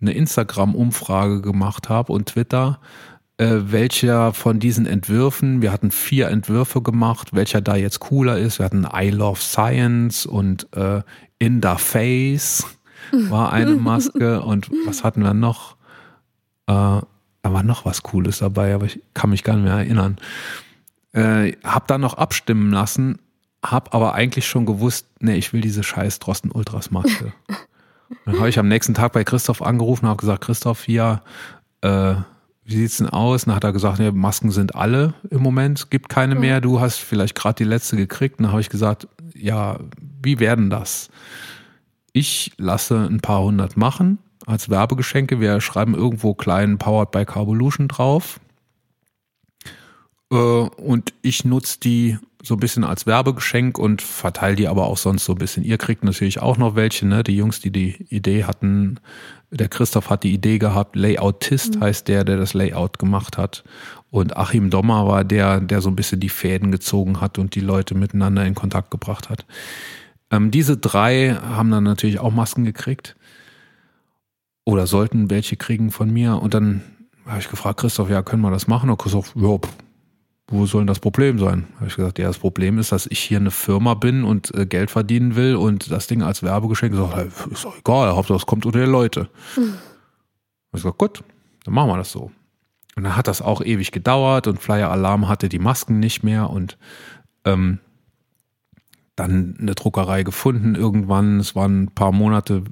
eine 0.00 0.12
Instagram-Umfrage 0.12 1.42
gemacht 1.42 1.88
habe 1.88 2.12
und 2.12 2.26
Twitter, 2.26 2.78
äh, 3.38 3.58
welcher 3.64 4.34
von 4.34 4.60
diesen 4.60 4.86
Entwürfen, 4.86 5.62
wir 5.62 5.72
hatten 5.72 5.90
vier 5.90 6.28
Entwürfe 6.28 6.80
gemacht, 6.80 7.34
welcher 7.34 7.60
da 7.60 7.74
jetzt 7.74 7.98
cooler 7.98 8.38
ist. 8.38 8.60
Wir 8.60 8.66
hatten 8.66 8.86
I 8.94 9.10
Love 9.10 9.40
Science 9.40 10.26
und 10.26 10.68
äh, 10.76 11.02
In 11.38 11.60
the 11.60 11.74
Face 11.76 12.64
war 13.10 13.52
eine 13.52 13.70
Maske 13.74 14.42
und 14.42 14.70
was 14.86 15.02
hatten 15.02 15.24
wir 15.24 15.34
noch? 15.34 15.76
Äh, 16.68 17.00
da 17.42 17.52
war 17.52 17.62
noch 17.62 17.84
was 17.84 18.02
Cooles 18.02 18.38
dabei, 18.38 18.74
aber 18.74 18.86
ich 18.86 19.00
kann 19.14 19.30
mich 19.30 19.44
gar 19.44 19.54
nicht 19.56 19.64
mehr 19.64 19.74
erinnern. 19.74 20.16
Äh, 21.12 21.52
hab 21.64 21.88
dann 21.88 22.00
noch 22.00 22.14
abstimmen 22.14 22.72
lassen, 22.72 23.18
hab 23.62 23.94
aber 23.94 24.14
eigentlich 24.14 24.46
schon 24.46 24.64
gewusst, 24.64 25.06
nee, 25.20 25.34
ich 25.34 25.52
will 25.52 25.60
diese 25.60 25.82
scheiß 25.82 26.20
Drosten 26.20 26.50
Ultras 26.50 26.90
Maske. 26.90 27.32
dann 28.24 28.38
habe 28.38 28.48
ich 28.48 28.58
am 28.58 28.68
nächsten 28.68 28.94
Tag 28.94 29.12
bei 29.12 29.24
Christoph 29.24 29.60
angerufen 29.60 30.06
und 30.06 30.10
habe 30.10 30.20
gesagt, 30.20 30.44
Christoph, 30.44 30.84
hier, 30.84 31.22
äh, 31.82 32.14
wie 32.64 32.76
sieht's 32.76 32.98
denn 32.98 33.08
aus? 33.08 33.44
dann 33.44 33.56
hat 33.56 33.64
er 33.64 33.72
gesagt, 33.72 33.98
nee, 33.98 34.10
Masken 34.12 34.52
sind 34.52 34.76
alle 34.76 35.14
im 35.30 35.42
Moment, 35.42 35.90
gibt 35.90 36.08
keine 36.08 36.36
mehr. 36.36 36.60
Du 36.60 36.80
hast 36.80 36.98
vielleicht 36.98 37.34
gerade 37.34 37.56
die 37.56 37.68
letzte 37.68 37.96
gekriegt. 37.96 38.38
Und 38.38 38.44
dann 38.44 38.52
habe 38.52 38.60
ich 38.60 38.70
gesagt, 38.70 39.08
ja, 39.34 39.80
wie 40.22 40.38
werden 40.38 40.70
das? 40.70 41.10
Ich 42.12 42.52
lasse 42.56 43.08
ein 43.10 43.20
paar 43.20 43.42
hundert 43.42 43.76
machen 43.76 44.18
als 44.46 44.70
Werbegeschenke. 44.70 45.40
Wir 45.40 45.60
schreiben 45.60 45.94
irgendwo 45.94 46.34
kleinen 46.34 46.78
Powered 46.78 47.10
by 47.10 47.24
Carbolution 47.24 47.88
drauf. 47.88 48.40
Äh, 50.30 50.36
und 50.36 51.12
ich 51.22 51.44
nutze 51.44 51.78
die 51.80 52.18
so 52.42 52.54
ein 52.54 52.60
bisschen 52.60 52.82
als 52.82 53.06
Werbegeschenk 53.06 53.78
und 53.78 54.02
verteile 54.02 54.56
die 54.56 54.66
aber 54.66 54.86
auch 54.86 54.98
sonst 54.98 55.24
so 55.24 55.32
ein 55.32 55.38
bisschen. 55.38 55.62
Ihr 55.62 55.78
kriegt 55.78 56.02
natürlich 56.02 56.42
auch 56.42 56.56
noch 56.56 56.74
welche, 56.74 57.06
ne? 57.06 57.22
Die 57.22 57.36
Jungs, 57.36 57.60
die 57.60 57.70
die 57.70 58.04
Idee 58.08 58.44
hatten. 58.44 58.98
Der 59.52 59.68
Christoph 59.68 60.10
hat 60.10 60.24
die 60.24 60.32
Idee 60.32 60.58
gehabt. 60.58 60.96
Layoutist 60.96 61.76
mhm. 61.76 61.80
heißt 61.82 62.08
der, 62.08 62.24
der 62.24 62.38
das 62.38 62.54
Layout 62.54 62.98
gemacht 62.98 63.38
hat. 63.38 63.62
Und 64.10 64.36
Achim 64.36 64.70
Dommer 64.70 65.06
war 65.06 65.24
der, 65.24 65.60
der 65.60 65.80
so 65.80 65.88
ein 65.88 65.96
bisschen 65.96 66.18
die 66.18 66.30
Fäden 66.30 66.72
gezogen 66.72 67.20
hat 67.20 67.38
und 67.38 67.54
die 67.54 67.60
Leute 67.60 67.94
miteinander 67.94 68.44
in 68.44 68.54
Kontakt 68.54 68.90
gebracht 68.90 69.30
hat. 69.30 69.46
Ähm, 70.32 70.50
diese 70.50 70.76
drei 70.76 71.34
haben 71.34 71.70
dann 71.70 71.84
natürlich 71.84 72.18
auch 72.18 72.32
Masken 72.32 72.64
gekriegt. 72.64 73.14
Oder 74.64 74.86
sollten 74.86 75.30
welche 75.30 75.56
kriegen 75.56 75.90
von 75.90 76.10
mir. 76.10 76.36
Und 76.36 76.54
dann 76.54 76.82
habe 77.26 77.38
ich 77.40 77.48
gefragt, 77.48 77.80
Christoph, 77.80 78.10
ja, 78.10 78.22
können 78.22 78.42
wir 78.42 78.50
das 78.50 78.68
machen? 78.68 78.90
Und 78.90 78.98
Christoph, 78.98 79.34
ja, 79.34 79.58
wo 80.48 80.66
soll 80.66 80.82
denn 80.82 80.86
das 80.86 81.00
Problem 81.00 81.38
sein? 81.38 81.66
Habe 81.76 81.86
ich 81.86 81.96
gesagt, 81.96 82.18
ja, 82.18 82.26
das 82.26 82.38
Problem 82.38 82.78
ist, 82.78 82.92
dass 82.92 83.06
ich 83.06 83.20
hier 83.20 83.38
eine 83.38 83.50
Firma 83.50 83.94
bin 83.94 84.22
und 84.22 84.54
äh, 84.54 84.66
Geld 84.66 84.90
verdienen 84.90 85.34
will 85.34 85.56
und 85.56 85.90
das 85.90 86.06
Ding 86.06 86.22
als 86.22 86.42
Werbegeschenk 86.42 86.94
sagt, 86.94 87.16
hey, 87.16 87.28
ist 87.50 87.64
doch 87.64 87.78
egal, 87.78 88.14
Hauptsache 88.14 88.36
es 88.36 88.46
kommt 88.46 88.66
unter 88.66 88.80
die 88.80 88.90
Leute. 88.90 89.28
Mhm. 89.56 89.74
Ich 90.74 90.82
gesagt, 90.82 90.98
gut, 90.98 91.24
dann 91.64 91.74
machen 91.74 91.88
wir 91.88 91.96
das 91.96 92.12
so. 92.12 92.30
Und 92.96 93.04
dann 93.04 93.16
hat 93.16 93.28
das 93.28 93.40
auch 93.40 93.62
ewig 93.62 93.92
gedauert 93.92 94.46
und 94.46 94.60
Flyer 94.60 94.90
Alarm 94.90 95.28
hatte 95.28 95.48
die 95.48 95.58
Masken 95.58 95.98
nicht 96.00 96.22
mehr 96.22 96.50
und 96.50 96.76
ähm, 97.44 97.78
dann 99.16 99.56
eine 99.58 99.74
Druckerei 99.74 100.22
gefunden 100.22 100.74
irgendwann. 100.74 101.40
Es 101.40 101.54
waren 101.54 101.84
ein 101.84 101.94
paar 101.94 102.12
Monate, 102.12 102.64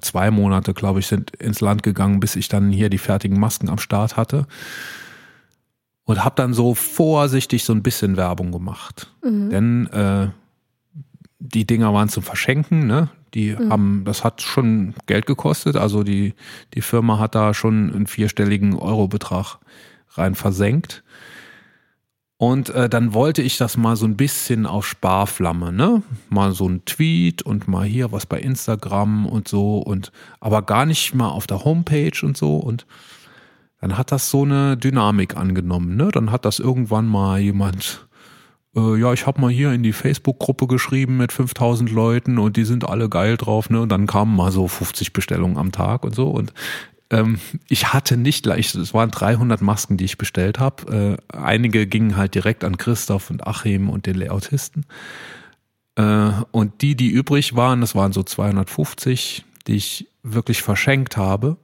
zwei 0.00 0.30
Monate, 0.30 0.74
glaube 0.74 1.00
ich, 1.00 1.06
sind 1.06 1.30
ins 1.36 1.60
Land 1.60 1.82
gegangen, 1.82 2.20
bis 2.20 2.36
ich 2.36 2.48
dann 2.48 2.70
hier 2.70 2.88
die 2.88 2.98
fertigen 2.98 3.38
Masken 3.38 3.68
am 3.68 3.78
Start 3.78 4.16
hatte 4.16 4.46
und 6.04 6.24
habe 6.24 6.36
dann 6.36 6.54
so 6.54 6.74
vorsichtig 6.74 7.64
so 7.64 7.72
ein 7.72 7.82
bisschen 7.82 8.16
Werbung 8.16 8.52
gemacht. 8.52 9.12
Mhm. 9.22 9.50
Denn 9.50 9.86
äh, 9.88 10.28
die 11.38 11.66
Dinger 11.66 11.92
waren 11.92 12.08
zum 12.08 12.22
Verschenken, 12.22 12.86
ne? 12.86 13.08
Die 13.34 13.56
mhm. 13.56 13.70
haben, 13.70 14.02
das 14.04 14.22
hat 14.22 14.42
schon 14.42 14.94
Geld 15.06 15.26
gekostet. 15.26 15.76
Also 15.76 16.04
die, 16.04 16.34
die 16.74 16.82
Firma 16.82 17.18
hat 17.18 17.34
da 17.34 17.52
schon 17.52 17.92
einen 17.92 18.06
vierstelligen 18.06 18.76
Eurobetrag 18.76 19.58
rein 20.10 20.34
versenkt. 20.34 21.02
Und 22.44 22.68
äh, 22.68 22.90
dann 22.90 23.14
wollte 23.14 23.40
ich 23.40 23.56
das 23.56 23.78
mal 23.78 23.96
so 23.96 24.04
ein 24.04 24.18
bisschen 24.18 24.66
auf 24.66 24.86
Sparflamme, 24.86 25.72
ne? 25.72 26.02
Mal 26.28 26.52
so 26.52 26.68
ein 26.68 26.84
Tweet 26.84 27.40
und 27.40 27.68
mal 27.68 27.86
hier 27.86 28.12
was 28.12 28.26
bei 28.26 28.38
Instagram 28.38 29.24
und 29.24 29.48
so 29.48 29.78
und 29.78 30.12
aber 30.40 30.60
gar 30.60 30.84
nicht 30.84 31.14
mal 31.14 31.28
auf 31.28 31.46
der 31.46 31.64
Homepage 31.64 32.12
und 32.22 32.36
so 32.36 32.58
und 32.58 32.84
dann 33.80 33.96
hat 33.96 34.12
das 34.12 34.28
so 34.28 34.42
eine 34.42 34.76
Dynamik 34.76 35.38
angenommen. 35.38 35.96
Ne? 35.96 36.10
Dann 36.12 36.30
hat 36.30 36.44
das 36.44 36.58
irgendwann 36.58 37.06
mal 37.06 37.40
jemand, 37.40 38.06
äh, 38.76 39.00
ja, 39.00 39.14
ich 39.14 39.26
habe 39.26 39.40
mal 39.40 39.50
hier 39.50 39.72
in 39.72 39.82
die 39.82 39.94
Facebook-Gruppe 39.94 40.66
geschrieben 40.66 41.16
mit 41.16 41.32
5000 41.32 41.90
Leuten 41.90 42.38
und 42.38 42.58
die 42.58 42.64
sind 42.64 42.86
alle 42.86 43.08
geil 43.08 43.38
drauf. 43.38 43.70
Ne? 43.70 43.80
Und 43.80 43.88
dann 43.88 44.06
kamen 44.06 44.36
mal 44.36 44.52
so 44.52 44.68
50 44.68 45.14
Bestellungen 45.14 45.56
am 45.56 45.72
Tag 45.72 46.04
und 46.04 46.14
so. 46.14 46.28
Und 46.28 46.52
ähm, 47.14 47.38
ich 47.68 47.92
hatte 47.92 48.16
nicht 48.16 48.46
leicht, 48.46 48.74
es 48.74 48.94
waren 48.94 49.10
300 49.10 49.60
Masken, 49.60 49.96
die 49.96 50.04
ich 50.04 50.18
bestellt 50.18 50.58
habe. 50.58 51.18
Äh, 51.32 51.36
einige 51.36 51.86
gingen 51.86 52.16
halt 52.16 52.34
direkt 52.34 52.64
an 52.64 52.76
Christoph 52.76 53.30
und 53.30 53.46
Achim 53.46 53.90
und 53.90 54.06
den 54.06 54.16
Layoutisten. 54.16 54.86
Äh, 55.96 56.30
und 56.50 56.82
die, 56.82 56.96
die 56.96 57.10
übrig 57.10 57.56
waren, 57.56 57.80
das 57.80 57.94
waren 57.94 58.12
so 58.12 58.22
250, 58.22 59.44
die 59.66 59.76
ich 59.76 60.08
wirklich 60.22 60.62
verschenkt 60.62 61.16
habe 61.16 61.56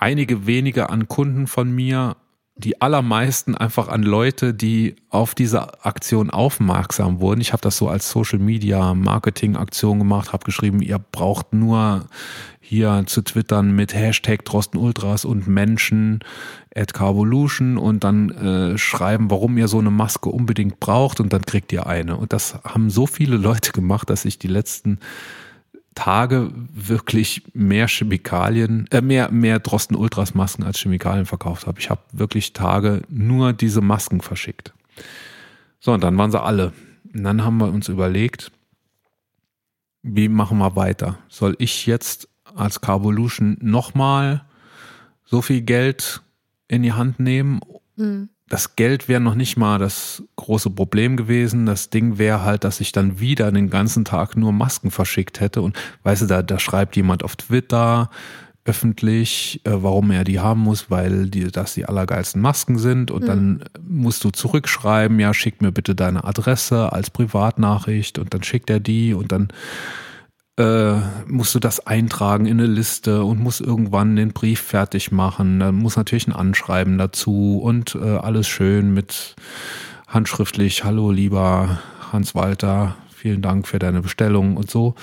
einige 0.00 0.46
wenige 0.46 0.90
an 0.90 1.08
Kunden 1.08 1.46
von 1.46 1.70
mir, 1.70 2.16
die 2.60 2.80
allermeisten 2.80 3.56
einfach 3.56 3.88
an 3.88 4.02
Leute, 4.02 4.54
die 4.54 4.96
auf 5.08 5.34
diese 5.34 5.84
Aktion 5.84 6.30
aufmerksam 6.30 7.20
wurden. 7.20 7.40
Ich 7.40 7.52
habe 7.52 7.62
das 7.62 7.76
so 7.76 7.88
als 7.88 8.10
Social 8.10 8.38
Media 8.38 8.94
Marketing 8.94 9.56
Aktion 9.56 9.98
gemacht, 9.98 10.32
habe 10.32 10.44
geschrieben, 10.44 10.82
ihr 10.82 10.98
braucht 10.98 11.52
nur 11.52 12.06
hier 12.60 13.02
zu 13.06 13.22
twittern 13.22 13.74
mit 13.74 13.94
Hashtag 13.94 14.44
Drosten 14.44 14.78
Ultras 14.78 15.24
und 15.24 15.48
Menschen 15.48 16.20
at 16.72 16.94
Carvolution 16.94 17.76
und 17.76 18.04
dann 18.04 18.30
äh, 18.30 18.78
schreiben, 18.78 19.30
warum 19.30 19.58
ihr 19.58 19.66
so 19.66 19.80
eine 19.80 19.90
Maske 19.90 20.28
unbedingt 20.28 20.78
braucht 20.78 21.18
und 21.18 21.32
dann 21.32 21.42
kriegt 21.42 21.72
ihr 21.72 21.86
eine. 21.86 22.16
Und 22.16 22.32
das 22.32 22.60
haben 22.62 22.90
so 22.90 23.06
viele 23.06 23.36
Leute 23.36 23.72
gemacht, 23.72 24.08
dass 24.08 24.24
ich 24.24 24.38
die 24.38 24.46
letzten 24.46 25.00
Tage 25.94 26.50
wirklich 26.54 27.42
mehr 27.52 27.88
Chemikalien, 27.88 28.86
äh, 28.90 29.00
mehr, 29.00 29.30
mehr 29.30 29.58
Drosten 29.58 29.96
Ultras 29.96 30.34
Masken 30.34 30.62
als 30.62 30.78
Chemikalien 30.78 31.26
verkauft 31.26 31.66
habe. 31.66 31.80
Ich 31.80 31.90
habe 31.90 32.00
wirklich 32.12 32.52
Tage 32.52 33.02
nur 33.08 33.52
diese 33.52 33.80
Masken 33.80 34.20
verschickt. 34.20 34.72
So, 35.80 35.92
und 35.92 36.02
dann 36.02 36.16
waren 36.16 36.30
sie 36.30 36.40
alle. 36.40 36.72
Und 37.12 37.24
dann 37.24 37.44
haben 37.44 37.58
wir 37.58 37.68
uns 37.68 37.88
überlegt, 37.88 38.52
wie 40.02 40.28
machen 40.28 40.58
wir 40.58 40.76
weiter? 40.76 41.18
Soll 41.28 41.56
ich 41.58 41.86
jetzt 41.86 42.28
als 42.54 42.80
Carbolution 42.80 43.58
nochmal 43.60 44.44
so 45.24 45.42
viel 45.42 45.62
Geld 45.62 46.22
in 46.68 46.82
die 46.82 46.92
Hand 46.92 47.20
nehmen? 47.20 47.60
Mhm 47.96 48.30
das 48.50 48.74
Geld 48.74 49.08
wäre 49.08 49.20
noch 49.20 49.36
nicht 49.36 49.56
mal 49.56 49.78
das 49.78 50.24
große 50.34 50.70
Problem 50.70 51.16
gewesen. 51.16 51.66
Das 51.66 51.88
Ding 51.88 52.18
wäre 52.18 52.42
halt, 52.42 52.64
dass 52.64 52.80
ich 52.80 52.90
dann 52.90 53.20
wieder 53.20 53.52
den 53.52 53.70
ganzen 53.70 54.04
Tag 54.04 54.36
nur 54.36 54.52
Masken 54.52 54.90
verschickt 54.90 55.38
hätte. 55.38 55.62
Und 55.62 55.78
weißt 56.02 56.22
du, 56.22 56.26
da, 56.26 56.42
da 56.42 56.58
schreibt 56.58 56.96
jemand 56.96 57.22
auf 57.22 57.36
Twitter 57.36 58.10
öffentlich, 58.64 59.60
äh, 59.64 59.70
warum 59.72 60.10
er 60.10 60.24
die 60.24 60.40
haben 60.40 60.62
muss, 60.62 60.90
weil 60.90 61.30
die, 61.30 61.52
das 61.52 61.74
die 61.74 61.86
allergeilsten 61.86 62.42
Masken 62.42 62.76
sind. 62.78 63.12
Und 63.12 63.22
mhm. 63.22 63.26
dann 63.26 63.64
musst 63.88 64.24
du 64.24 64.30
zurückschreiben, 64.30 65.20
ja, 65.20 65.32
schick 65.32 65.62
mir 65.62 65.70
bitte 65.70 65.94
deine 65.94 66.24
Adresse 66.24 66.92
als 66.92 67.08
Privatnachricht 67.08 68.18
und 68.18 68.34
dann 68.34 68.42
schickt 68.42 68.68
er 68.68 68.80
die 68.80 69.14
und 69.14 69.30
dann 69.30 69.48
äh, 70.60 71.00
musst 71.26 71.54
du 71.54 71.58
das 71.58 71.86
eintragen 71.86 72.44
in 72.44 72.60
eine 72.60 72.68
Liste 72.68 73.24
und 73.24 73.40
musst 73.40 73.62
irgendwann 73.62 74.16
den 74.16 74.32
Brief 74.32 74.60
fertig 74.60 75.10
machen. 75.10 75.58
Dann 75.58 75.76
muss 75.76 75.96
natürlich 75.96 76.28
ein 76.28 76.34
Anschreiben 76.34 76.98
dazu 76.98 77.58
und 77.62 77.94
äh, 77.94 78.16
alles 78.16 78.46
schön 78.46 78.92
mit 78.92 79.36
handschriftlich. 80.06 80.84
Hallo, 80.84 81.10
lieber 81.10 81.80
Hans-Walter, 82.12 82.96
vielen 83.10 83.40
Dank 83.40 83.66
für 83.66 83.78
deine 83.78 84.02
Bestellung 84.02 84.58
und 84.58 84.70
so. 84.70 84.94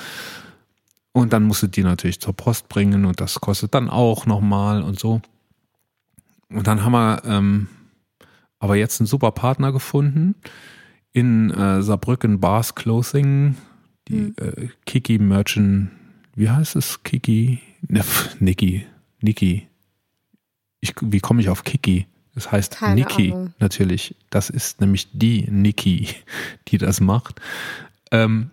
Und 1.11 1.33
dann 1.33 1.43
musst 1.43 1.63
du 1.63 1.67
die 1.67 1.83
natürlich 1.83 2.21
zur 2.21 2.33
Post 2.33 2.69
bringen 2.69 3.05
und 3.05 3.19
das 3.19 3.41
kostet 3.41 3.73
dann 3.73 3.89
auch 3.89 4.27
nochmal 4.27 4.83
und 4.83 4.99
so. 4.99 5.21
Und 6.49 6.67
dann 6.67 6.83
haben 6.83 6.91
wir 6.91 7.23
ähm, 7.25 7.67
aber 8.59 8.75
jetzt 8.75 9.01
einen 9.01 9.07
super 9.07 9.31
Partner 9.31 9.71
gefunden 9.71 10.35
in 11.13 11.49
äh, 11.49 11.81
Saarbrücken 11.81 12.39
Bars 12.39 12.75
Clothing 12.75 13.55
die 14.07 14.33
hm. 14.35 14.35
äh, 14.37 14.67
Kiki 14.85 15.17
Merchant, 15.19 15.89
wie 16.35 16.49
heißt 16.49 16.75
es? 16.75 17.03
Kiki? 17.03 17.59
Ne, 17.87 18.03
Niki. 18.39 18.85
Niki. 19.21 19.67
Ich, 20.79 20.93
wie 21.01 21.19
komme 21.19 21.41
ich 21.41 21.49
auf 21.49 21.63
Kiki? 21.63 22.05
Das 22.35 22.51
heißt 22.51 22.77
Keine 22.77 23.01
Niki 23.01 23.31
Ahnung. 23.31 23.53
natürlich. 23.57 24.15
Das 24.29 24.51
ist 24.51 24.79
nämlich 24.79 25.09
die 25.11 25.47
Niki, 25.49 26.09
die 26.67 26.77
das 26.77 27.01
macht. 27.01 27.41
Ähm, 28.11 28.51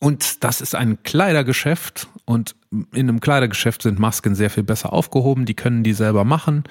und 0.00 0.44
das 0.44 0.60
ist 0.60 0.74
ein 0.74 1.02
Kleidergeschäft 1.02 2.08
und 2.24 2.54
in 2.70 3.08
einem 3.08 3.20
Kleidergeschäft 3.20 3.82
sind 3.82 3.98
Masken 3.98 4.34
sehr 4.34 4.50
viel 4.50 4.62
besser 4.62 4.92
aufgehoben. 4.92 5.44
Die 5.44 5.54
können 5.54 5.82
die 5.82 5.94
selber 5.94 6.24
machen, 6.24 6.64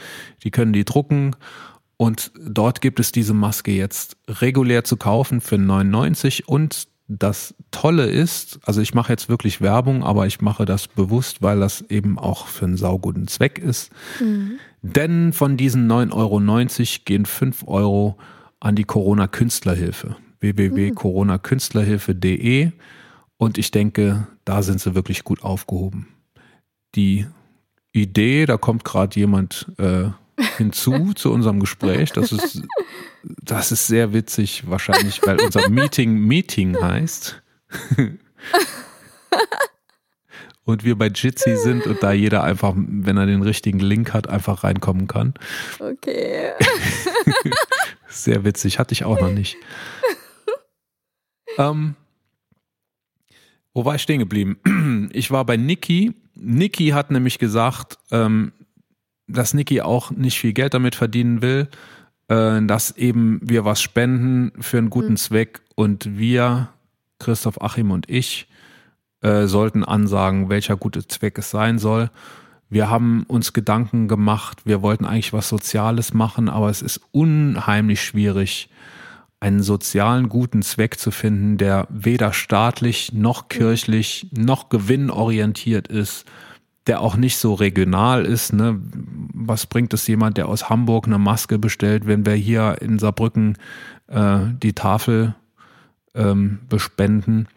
die 0.44 0.52
können 0.52 0.72
die 0.72 0.86
drucken 0.86 1.36
und 1.98 2.32
dort 2.40 2.80
gibt 2.80 3.00
es 3.00 3.12
diese 3.12 3.34
Maske 3.34 3.72
jetzt 3.72 4.18
regulär 4.28 4.84
zu 4.84 4.96
kaufen 4.98 5.42
für 5.42 5.58
99 5.58 6.48
und 6.48 6.88
das 7.08 7.56
Tolle 7.72 8.08
ist, 8.08 8.60
also 8.66 8.82
ich 8.82 8.94
mache 8.94 9.14
jetzt 9.14 9.30
wirklich 9.30 9.62
Werbung, 9.62 10.04
aber 10.04 10.28
ich 10.28 10.42
mache 10.42 10.66
das 10.66 10.90
bewusst, 10.90 11.42
weil 11.42 11.62
das 11.62 11.82
eben 11.90 12.20
auch 12.20 12.48
für 12.48 12.66
einen 12.66 12.76
sauguten 12.76 13.28
Zweck 13.28 13.60
ist. 13.60 13.94
Mhm. 14.20 14.60
Denn 14.82 15.32
von 15.32 15.56
diesen 15.56 15.90
9,90 15.90 16.14
Euro 16.14 16.42
gehen 17.06 17.26
5 17.26 17.64
Euro 17.68 18.18
an 18.60 18.76
die 18.76 18.84
Corona-Künstlerhilfe. 18.84 20.18
www.coronakünstlerhilfe.de 20.40 22.74
und 23.38 23.58
ich 23.58 23.72
denke, 23.72 24.28
da 24.44 24.62
sind 24.62 24.82
sie 24.82 24.94
wirklich 24.94 25.24
gut 25.24 25.42
aufgehoben. 25.44 26.10
Die 26.96 27.26
Idee, 27.94 28.46
da 28.46 28.58
kommt 28.58 28.84
gerade 28.84 29.18
jemand 29.20 29.72
äh, 29.78 30.10
hinzu 30.58 31.14
zu 31.16 31.32
unserem 31.32 31.60
Gespräch. 31.60 32.12
Das 32.12 32.32
ist, 32.32 32.62
das 33.24 33.72
ist 33.72 33.88
sehr 33.88 34.14
witzig, 34.14 34.64
wahrscheinlich, 34.68 35.22
weil 35.26 35.40
unser 35.42 35.70
Meeting 35.70 36.14
Meeting 36.20 36.80
heißt. 36.82 37.42
und 40.64 40.84
wir 40.84 40.98
bei 40.98 41.08
Jitsi 41.08 41.56
sind 41.58 41.86
und 41.88 42.04
da 42.04 42.12
jeder 42.12 42.44
einfach, 42.44 42.74
wenn 42.76 43.18
er 43.18 43.26
den 43.26 43.42
richtigen 43.42 43.80
Link 43.80 44.14
hat, 44.14 44.28
einfach 44.30 44.64
reinkommen 44.64 45.08
kann. 45.08 45.34
Okay. 45.80 46.52
Sehr 48.08 48.44
witzig, 48.44 48.80
hatte 48.80 48.94
ich 48.94 49.04
auch 49.04 49.20
noch 49.20 49.32
nicht. 49.32 49.58
ähm, 51.58 51.96
wo 53.74 53.86
war 53.86 53.96
ich 53.96 54.02
stehen 54.02 54.20
geblieben? 54.20 54.58
Ich 55.14 55.32
war 55.32 55.46
bei 55.46 55.58
Niki. 55.58 56.14
Niki 56.34 56.90
hat 56.90 57.12
nämlich 57.12 57.40
gesagt, 57.40 57.98
ähm, 58.12 58.52
dass 59.28 59.54
Niki 59.54 59.82
auch 59.82 60.12
nicht 60.12 60.40
viel 60.40 60.54
Geld 60.54 60.74
damit 60.74 60.96
verdienen 60.96 61.42
will, 61.42 61.68
äh, 62.28 62.62
dass 62.66 62.92
eben 62.92 63.40
wir 63.44 63.66
was 63.66 63.82
spenden 63.82 64.52
für 64.62 64.78
einen 64.78 64.90
guten 64.90 65.12
mhm. 65.12 65.18
Zweck 65.18 65.62
und 65.76 66.18
wir, 66.18 66.70
Christoph 67.20 67.62
Achim 67.62 67.92
und 67.92 68.10
ich, 68.10 68.48
äh, 69.22 69.48
sollten 69.48 69.84
ansagen, 69.84 70.50
welcher 70.50 70.78
gute 70.78 71.06
Zweck 71.08 71.38
es 71.38 71.50
sein 71.50 71.80
soll. 71.80 72.10
Wir 72.70 72.90
haben 72.90 73.24
uns 73.28 73.54
Gedanken 73.54 74.08
gemacht, 74.08 74.62
wir 74.66 74.82
wollten 74.82 75.06
eigentlich 75.06 75.34
was 75.34 75.48
Soziales 75.48 76.14
machen, 76.14 76.50
aber 76.50 76.70
es 76.70 76.82
ist 76.82 77.02
unheimlich 77.12 78.04
schwierig, 78.04 78.70
einen 79.40 79.62
sozialen 79.62 80.30
guten 80.30 80.62
Zweck 80.64 81.00
zu 81.00 81.12
finden, 81.12 81.58
der 81.58 81.88
weder 81.90 82.34
staatlich 82.34 83.14
noch 83.14 83.50
kirchlich 83.50 84.28
noch 84.36 84.70
gewinnorientiert 84.70 85.88
ist, 85.88 86.26
der 86.88 87.02
auch 87.02 87.16
nicht 87.16 87.38
so 87.38 87.54
regional 87.54 88.26
ist. 88.26 88.54
Ne? 88.54 88.80
Was 89.34 89.66
bringt 89.66 89.94
es 89.94 90.08
jemand, 90.08 90.38
der 90.38 90.48
aus 90.48 90.70
Hamburg 90.70 91.08
eine 91.08 91.20
Maske 91.20 91.60
bestellt, 91.60 92.08
wenn 92.08 92.26
wir 92.26 92.34
hier 92.34 92.78
in 92.82 93.00
Saarbrücken 93.00 93.58
äh, 94.08 94.40
die 94.62 94.74
Tafel 94.74 95.36
ähm, 96.16 96.60
bespenden? 96.70 97.48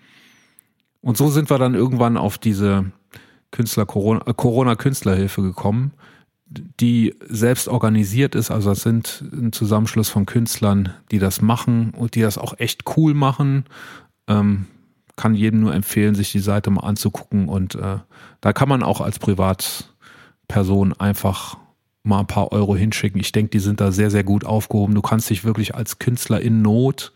Und 1.01 1.17
so 1.17 1.29
sind 1.29 1.51
wir 1.51 1.59
dann 1.59 1.75
irgendwann 1.75 2.17
auf 2.17 2.39
diese 2.39 2.93
Künstler 3.51 3.87
Corona, 3.87 4.27
äh, 4.27 4.35
Corona 4.35 4.75
Künstlerhilfe 4.77 5.43
gekommen, 5.43 5.93
die 6.47 7.15
selbst 7.29 7.69
organisiert 7.69 8.35
ist. 8.35 8.51
Also 8.51 8.71
das 8.71 8.83
sind 8.83 9.25
ein 9.33 9.53
Zusammenschluss 9.53 10.09
von 10.09 10.27
Künstlern, 10.27 10.93
die 11.11 11.19
das 11.19 11.41
machen 11.41 11.91
und 11.91 12.17
die 12.17 12.21
das 12.21 12.39
auch 12.39 12.59
echt 12.59 12.83
cool 12.97 13.15
machen. 13.15 13.65
Ähm, 14.27 14.67
kann 15.21 15.35
jedem 15.35 15.61
nur 15.61 15.75
empfehlen, 15.75 16.15
sich 16.15 16.33
die 16.33 16.39
Seite 16.39 16.71
mal 16.71 16.81
anzugucken 16.81 17.49
und 17.49 17.75
äh, 17.75 17.99
da 18.41 18.53
kann 18.55 18.71
man 18.71 18.83
auch 18.83 19.03
als 19.03 19.19
Privatperson 19.19 20.95
einfach 20.95 21.59
mal 22.03 22.21
ein 22.21 22.27
paar 22.27 22.53
Euro 22.53 22.75
hinschicken. 22.75 23.21
Ich 23.21 23.31
denke, 23.31 23.51
die 23.51 23.59
sind 23.59 23.83
da 23.83 23.93
sehr, 23.93 24.11
sehr 24.11 24.25
gut 24.25 24.47
aufgehoben. 24.47 24.95
Du 24.95 25.03
kannst 25.03 25.29
dich 25.29 25.45
wirklich 25.45 25.75
als 25.75 25.99
Künstler 25.99 26.41
in 26.41 26.63
Not 26.63 27.13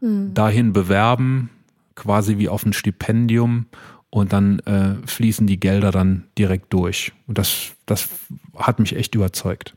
mhm. 0.00 0.32
dahin 0.34 0.72
bewerben, 0.72 1.50
quasi 1.96 2.38
wie 2.38 2.48
auf 2.48 2.64
ein 2.64 2.72
Stipendium 2.72 3.66
und 4.10 4.32
dann 4.32 4.60
äh, 4.60 4.94
fließen 5.04 5.48
die 5.48 5.58
Gelder 5.58 5.90
dann 5.90 6.22
direkt 6.38 6.72
durch. 6.72 7.12
Und 7.26 7.38
das, 7.38 7.72
das 7.86 8.08
hat 8.56 8.78
mich 8.78 8.94
echt 8.94 9.16
überzeugt. 9.16 9.74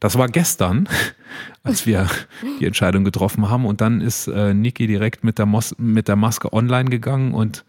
Das 0.00 0.18
war 0.18 0.28
gestern, 0.28 0.88
als 1.62 1.86
wir 1.86 2.08
die 2.60 2.66
Entscheidung 2.66 3.04
getroffen 3.04 3.48
haben. 3.48 3.64
Und 3.64 3.80
dann 3.80 4.00
ist 4.00 4.28
äh, 4.28 4.54
Niki 4.54 4.86
direkt 4.86 5.24
mit 5.24 5.38
der, 5.38 5.46
Mos 5.46 5.74
mit 5.78 6.08
der 6.08 6.16
Maske 6.16 6.52
online 6.52 6.90
gegangen 6.90 7.34
und 7.34 7.64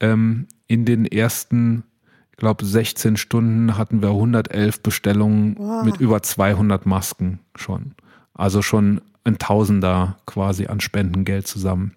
ähm, 0.00 0.46
in 0.66 0.84
den 0.84 1.04
ersten, 1.04 1.84
ich 2.30 2.38
glaube, 2.38 2.64
16 2.64 3.16
Stunden 3.16 3.76
hatten 3.76 4.02
wir 4.02 4.10
111 4.10 4.82
Bestellungen 4.82 5.56
wow. 5.58 5.84
mit 5.84 5.98
über 5.98 6.22
200 6.22 6.86
Masken 6.86 7.40
schon. 7.54 7.94
Also 8.34 8.62
schon 8.62 9.00
ein 9.24 9.38
Tausender 9.38 10.16
quasi 10.26 10.66
an 10.66 10.80
Spendengeld 10.80 11.46
zusammen. 11.46 11.96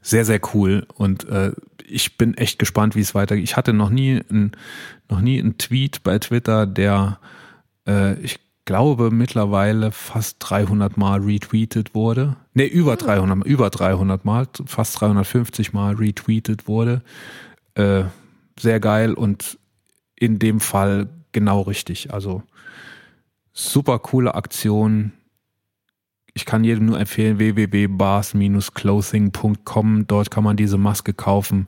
Sehr, 0.00 0.24
sehr 0.24 0.40
cool. 0.54 0.86
Und 0.94 1.28
äh, 1.28 1.52
ich 1.86 2.16
bin 2.16 2.34
echt 2.34 2.58
gespannt, 2.58 2.94
wie 2.96 3.00
es 3.00 3.14
weitergeht. 3.14 3.44
Ich 3.44 3.56
hatte 3.56 3.72
noch 3.72 3.90
nie 3.90 4.22
ein, 4.30 4.52
noch 5.10 5.20
nie 5.20 5.38
einen 5.38 5.58
Tweet 5.58 6.02
bei 6.02 6.18
Twitter, 6.18 6.66
der 6.66 7.18
äh, 7.90 8.14
ich 8.20 8.38
glaube 8.64 9.10
mittlerweile 9.10 9.90
fast 9.90 10.36
300 10.40 10.96
Mal 10.96 11.20
retweetet 11.20 11.94
wurde. 11.94 12.36
Ne, 12.54 12.64
über 12.66 12.96
300, 12.96 13.44
über 13.44 13.68
300 13.70 14.24
Mal, 14.24 14.46
fast 14.66 15.00
350 15.00 15.72
Mal 15.72 15.96
retweetet 15.96 16.68
wurde. 16.68 17.02
Äh, 17.74 18.04
sehr 18.58 18.78
geil 18.78 19.14
und 19.14 19.58
in 20.14 20.38
dem 20.38 20.60
Fall 20.60 21.08
genau 21.32 21.62
richtig. 21.62 22.12
Also 22.12 22.44
super 23.52 23.98
coole 23.98 24.36
Aktion. 24.36 25.10
Ich 26.32 26.46
kann 26.46 26.62
jedem 26.62 26.86
nur 26.86 27.00
empfehlen, 27.00 27.40
www.bars-clothing.com. 27.40 30.06
Dort 30.06 30.30
kann 30.30 30.44
man 30.44 30.56
diese 30.56 30.78
Maske 30.78 31.12
kaufen. 31.12 31.66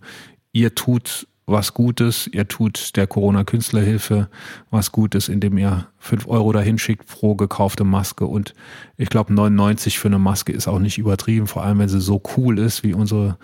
Ihr 0.52 0.76
tut 0.76 1.26
was 1.47 1.74
Gutes. 1.74 2.26
Ihr 2.26 2.49
tut 2.49 2.97
der 2.97 3.07
Corona-Künstlerhilfe 3.07 4.28
was 4.70 4.93
Gutes, 4.93 5.28
indem 5.28 5.59
ihr 5.59 5.88
fünf 5.99 6.26
Euro 6.26 6.53
dahin 6.53 6.78
schickt 6.78 7.07
pro 7.07 7.34
gekaufte 7.34 7.84
Maske. 7.84 8.26
Und 8.26 8.55
ich 8.97 9.09
glaube, 9.09 9.32
99 9.32 9.99
für 9.99 10.09
eine 10.09 10.18
Maske 10.18 10.53
ist 10.53 10.68
auch 10.68 10.78
nicht 10.78 10.99
übertrieben, 10.99 11.47
vor 11.47 11.64
allem 11.64 11.78
wenn 11.78 11.88
sie 11.88 12.01
so 12.01 12.22
cool 12.36 12.59
ist 12.59 12.82
wie 12.82 12.95
unsere 12.95 13.38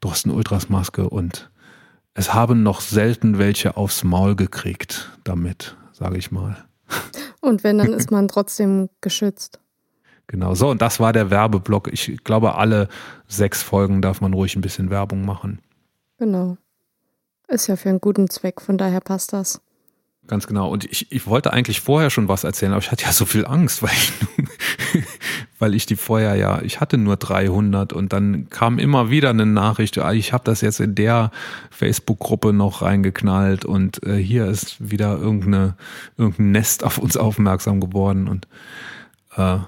Drosten 0.00 0.30
Ultras 0.30 0.68
Maske. 0.68 1.08
Und 1.08 1.50
es 2.14 2.34
haben 2.34 2.62
noch 2.62 2.80
selten 2.80 3.38
welche 3.38 3.76
aufs 3.76 4.04
Maul 4.04 4.36
gekriegt 4.36 5.10
damit, 5.24 5.76
sage 5.92 6.18
ich 6.18 6.30
mal. 6.30 6.56
Und 7.40 7.64
wenn, 7.64 7.78
dann 7.78 7.92
ist 7.92 8.10
man 8.10 8.28
trotzdem 8.28 8.88
geschützt. 9.00 9.58
Genau, 10.28 10.54
so, 10.54 10.70
und 10.70 10.80
das 10.80 11.00
war 11.00 11.12
der 11.12 11.30
Werbeblock. 11.30 11.92
Ich 11.92 12.24
glaube, 12.24 12.54
alle 12.54 12.88
sechs 13.26 13.62
Folgen 13.62 14.00
darf 14.00 14.20
man 14.20 14.32
ruhig 14.32 14.56
ein 14.56 14.62
bisschen 14.62 14.88
Werbung 14.88 15.24
machen. 15.24 15.60
Genau. 16.18 16.56
Ist 17.52 17.66
ja 17.66 17.76
für 17.76 17.90
einen 17.90 18.00
guten 18.00 18.30
Zweck, 18.30 18.62
von 18.62 18.78
daher 18.78 19.00
passt 19.00 19.34
das. 19.34 19.60
Ganz 20.26 20.46
genau. 20.46 20.70
Und 20.70 20.86
ich, 20.86 21.12
ich 21.12 21.26
wollte 21.26 21.52
eigentlich 21.52 21.82
vorher 21.82 22.08
schon 22.08 22.26
was 22.26 22.44
erzählen, 22.44 22.72
aber 22.72 22.80
ich 22.80 22.90
hatte 22.90 23.04
ja 23.04 23.12
so 23.12 23.26
viel 23.26 23.44
Angst, 23.44 23.82
weil 23.82 23.90
ich, 23.90 24.12
weil 25.58 25.74
ich 25.74 25.84
die 25.84 25.96
vorher 25.96 26.34
ja, 26.36 26.62
ich 26.62 26.80
hatte 26.80 26.96
nur 26.96 27.18
300 27.18 27.92
und 27.92 28.14
dann 28.14 28.48
kam 28.48 28.78
immer 28.78 29.10
wieder 29.10 29.28
eine 29.28 29.44
Nachricht, 29.44 29.98
ah, 29.98 30.14
ich 30.14 30.32
habe 30.32 30.44
das 30.44 30.62
jetzt 30.62 30.80
in 30.80 30.94
der 30.94 31.30
Facebook-Gruppe 31.70 32.54
noch 32.54 32.80
reingeknallt 32.80 33.66
und 33.66 34.02
äh, 34.06 34.16
hier 34.16 34.46
ist 34.46 34.90
wieder 34.90 35.18
irgendeine, 35.18 35.76
irgendein 36.16 36.52
Nest 36.52 36.84
auf 36.84 36.96
uns 36.96 37.18
aufmerksam 37.18 37.80
geworden 37.80 38.28
und 38.28 38.48
äh, 39.36 39.58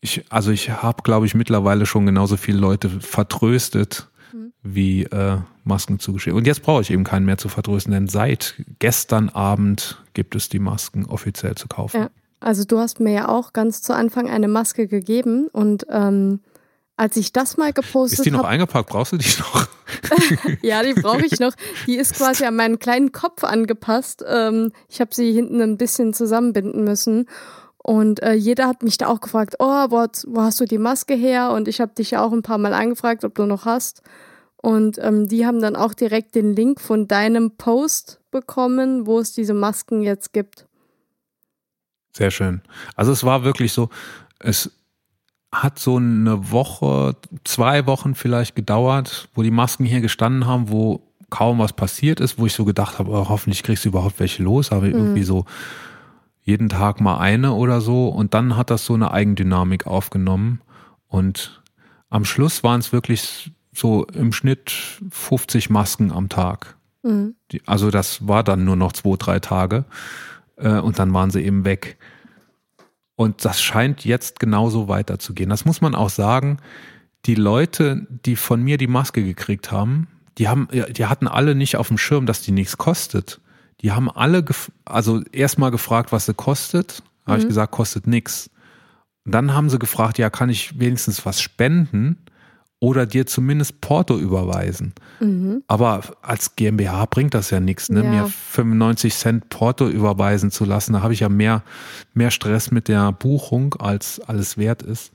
ich, 0.00 0.24
also 0.30 0.50
ich 0.50 0.70
habe, 0.70 1.02
glaube 1.04 1.26
ich, 1.26 1.36
mittlerweile 1.36 1.86
schon 1.86 2.06
genauso 2.06 2.36
viele 2.36 2.58
Leute 2.58 2.90
vertröstet, 2.90 4.08
wie 4.62 5.04
äh, 5.04 5.38
Masken 5.64 5.98
zugeschickt. 5.98 6.36
Und 6.36 6.46
jetzt 6.46 6.62
brauche 6.62 6.82
ich 6.82 6.90
eben 6.90 7.04
keinen 7.04 7.26
mehr 7.26 7.38
zu 7.38 7.48
vertrösten, 7.48 7.92
denn 7.92 8.08
seit 8.08 8.54
gestern 8.78 9.28
Abend 9.28 10.02
gibt 10.12 10.34
es 10.34 10.48
die 10.48 10.58
Masken 10.58 11.06
offiziell 11.06 11.54
zu 11.54 11.68
kaufen. 11.68 12.02
Ja, 12.02 12.10
also 12.40 12.64
du 12.64 12.78
hast 12.78 13.00
mir 13.00 13.12
ja 13.12 13.28
auch 13.28 13.52
ganz 13.52 13.82
zu 13.82 13.94
Anfang 13.94 14.28
eine 14.28 14.48
Maske 14.48 14.86
gegeben 14.86 15.48
und 15.48 15.86
ähm, 15.90 16.40
als 16.96 17.16
ich 17.16 17.32
das 17.32 17.56
mal 17.56 17.72
gepostet 17.72 18.18
habe. 18.18 18.22
Ist 18.22 18.26
die 18.26 18.30
noch 18.30 18.44
hab, 18.44 18.46
eingepackt? 18.46 18.88
Brauchst 18.88 19.12
du 19.12 19.16
die 19.16 19.28
noch? 19.38 19.68
ja, 20.62 20.82
die 20.82 20.94
brauche 20.94 21.24
ich 21.24 21.40
noch. 21.40 21.54
Die 21.86 21.96
ist 21.96 22.14
quasi 22.14 22.44
an 22.44 22.56
meinen 22.56 22.78
kleinen 22.78 23.12
Kopf 23.12 23.42
angepasst. 23.42 24.24
Ähm, 24.26 24.72
ich 24.88 25.00
habe 25.00 25.14
sie 25.14 25.32
hinten 25.32 25.60
ein 25.60 25.76
bisschen 25.76 26.14
zusammenbinden 26.14 26.84
müssen. 26.84 27.26
Und 27.78 28.22
äh, 28.22 28.32
jeder 28.32 28.66
hat 28.66 28.82
mich 28.82 28.96
da 28.96 29.08
auch 29.08 29.20
gefragt, 29.20 29.56
oh, 29.58 29.86
wo, 29.90 30.06
wo 30.28 30.40
hast 30.40 30.60
du 30.60 30.64
die 30.64 30.78
Maske 30.78 31.14
her? 31.14 31.50
Und 31.50 31.68
ich 31.68 31.80
habe 31.80 31.92
dich 31.94 32.12
ja 32.12 32.22
auch 32.22 32.32
ein 32.32 32.42
paar 32.42 32.58
Mal 32.58 32.72
angefragt, 32.72 33.24
ob 33.24 33.34
du 33.34 33.44
noch 33.44 33.66
hast. 33.66 34.02
Und 34.64 34.96
ähm, 34.96 35.28
die 35.28 35.44
haben 35.44 35.60
dann 35.60 35.76
auch 35.76 35.92
direkt 35.92 36.34
den 36.34 36.56
Link 36.56 36.80
von 36.80 37.06
deinem 37.06 37.50
Post 37.50 38.22
bekommen, 38.30 39.06
wo 39.06 39.18
es 39.18 39.34
diese 39.34 39.52
Masken 39.52 40.00
jetzt 40.00 40.32
gibt. 40.32 40.66
Sehr 42.16 42.30
schön. 42.30 42.62
Also 42.96 43.12
es 43.12 43.24
war 43.24 43.44
wirklich 43.44 43.74
so, 43.74 43.90
es 44.38 44.70
hat 45.52 45.78
so 45.78 45.98
eine 45.98 46.50
Woche, 46.50 47.14
zwei 47.44 47.84
Wochen 47.84 48.14
vielleicht 48.14 48.56
gedauert, 48.56 49.28
wo 49.34 49.42
die 49.42 49.50
Masken 49.50 49.84
hier 49.84 50.00
gestanden 50.00 50.46
haben, 50.46 50.70
wo 50.70 51.02
kaum 51.28 51.58
was 51.58 51.74
passiert 51.74 52.18
ist, 52.18 52.38
wo 52.38 52.46
ich 52.46 52.54
so 52.54 52.64
gedacht 52.64 52.98
habe, 52.98 53.10
oh, 53.10 53.28
hoffentlich 53.28 53.64
kriegst 53.64 53.84
du 53.84 53.90
überhaupt 53.90 54.18
welche 54.18 54.42
los, 54.42 54.72
aber 54.72 54.86
mhm. 54.86 54.94
irgendwie 54.94 55.24
so 55.24 55.44
jeden 56.40 56.70
Tag 56.70 57.02
mal 57.02 57.18
eine 57.18 57.52
oder 57.52 57.82
so 57.82 58.08
und 58.08 58.32
dann 58.32 58.56
hat 58.56 58.70
das 58.70 58.86
so 58.86 58.94
eine 58.94 59.10
Eigendynamik 59.10 59.86
aufgenommen 59.86 60.62
und 61.06 61.62
am 62.08 62.24
Schluss 62.24 62.64
waren 62.64 62.80
es 62.80 62.94
wirklich 62.94 63.52
so 63.74 64.04
im 64.06 64.32
Schnitt 64.32 64.72
50 65.10 65.70
Masken 65.70 66.12
am 66.12 66.28
Tag. 66.28 66.76
Mhm. 67.02 67.34
Die, 67.52 67.62
also 67.66 67.90
das 67.90 68.26
war 68.26 68.44
dann 68.44 68.64
nur 68.64 68.76
noch 68.76 68.92
zwei, 68.92 69.16
drei 69.16 69.40
Tage. 69.40 69.84
Äh, 70.56 70.78
und 70.78 70.98
dann 70.98 71.12
waren 71.12 71.30
sie 71.30 71.42
eben 71.42 71.64
weg. 71.64 71.98
Und 73.16 73.44
das 73.44 73.62
scheint 73.62 74.04
jetzt 74.04 74.40
genauso 74.40 74.88
weiterzugehen. 74.88 75.50
Das 75.50 75.64
muss 75.64 75.80
man 75.80 75.94
auch 75.94 76.10
sagen. 76.10 76.58
Die 77.26 77.36
Leute, 77.36 78.06
die 78.10 78.36
von 78.36 78.62
mir 78.62 78.76
die 78.76 78.86
Maske 78.86 79.24
gekriegt 79.24 79.70
haben, 79.70 80.08
die 80.36 80.48
haben, 80.48 80.68
die 80.70 81.06
hatten 81.06 81.28
alle 81.28 81.54
nicht 81.54 81.76
auf 81.76 81.88
dem 81.88 81.98
Schirm, 81.98 82.26
dass 82.26 82.42
die 82.42 82.52
nichts 82.52 82.76
kostet. 82.76 83.40
Die 83.80 83.92
haben 83.92 84.10
alle, 84.10 84.44
also 84.84 85.22
erstmal 85.32 85.70
gefragt, 85.70 86.12
was 86.12 86.26
sie 86.26 86.34
kostet. 86.34 87.02
Habe 87.24 87.36
mhm. 87.36 87.42
ich 87.42 87.48
gesagt, 87.48 87.72
kostet 87.72 88.06
nichts. 88.06 88.50
Und 89.24 89.32
dann 89.32 89.54
haben 89.54 89.70
sie 89.70 89.78
gefragt, 89.78 90.18
ja, 90.18 90.28
kann 90.28 90.50
ich 90.50 90.78
wenigstens 90.78 91.24
was 91.24 91.40
spenden 91.40 92.18
oder 92.84 93.06
dir 93.06 93.24
zumindest 93.24 93.80
Porto 93.80 94.18
überweisen? 94.18 94.92
Mhm. 95.18 95.62
Aber 95.68 96.02
als 96.20 96.54
GmbH 96.54 97.06
bringt 97.06 97.32
das 97.32 97.48
ja 97.48 97.58
nichts, 97.58 97.88
ne? 97.88 98.04
Ja. 98.04 98.10
mir 98.10 98.26
95 98.26 99.14
Cent 99.14 99.48
Porto 99.48 99.88
überweisen 99.88 100.50
zu 100.50 100.66
lassen. 100.66 100.92
Da 100.92 101.00
habe 101.00 101.14
ich 101.14 101.20
ja 101.20 101.30
mehr, 101.30 101.62
mehr 102.12 102.30
Stress 102.30 102.70
mit 102.70 102.88
der 102.88 103.10
Buchung, 103.12 103.74
als 103.78 104.20
alles 104.20 104.58
wert 104.58 104.82
ist. 104.82 105.12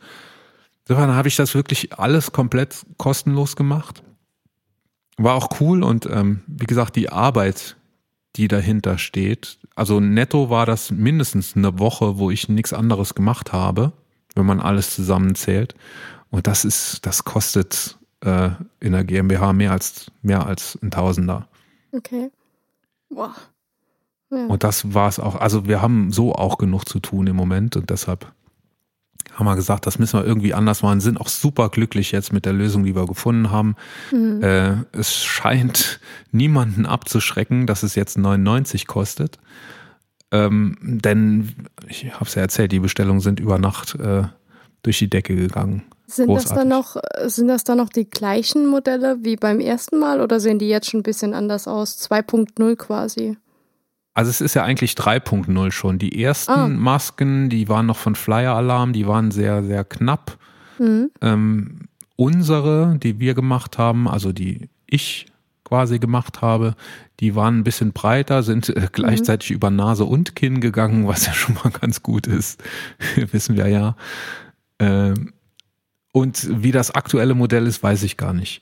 Insofern 0.87 1.13
habe 1.13 1.27
ich 1.27 1.35
das 1.35 1.53
wirklich 1.53 1.93
alles 1.99 2.31
komplett 2.31 2.83
kostenlos 2.97 3.55
gemacht. 3.55 4.01
War 5.17 5.35
auch 5.35 5.61
cool 5.61 5.83
und 5.83 6.07
ähm, 6.11 6.41
wie 6.47 6.65
gesagt, 6.65 6.95
die 6.95 7.11
Arbeit, 7.11 7.75
die 8.35 8.47
dahinter 8.47 8.97
steht. 8.97 9.59
Also 9.75 9.99
netto 9.99 10.49
war 10.49 10.65
das 10.65 10.89
mindestens 10.89 11.55
eine 11.55 11.77
Woche, 11.77 12.17
wo 12.17 12.31
ich 12.31 12.49
nichts 12.49 12.73
anderes 12.73 13.13
gemacht 13.13 13.53
habe, 13.53 13.91
wenn 14.33 14.47
man 14.47 14.59
alles 14.59 14.95
zusammenzählt. 14.95 15.75
Und 16.31 16.47
das 16.47 16.65
ist, 16.65 17.05
das 17.05 17.23
kostet 17.23 17.97
äh, 18.21 18.49
in 18.79 18.91
der 18.91 19.03
GmbH 19.03 19.53
mehr 19.53 19.71
als 19.71 20.11
mehr 20.21 20.45
als 20.45 20.77
ein 20.81 20.91
Tausender. 20.91 21.47
Okay. 21.91 22.31
Wow. 23.09 23.31
Ja. 24.31 24.45
Und 24.45 24.63
das 24.63 24.93
war 24.93 25.07
es 25.07 25.19
auch. 25.19 25.35
Also 25.35 25.67
wir 25.67 25.81
haben 25.81 26.11
so 26.11 26.33
auch 26.33 26.57
genug 26.57 26.87
zu 26.87 26.99
tun 26.99 27.27
im 27.27 27.35
Moment 27.35 27.75
und 27.75 27.89
deshalb 27.89 28.31
haben 29.33 29.45
wir 29.45 29.55
gesagt, 29.55 29.87
das 29.87 29.99
müssen 29.99 30.19
wir 30.19 30.25
irgendwie 30.25 30.53
anders 30.53 30.83
machen, 30.83 30.99
sind 30.99 31.19
auch 31.19 31.29
super 31.29 31.69
glücklich 31.69 32.11
jetzt 32.11 32.33
mit 32.33 32.45
der 32.45 32.53
Lösung, 32.53 32.83
die 32.83 32.95
wir 32.95 33.05
gefunden 33.05 33.51
haben. 33.51 33.75
Mhm. 34.11 34.43
Äh, 34.43 34.75
es 34.91 35.15
scheint 35.15 35.99
niemanden 36.31 36.85
abzuschrecken, 36.85 37.65
dass 37.65 37.83
es 37.83 37.95
jetzt 37.95 38.17
99 38.17 38.85
kostet. 38.85 39.39
Ähm, 40.31 40.77
denn, 40.81 41.55
ich 41.87 42.13
habe 42.13 42.25
es 42.25 42.35
ja 42.35 42.41
erzählt, 42.41 42.71
die 42.71 42.79
Bestellungen 42.79 43.21
sind 43.21 43.39
über 43.39 43.57
Nacht 43.57 43.95
äh, 43.95 44.23
durch 44.83 44.99
die 44.99 45.09
Decke 45.09 45.35
gegangen. 45.35 45.83
Sind 46.11 46.33
das, 46.33 46.45
dann 46.45 46.67
noch, 46.67 46.95
sind 47.25 47.47
das 47.47 47.63
dann 47.63 47.77
noch 47.77 47.89
die 47.89 48.09
gleichen 48.09 48.65
Modelle 48.65 49.17
wie 49.21 49.35
beim 49.35 49.59
ersten 49.59 49.99
Mal 49.99 50.21
oder 50.21 50.39
sehen 50.39 50.57
die 50.57 50.67
jetzt 50.67 50.89
schon 50.89 51.01
ein 51.01 51.03
bisschen 51.03 51.33
anders 51.33 51.67
aus? 51.67 51.99
2.0 52.09 52.75
quasi? 52.77 53.37
Also 54.15 54.31
es 54.31 54.41
ist 54.41 54.55
ja 54.55 54.63
eigentlich 54.63 54.93
3.0 54.93 55.71
schon. 55.71 55.99
Die 55.99 56.21
ersten 56.21 56.51
ah. 56.51 56.67
Masken, 56.67 57.49
die 57.49 57.69
waren 57.69 57.85
noch 57.85 57.97
von 57.97 58.15
Flyer 58.15 58.55
Alarm, 58.55 58.91
die 58.91 59.07
waren 59.07 59.31
sehr, 59.31 59.63
sehr 59.63 59.83
knapp. 59.83 60.37
Mhm. 60.79 61.11
Ähm, 61.21 61.87
unsere, 62.15 62.97
die 62.97 63.19
wir 63.19 63.33
gemacht 63.35 63.77
haben, 63.77 64.07
also 64.07 64.33
die 64.33 64.69
ich 64.87 65.27
quasi 65.63 65.99
gemacht 65.99 66.41
habe, 66.41 66.75
die 67.19 67.35
waren 67.35 67.59
ein 67.59 67.63
bisschen 67.63 67.93
breiter, 67.93 68.41
sind 68.41 68.69
äh, 68.69 68.87
gleichzeitig 68.91 69.51
mhm. 69.51 69.55
über 69.55 69.69
Nase 69.69 70.05
und 70.05 70.35
Kinn 70.35 70.59
gegangen, 70.59 71.07
was 71.07 71.27
ja 71.27 71.33
schon 71.33 71.55
mal 71.63 71.69
ganz 71.69 72.01
gut 72.01 72.25
ist, 72.25 72.61
wissen 73.31 73.55
wir 73.55 73.67
ja. 73.67 73.95
Ähm, 74.79 75.33
und 76.11 76.63
wie 76.63 76.71
das 76.71 76.91
aktuelle 76.91 77.35
Modell 77.35 77.67
ist, 77.67 77.83
weiß 77.83 78.03
ich 78.03 78.17
gar 78.17 78.33
nicht. 78.33 78.61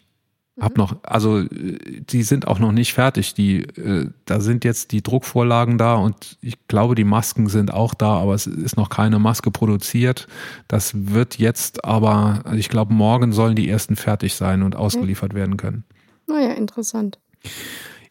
Hab 0.59 0.71
mhm. 0.71 0.77
noch, 0.77 0.95
also 1.03 1.43
die 1.43 2.23
sind 2.23 2.47
auch 2.47 2.57
noch 2.57 2.71
nicht 2.71 2.93
fertig. 2.93 3.35
Die, 3.35 3.61
äh, 3.61 4.09
da 4.25 4.39
sind 4.39 4.65
jetzt 4.65 4.91
die 4.91 5.03
Druckvorlagen 5.03 5.77
da 5.77 5.95
und 5.95 6.37
ich 6.41 6.67
glaube, 6.67 6.95
die 6.95 7.03
Masken 7.03 7.47
sind 7.47 7.71
auch 7.71 7.93
da, 7.93 8.17
aber 8.17 8.33
es 8.33 8.47
ist 8.47 8.75
noch 8.75 8.89
keine 8.89 9.19
Maske 9.19 9.51
produziert. 9.51 10.27
Das 10.67 10.93
wird 11.13 11.37
jetzt 11.37 11.85
aber, 11.85 12.43
ich 12.55 12.69
glaube, 12.69 12.93
morgen 12.93 13.33
sollen 13.33 13.55
die 13.55 13.69
ersten 13.69 13.95
fertig 13.95 14.33
sein 14.33 14.63
und 14.63 14.75
ausgeliefert 14.75 15.31
okay. 15.31 15.39
werden 15.39 15.57
können. 15.57 15.83
Naja, 16.25 16.53
interessant. 16.53 17.19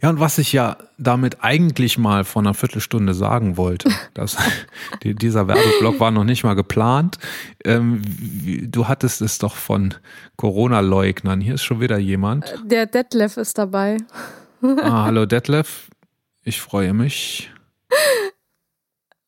Ja, 0.02 0.10
und 0.10 0.20
was 0.20 0.38
ich 0.38 0.52
ja 0.52 0.76
damit 0.98 1.42
eigentlich 1.42 1.98
mal 1.98 2.24
vor 2.24 2.42
einer 2.42 2.54
Viertelstunde 2.54 3.14
sagen 3.14 3.56
wollte, 3.56 3.90
dass 4.14 4.36
dieser 5.02 5.48
Werbeblock 5.48 6.00
war 6.00 6.10
noch 6.10 6.24
nicht 6.24 6.44
mal 6.44 6.54
geplant. 6.54 7.18
Ähm, 7.64 8.02
du 8.70 8.88
hattest 8.88 9.22
es 9.22 9.38
doch 9.38 9.56
von 9.56 9.94
Corona-Leugnern. 10.36 11.40
Hier 11.40 11.54
ist 11.54 11.64
schon 11.64 11.80
wieder 11.80 11.98
jemand. 11.98 12.44
Äh, 12.44 12.56
der 12.64 12.86
Detlef 12.86 13.36
ist 13.36 13.58
dabei. 13.58 13.96
ah, 14.62 15.04
hallo 15.04 15.26
Detlef. 15.26 15.88
Ich 16.42 16.60
freue 16.60 16.92
mich. 16.92 17.50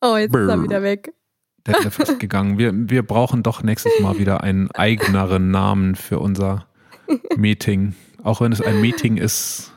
Oh, 0.01 0.15
jetzt 0.15 0.31
Brr. 0.31 0.43
ist 0.43 0.49
er 0.49 0.63
wieder 0.63 0.83
weg. 0.83 1.13
Detlef 1.67 1.99
ist 1.99 2.19
gegangen. 2.19 2.57
Wir, 2.57 2.71
wir 2.73 3.03
brauchen 3.03 3.43
doch 3.43 3.63
nächstes 3.63 3.99
Mal 3.99 4.17
wieder 4.17 4.43
einen 4.43 4.71
eigeneren 4.71 5.51
Namen 5.51 5.95
für 5.95 6.19
unser 6.19 6.67
Meeting. 7.35 7.95
Auch 8.23 8.39
wenn 8.41 8.51
es 8.51 8.61
ein 8.61 8.79
Meeting 8.81 9.17
ist, 9.17 9.73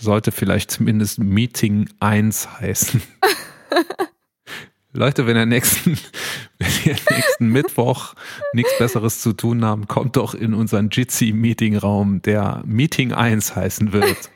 sollte 0.00 0.32
vielleicht 0.32 0.70
zumindest 0.70 1.18
Meeting 1.18 1.88
1 2.00 2.60
heißen. 2.60 3.02
Leute, 4.92 5.26
wenn 5.26 5.36
ihr 5.36 5.46
nächsten, 5.46 5.98
wenn 6.58 6.68
ihr 6.84 6.96
nächsten 7.10 7.48
Mittwoch 7.48 8.14
nichts 8.52 8.76
Besseres 8.78 9.20
zu 9.22 9.32
tun 9.32 9.64
haben, 9.64 9.88
kommt 9.88 10.16
doch 10.16 10.34
in 10.34 10.52
unseren 10.52 10.90
Jitsi 10.90 11.32
Meeting 11.32 11.76
Raum, 11.76 12.20
der 12.22 12.62
Meeting 12.66 13.12
1 13.12 13.56
heißen 13.56 13.92
wird. 13.92 14.30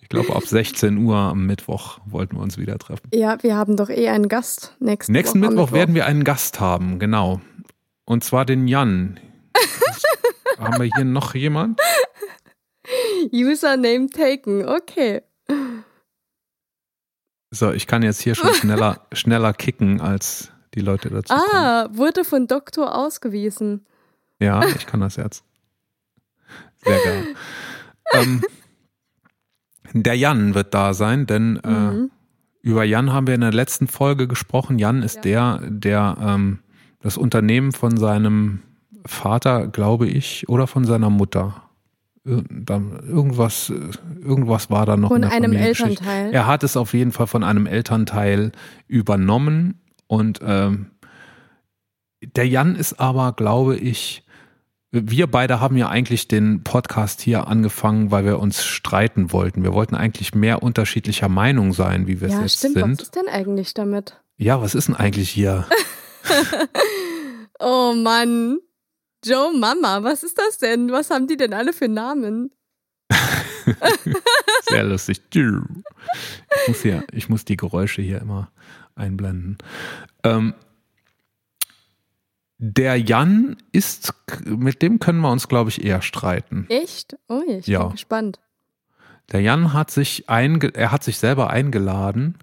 Ich 0.00 0.08
glaube, 0.08 0.34
ab 0.34 0.46
16 0.46 0.98
Uhr 0.98 1.16
am 1.16 1.46
Mittwoch 1.46 1.98
wollten 2.06 2.36
wir 2.36 2.42
uns 2.42 2.56
wieder 2.56 2.78
treffen. 2.78 3.08
Ja, 3.12 3.42
wir 3.42 3.56
haben 3.56 3.76
doch 3.76 3.90
eh 3.90 4.08
einen 4.08 4.28
Gast 4.28 4.74
nächsten 4.78 5.12
Nächsten 5.12 5.40
Woche 5.40 5.50
Mittwoch, 5.50 5.62
Mittwoch 5.64 5.76
werden 5.76 5.94
wir 5.94 6.06
einen 6.06 6.24
Gast 6.24 6.60
haben, 6.60 6.98
genau. 6.98 7.40
Und 8.04 8.24
zwar 8.24 8.44
den 8.44 8.68
Jan. 8.68 9.20
haben 10.58 10.78
wir 10.78 10.90
hier 10.94 11.04
noch 11.04 11.34
jemand? 11.34 11.80
Username 13.32 14.08
taken, 14.10 14.66
okay. 14.66 15.22
So, 17.50 17.72
ich 17.72 17.86
kann 17.86 18.02
jetzt 18.02 18.20
hier 18.20 18.34
schon 18.34 18.52
schneller, 18.54 19.06
schneller 19.12 19.52
kicken, 19.52 20.00
als 20.00 20.50
die 20.74 20.80
Leute 20.80 21.08
dazu 21.10 21.32
Ah, 21.32 21.84
kommen. 21.84 21.98
wurde 21.98 22.24
von 22.24 22.46
Doktor 22.46 22.94
ausgewiesen. 22.94 23.86
Ja, 24.40 24.66
ich 24.66 24.86
kann 24.86 25.00
das 25.00 25.16
jetzt. 25.16 25.44
Sehr 26.84 26.98
geil. 27.04 27.26
ähm, 28.12 28.42
der 29.92 30.16
Jan 30.16 30.54
wird 30.54 30.74
da 30.74 30.92
sein, 30.92 31.26
denn 31.26 31.60
äh, 31.62 31.68
mhm. 31.68 32.10
über 32.60 32.82
Jan 32.82 33.12
haben 33.12 33.28
wir 33.28 33.34
in 33.34 33.42
der 33.42 33.52
letzten 33.52 33.86
Folge 33.86 34.26
gesprochen. 34.26 34.78
Jan 34.78 35.02
ist 35.02 35.24
ja. 35.24 35.58
der, 35.58 35.70
der 35.70 36.16
ähm, 36.20 36.58
das 37.00 37.16
Unternehmen 37.16 37.70
von 37.70 37.96
seinem 37.96 38.62
Vater, 39.06 39.68
glaube 39.68 40.08
ich, 40.08 40.48
oder 40.48 40.66
von 40.66 40.84
seiner 40.84 41.10
Mutter 41.10 41.63
irgendwas, 42.24 43.70
irgendwas 43.70 44.70
war 44.70 44.86
da 44.86 44.96
noch. 44.96 45.10
Von 45.10 45.24
einem 45.24 45.52
Elternteil. 45.52 46.32
Er 46.32 46.46
hat 46.46 46.62
es 46.64 46.76
auf 46.76 46.94
jeden 46.94 47.12
Fall 47.12 47.26
von 47.26 47.44
einem 47.44 47.66
Elternteil 47.66 48.52
übernommen 48.88 49.80
und 50.06 50.40
ähm, 50.42 50.86
der 52.22 52.48
Jan 52.48 52.76
ist 52.76 53.00
aber, 53.00 53.32
glaube 53.32 53.76
ich, 53.76 54.24
wir 54.90 55.26
beide 55.26 55.60
haben 55.60 55.76
ja 55.76 55.88
eigentlich 55.88 56.28
den 56.28 56.62
Podcast 56.62 57.20
hier 57.20 57.48
angefangen, 57.48 58.12
weil 58.12 58.24
wir 58.24 58.38
uns 58.38 58.64
streiten 58.64 59.32
wollten. 59.32 59.64
Wir 59.64 59.72
wollten 59.72 59.96
eigentlich 59.96 60.34
mehr 60.34 60.62
unterschiedlicher 60.62 61.28
Meinung 61.28 61.72
sein, 61.72 62.06
wie 62.06 62.20
wir 62.20 62.28
ja, 62.28 62.36
es 62.36 62.42
jetzt 62.42 62.58
stimmt. 62.58 62.74
sind. 62.74 62.98
Was 63.00 63.02
ist 63.06 63.16
denn 63.16 63.28
eigentlich 63.28 63.74
damit? 63.74 64.20
Ja, 64.36 64.62
was 64.62 64.74
ist 64.74 64.88
denn 64.88 64.94
eigentlich 64.94 65.30
hier? 65.30 65.66
oh 67.58 67.92
Mann. 67.96 68.58
Joe 69.24 69.56
Mama, 69.58 70.02
was 70.02 70.22
ist 70.22 70.38
das 70.38 70.58
denn? 70.58 70.90
Was 70.92 71.10
haben 71.10 71.26
die 71.26 71.36
denn 71.36 71.52
alle 71.52 71.72
für 71.72 71.88
Namen? 71.88 72.50
Sehr 74.68 74.84
lustig. 74.84 75.20
Ich 75.34 76.68
muss, 76.68 76.82
hier, 76.82 77.04
ich 77.12 77.28
muss 77.28 77.44
die 77.44 77.56
Geräusche 77.56 78.02
hier 78.02 78.20
immer 78.20 78.50
einblenden. 78.94 79.58
Ähm, 80.22 80.54
der 82.58 82.96
Jan 82.96 83.56
ist, 83.72 84.14
mit 84.44 84.82
dem 84.82 84.98
können 84.98 85.20
wir 85.20 85.30
uns, 85.30 85.48
glaube 85.48 85.70
ich, 85.70 85.84
eher 85.84 86.02
streiten. 86.02 86.66
Echt? 86.68 87.16
Oh, 87.28 87.42
ich 87.46 87.66
ja. 87.66 87.84
bin 87.84 87.92
gespannt. 87.92 88.40
Der 89.32 89.40
Jan 89.40 89.72
hat 89.72 89.90
sich 89.90 90.28
einge 90.28 90.74
er 90.74 90.92
hat 90.92 91.02
sich 91.02 91.18
selber 91.18 91.50
eingeladen 91.50 92.38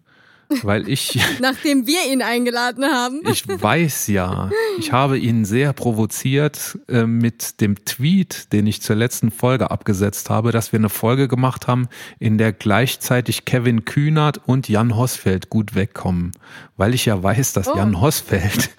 weil 0.63 0.87
ich. 0.89 1.19
Nachdem 1.41 1.87
wir 1.87 2.11
ihn 2.11 2.21
eingeladen 2.21 2.85
haben. 2.85 3.21
ich 3.31 3.47
weiß 3.47 4.07
ja, 4.07 4.49
ich 4.77 4.91
habe 4.91 5.17
ihn 5.17 5.45
sehr 5.45 5.73
provoziert 5.73 6.79
äh, 6.87 7.05
mit 7.05 7.61
dem 7.61 7.83
Tweet, 7.85 8.51
den 8.53 8.67
ich 8.67 8.81
zur 8.81 8.95
letzten 8.95 9.31
Folge 9.31 9.71
abgesetzt 9.71 10.29
habe, 10.29 10.51
dass 10.51 10.71
wir 10.71 10.79
eine 10.79 10.89
Folge 10.89 11.27
gemacht 11.27 11.67
haben, 11.67 11.87
in 12.19 12.37
der 12.37 12.53
gleichzeitig 12.53 13.45
Kevin 13.45 13.85
Kühnert 13.85 14.41
und 14.45 14.69
Jan 14.69 14.95
Hosfeld 14.95 15.49
gut 15.49 15.75
wegkommen. 15.75 16.31
Weil 16.77 16.93
ich 16.93 17.05
ja 17.05 17.21
weiß, 17.21 17.53
dass 17.53 17.67
oh. 17.67 17.75
Jan 17.75 18.01
Hosfeld 18.01 18.69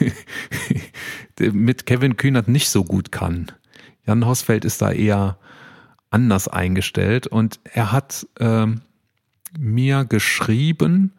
mit 1.38 1.86
Kevin 1.86 2.16
Kühnert 2.16 2.48
nicht 2.48 2.68
so 2.68 2.84
gut 2.84 3.12
kann. 3.12 3.52
Jan 4.06 4.26
Hosfeld 4.26 4.64
ist 4.64 4.82
da 4.82 4.92
eher 4.92 5.38
anders 6.10 6.48
eingestellt 6.48 7.26
und 7.26 7.60
er 7.64 7.92
hat 7.92 8.26
ähm, 8.40 8.82
mir 9.58 10.04
geschrieben, 10.04 11.12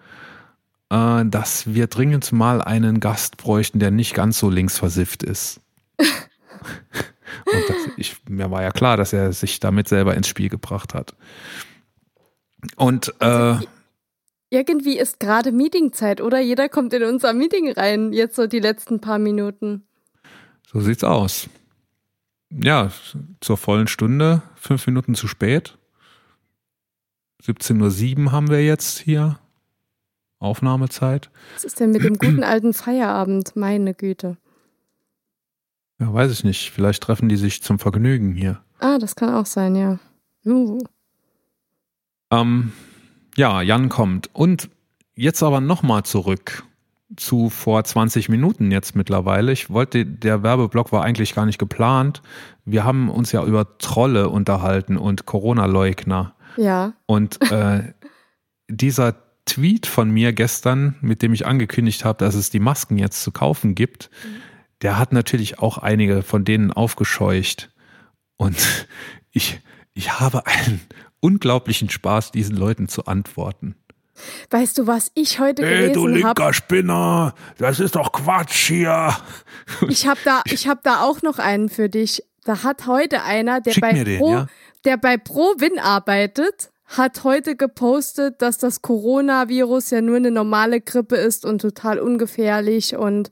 äh, 0.92 1.26
dass 1.26 1.74
wir 1.74 1.88
dringend 1.88 2.32
mal 2.34 2.62
einen 2.62 3.00
Gast 3.00 3.38
bräuchten, 3.38 3.80
der 3.80 3.92
nicht 3.92 4.14
ganz 4.14 4.38
so 4.38 4.50
linksversifft 4.50 5.24
ist. 5.24 5.62
Und 5.98 7.64
das, 7.70 7.78
ich, 7.96 8.18
mir 8.28 8.52
war 8.52 8.62
ja 8.62 8.72
klar, 8.72 8.98
dass 8.98 9.14
er 9.14 9.32
sich 9.32 9.62
damit 9.62 9.88
selber 9.88 10.16
ins 10.16 10.28
Spiel 10.28 10.50
gebracht 10.50 10.94
hat. 10.94 11.16
Und 12.76 13.14
äh, 13.20 13.26
also, 13.26 13.66
irgendwie 14.50 15.00
ist 15.00 15.20
gerade 15.20 15.54
Meetingzeit, 15.54 16.20
oder? 16.20 16.42
Jeder 16.42 16.68
kommt 16.68 16.94
in 16.94 17.04
unser 17.04 17.32
Meeting 17.32 17.72
rein, 17.72 18.12
jetzt 18.12 18.36
so 18.36 18.48
die 18.48 18.60
letzten 18.60 19.00
paar 19.00 19.18
Minuten. 19.18 19.84
So 20.72 20.82
sieht's 20.82 21.06
aus. 21.06 21.50
Ja, 22.50 22.92
zur 23.40 23.56
vollen 23.56 23.88
Stunde, 23.88 24.42
fünf 24.56 24.86
Minuten 24.88 25.16
zu 25.16 25.30
spät. 25.30 25.78
17.07 27.42 28.26
Uhr 28.26 28.32
haben 28.34 28.50
wir 28.50 28.64
jetzt 28.64 29.00
hier. 29.00 29.40
Aufnahmezeit. 30.42 31.30
Was 31.54 31.64
ist 31.64 31.80
denn 31.80 31.92
mit 31.92 32.04
dem 32.04 32.18
guten 32.18 32.44
alten 32.44 32.74
Feierabend? 32.74 33.56
Meine 33.56 33.94
Güte. 33.94 34.38
Ja, 36.00 36.12
weiß 36.12 36.32
ich 36.32 36.44
nicht. 36.44 36.72
Vielleicht 36.72 37.04
treffen 37.04 37.30
die 37.30 37.38
sich 37.38 37.62
zum 37.62 37.78
Vergnügen 37.78 38.34
hier. 38.34 38.60
Ah, 38.80 38.98
das 38.98 39.16
kann 39.16 39.34
auch 39.34 39.46
sein, 39.46 39.76
ja. 39.76 40.00
Uh. 40.46 40.80
Ähm, 42.32 42.72
ja, 43.36 43.62
Jan 43.62 43.90
kommt. 43.90 44.30
Und 44.34 44.70
jetzt 45.16 45.44
aber 45.44 45.62
nochmal 45.62 46.04
zurück 46.04 46.64
zu 47.16 47.50
vor 47.50 47.84
20 47.84 48.30
Minuten 48.30 48.72
jetzt 48.72 48.96
mittlerweile. 48.96 49.52
Ich 49.52 49.70
wollte, 49.70 50.06
der 50.06 50.44
Werbeblock 50.44 50.92
war 50.92 51.04
eigentlich 51.04 51.36
gar 51.36 51.46
nicht 51.46 51.60
geplant. 51.60 52.22
Wir 52.66 52.84
haben 52.84 53.10
uns 53.10 53.32
ja 53.32 53.44
über 53.44 53.78
Trolle 53.78 54.30
unterhalten 54.30 54.98
und 54.98 55.26
Corona-Leugner. 55.26 56.34
Ja. 56.58 56.94
Und 57.06 57.40
äh, 57.52 57.94
dieser 58.70 59.16
Tweet 59.46 59.88
von 59.88 60.10
mir 60.10 60.34
gestern, 60.34 60.96
mit 61.02 61.22
dem 61.22 61.34
ich 61.34 61.46
angekündigt 61.46 62.06
habe, 62.06 62.24
dass 62.24 62.36
es 62.36 62.50
die 62.50 62.60
Masken 62.60 62.98
jetzt 62.98 63.24
zu 63.24 63.32
kaufen 63.32 63.76
gibt, 63.76 64.10
mhm 64.24 64.42
der 64.82 64.98
hat 64.98 65.14
natürlich 65.14 65.60
auch 65.60 65.78
einige 65.78 66.24
von 66.24 66.44
denen 66.44 66.72
aufgescheucht. 66.72 67.72
Und 68.38 68.58
ich, 69.32 69.60
ich 69.94 70.20
habe 70.20 70.46
einen 70.48 70.82
unglaublichen 71.20 71.90
Spaß, 71.90 72.32
diesen 72.32 72.56
Leuten 72.56 72.88
zu 72.88 73.06
antworten. 73.06 73.76
Weißt 74.50 74.78
du, 74.78 74.88
was 74.88 75.12
ich 75.16 75.40
heute 75.40 75.64
gelesen 75.64 75.78
habe? 75.78 75.86
Hey, 75.86 75.94
du 75.94 76.08
linker 76.08 76.46
hab? 76.46 76.56
Spinner, 76.56 77.34
das 77.58 77.80
ist 77.80 77.96
doch 77.96 78.12
Quatsch 78.12 78.68
hier. 78.68 79.16
Ich 79.88 80.08
habe 80.08 80.20
da, 80.26 80.42
ich 80.52 80.68
hab 80.68 80.84
da 80.84 81.02
auch 81.02 81.22
noch 81.22 81.40
einen 81.40 81.70
für 81.70 81.90
dich. 81.90 82.24
Da 82.44 82.64
hat 82.64 82.88
heute 82.88 83.24
einer, 83.24 83.62
der 83.62 83.76
bei, 83.80 83.94
den, 83.94 84.20
Pro, 84.20 84.32
ja? 84.32 84.48
der 84.84 84.98
bei 84.98 85.18
ProWin 85.18 85.80
arbeitet, 85.80 86.71
hat 86.98 87.24
heute 87.24 87.56
gepostet, 87.56 88.42
dass 88.42 88.58
das 88.58 88.82
Coronavirus 88.82 89.92
ja 89.92 90.02
nur 90.02 90.18
eine 90.18 90.32
normale 90.32 90.82
Grippe 90.82 91.16
ist 91.16 91.46
und 91.46 91.62
total 91.62 92.00
ungefährlich 92.00 92.96
und 92.96 93.30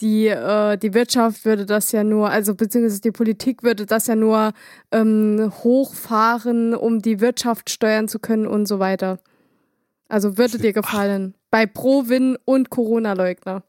die, 0.00 0.28
äh, 0.28 0.76
die 0.78 0.94
Wirtschaft 0.94 1.44
würde 1.44 1.66
das 1.66 1.92
ja 1.92 2.04
nur, 2.04 2.30
also 2.30 2.54
beziehungsweise 2.54 3.00
die 3.00 3.12
Politik 3.12 3.62
würde 3.62 3.86
das 3.86 4.06
ja 4.06 4.16
nur 4.16 4.52
ähm, 4.90 5.52
hochfahren, 5.62 6.74
um 6.74 7.00
die 7.00 7.20
Wirtschaft 7.20 7.70
steuern 7.70 8.08
zu 8.08 8.18
können 8.18 8.46
und 8.46 8.66
so 8.66 8.78
weiter. 8.78 9.18
Also 10.08 10.38
würde 10.38 10.58
dir 10.58 10.72
gefallen. 10.72 11.34
Bei 11.50 11.66
Pro-Win 11.66 12.36
und 12.44 12.70
Corona-Leugner. 12.70 13.62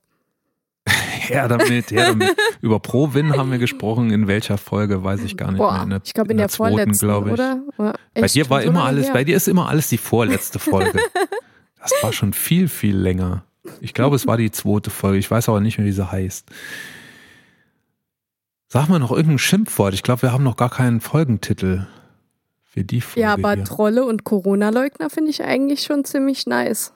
Her 1.30 1.48
damit, 1.48 1.92
her 1.92 2.08
damit. 2.10 2.36
Über 2.62 2.80
Pro-Win 2.80 3.36
haben 3.38 3.52
wir 3.52 3.58
gesprochen. 3.58 4.12
In 4.12 4.28
welcher 4.28 4.58
Folge, 4.58 5.04
weiß 5.04 5.24
ich 5.24 5.38
gar 5.38 5.52
nicht 5.52 5.60
Boah, 5.60 5.86
mehr. 5.86 6.00
Der, 6.00 6.02
ich 6.04 6.14
glaube 6.14 6.28
in, 6.28 6.32
in 6.32 6.38
der, 6.38 6.48
der 6.48 6.52
zweiten, 6.52 6.96
vorletzten, 6.96 7.10
ich. 7.10 7.34
oder? 7.34 7.62
oder? 7.78 7.94
Bei 8.14 8.28
dir 8.28 8.50
war 8.50 8.62
immer 8.62 8.84
alles, 8.84 9.08
her. 9.08 9.14
bei 9.14 9.24
dir 9.24 9.36
ist 9.36 9.48
immer 9.48 9.70
alles 9.70 9.90
die 9.90 9.98
vorletzte 9.98 10.60
Folge. 10.60 11.00
das 11.82 11.92
war 12.02 12.14
schon 12.14 12.34
viel, 12.34 12.68
viel 12.68 12.96
länger. 12.96 13.44
Ich 13.82 13.94
glaube, 13.94 14.16
es 14.16 14.28
war 14.28 14.38
die 14.38 14.52
zweite 14.52 14.90
Folge. 14.90 15.18
Ich 15.18 15.30
weiß 15.30 15.50
aber 15.50 15.62
nicht 15.62 15.78
mehr, 15.78 15.88
wie 15.88 15.92
sie 15.92 16.12
heißt. 16.12 16.50
Sag 18.68 18.90
mal 18.90 19.00
noch 19.00 19.12
irgendein 19.12 19.40
Schimpfwort. 19.40 19.94
Ich 19.94 20.04
glaube, 20.04 20.24
wir 20.24 20.32
haben 20.32 20.44
noch 20.44 20.58
gar 20.58 20.70
keinen 20.70 21.00
Folgentitel 21.00 21.86
für 22.64 22.84
die 22.84 23.02
Folge. 23.02 23.22
Ja, 23.22 23.34
aber 23.34 23.54
hier. 23.54 23.64
Trolle 23.66 24.04
und 24.04 24.24
Corona-Leugner 24.24 25.10
finde 25.10 25.30
ich 25.30 25.44
eigentlich 25.44 25.84
schon 25.84 26.04
ziemlich 26.06 26.48
nice. 26.48 26.92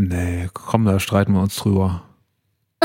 Nee, 0.00 0.48
komm, 0.54 0.84
da 0.84 1.00
streiten 1.00 1.32
wir 1.32 1.42
uns 1.42 1.56
drüber. 1.56 2.04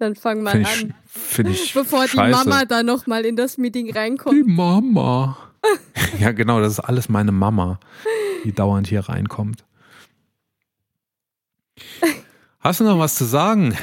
Dann 0.00 0.16
fangen 0.16 0.42
wir 0.42 0.50
find 0.50 0.66
an. 0.66 0.94
Finde 1.06 1.52
ich. 1.52 1.72
Bevor 1.72 2.08
scheiße. 2.08 2.42
die 2.42 2.48
Mama 2.48 2.64
da 2.64 2.82
nochmal 2.82 3.24
in 3.24 3.36
das 3.36 3.56
Meeting 3.56 3.92
reinkommt. 3.92 4.34
Die 4.34 4.42
Mama. 4.42 5.36
ja, 6.18 6.32
genau, 6.32 6.58
das 6.60 6.72
ist 6.72 6.80
alles 6.80 7.08
meine 7.08 7.30
Mama, 7.30 7.78
die 8.42 8.52
dauernd 8.52 8.88
hier 8.88 9.08
reinkommt. 9.08 9.64
Hast 12.58 12.80
du 12.80 12.84
noch 12.84 12.98
was 12.98 13.14
zu 13.14 13.26
sagen? 13.26 13.76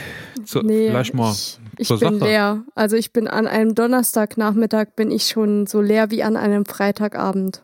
Zu, 0.43 0.61
nee, 0.61 0.89
vielleicht 0.89 1.13
mal 1.13 1.31
ich, 1.31 1.57
ich 1.77 1.87
bin 1.87 1.99
Sache. 1.99 2.15
leer. 2.15 2.65
Also 2.75 2.97
ich 2.97 3.13
bin 3.13 3.29
an 3.29 3.47
einem 3.47 3.75
Donnerstagnachmittag 3.75 4.87
bin 4.97 5.09
ich 5.09 5.29
schon 5.29 5.67
so 5.67 5.79
leer 5.79 6.11
wie 6.11 6.21
an 6.21 6.35
einem 6.35 6.65
Freitagabend. 6.65 7.63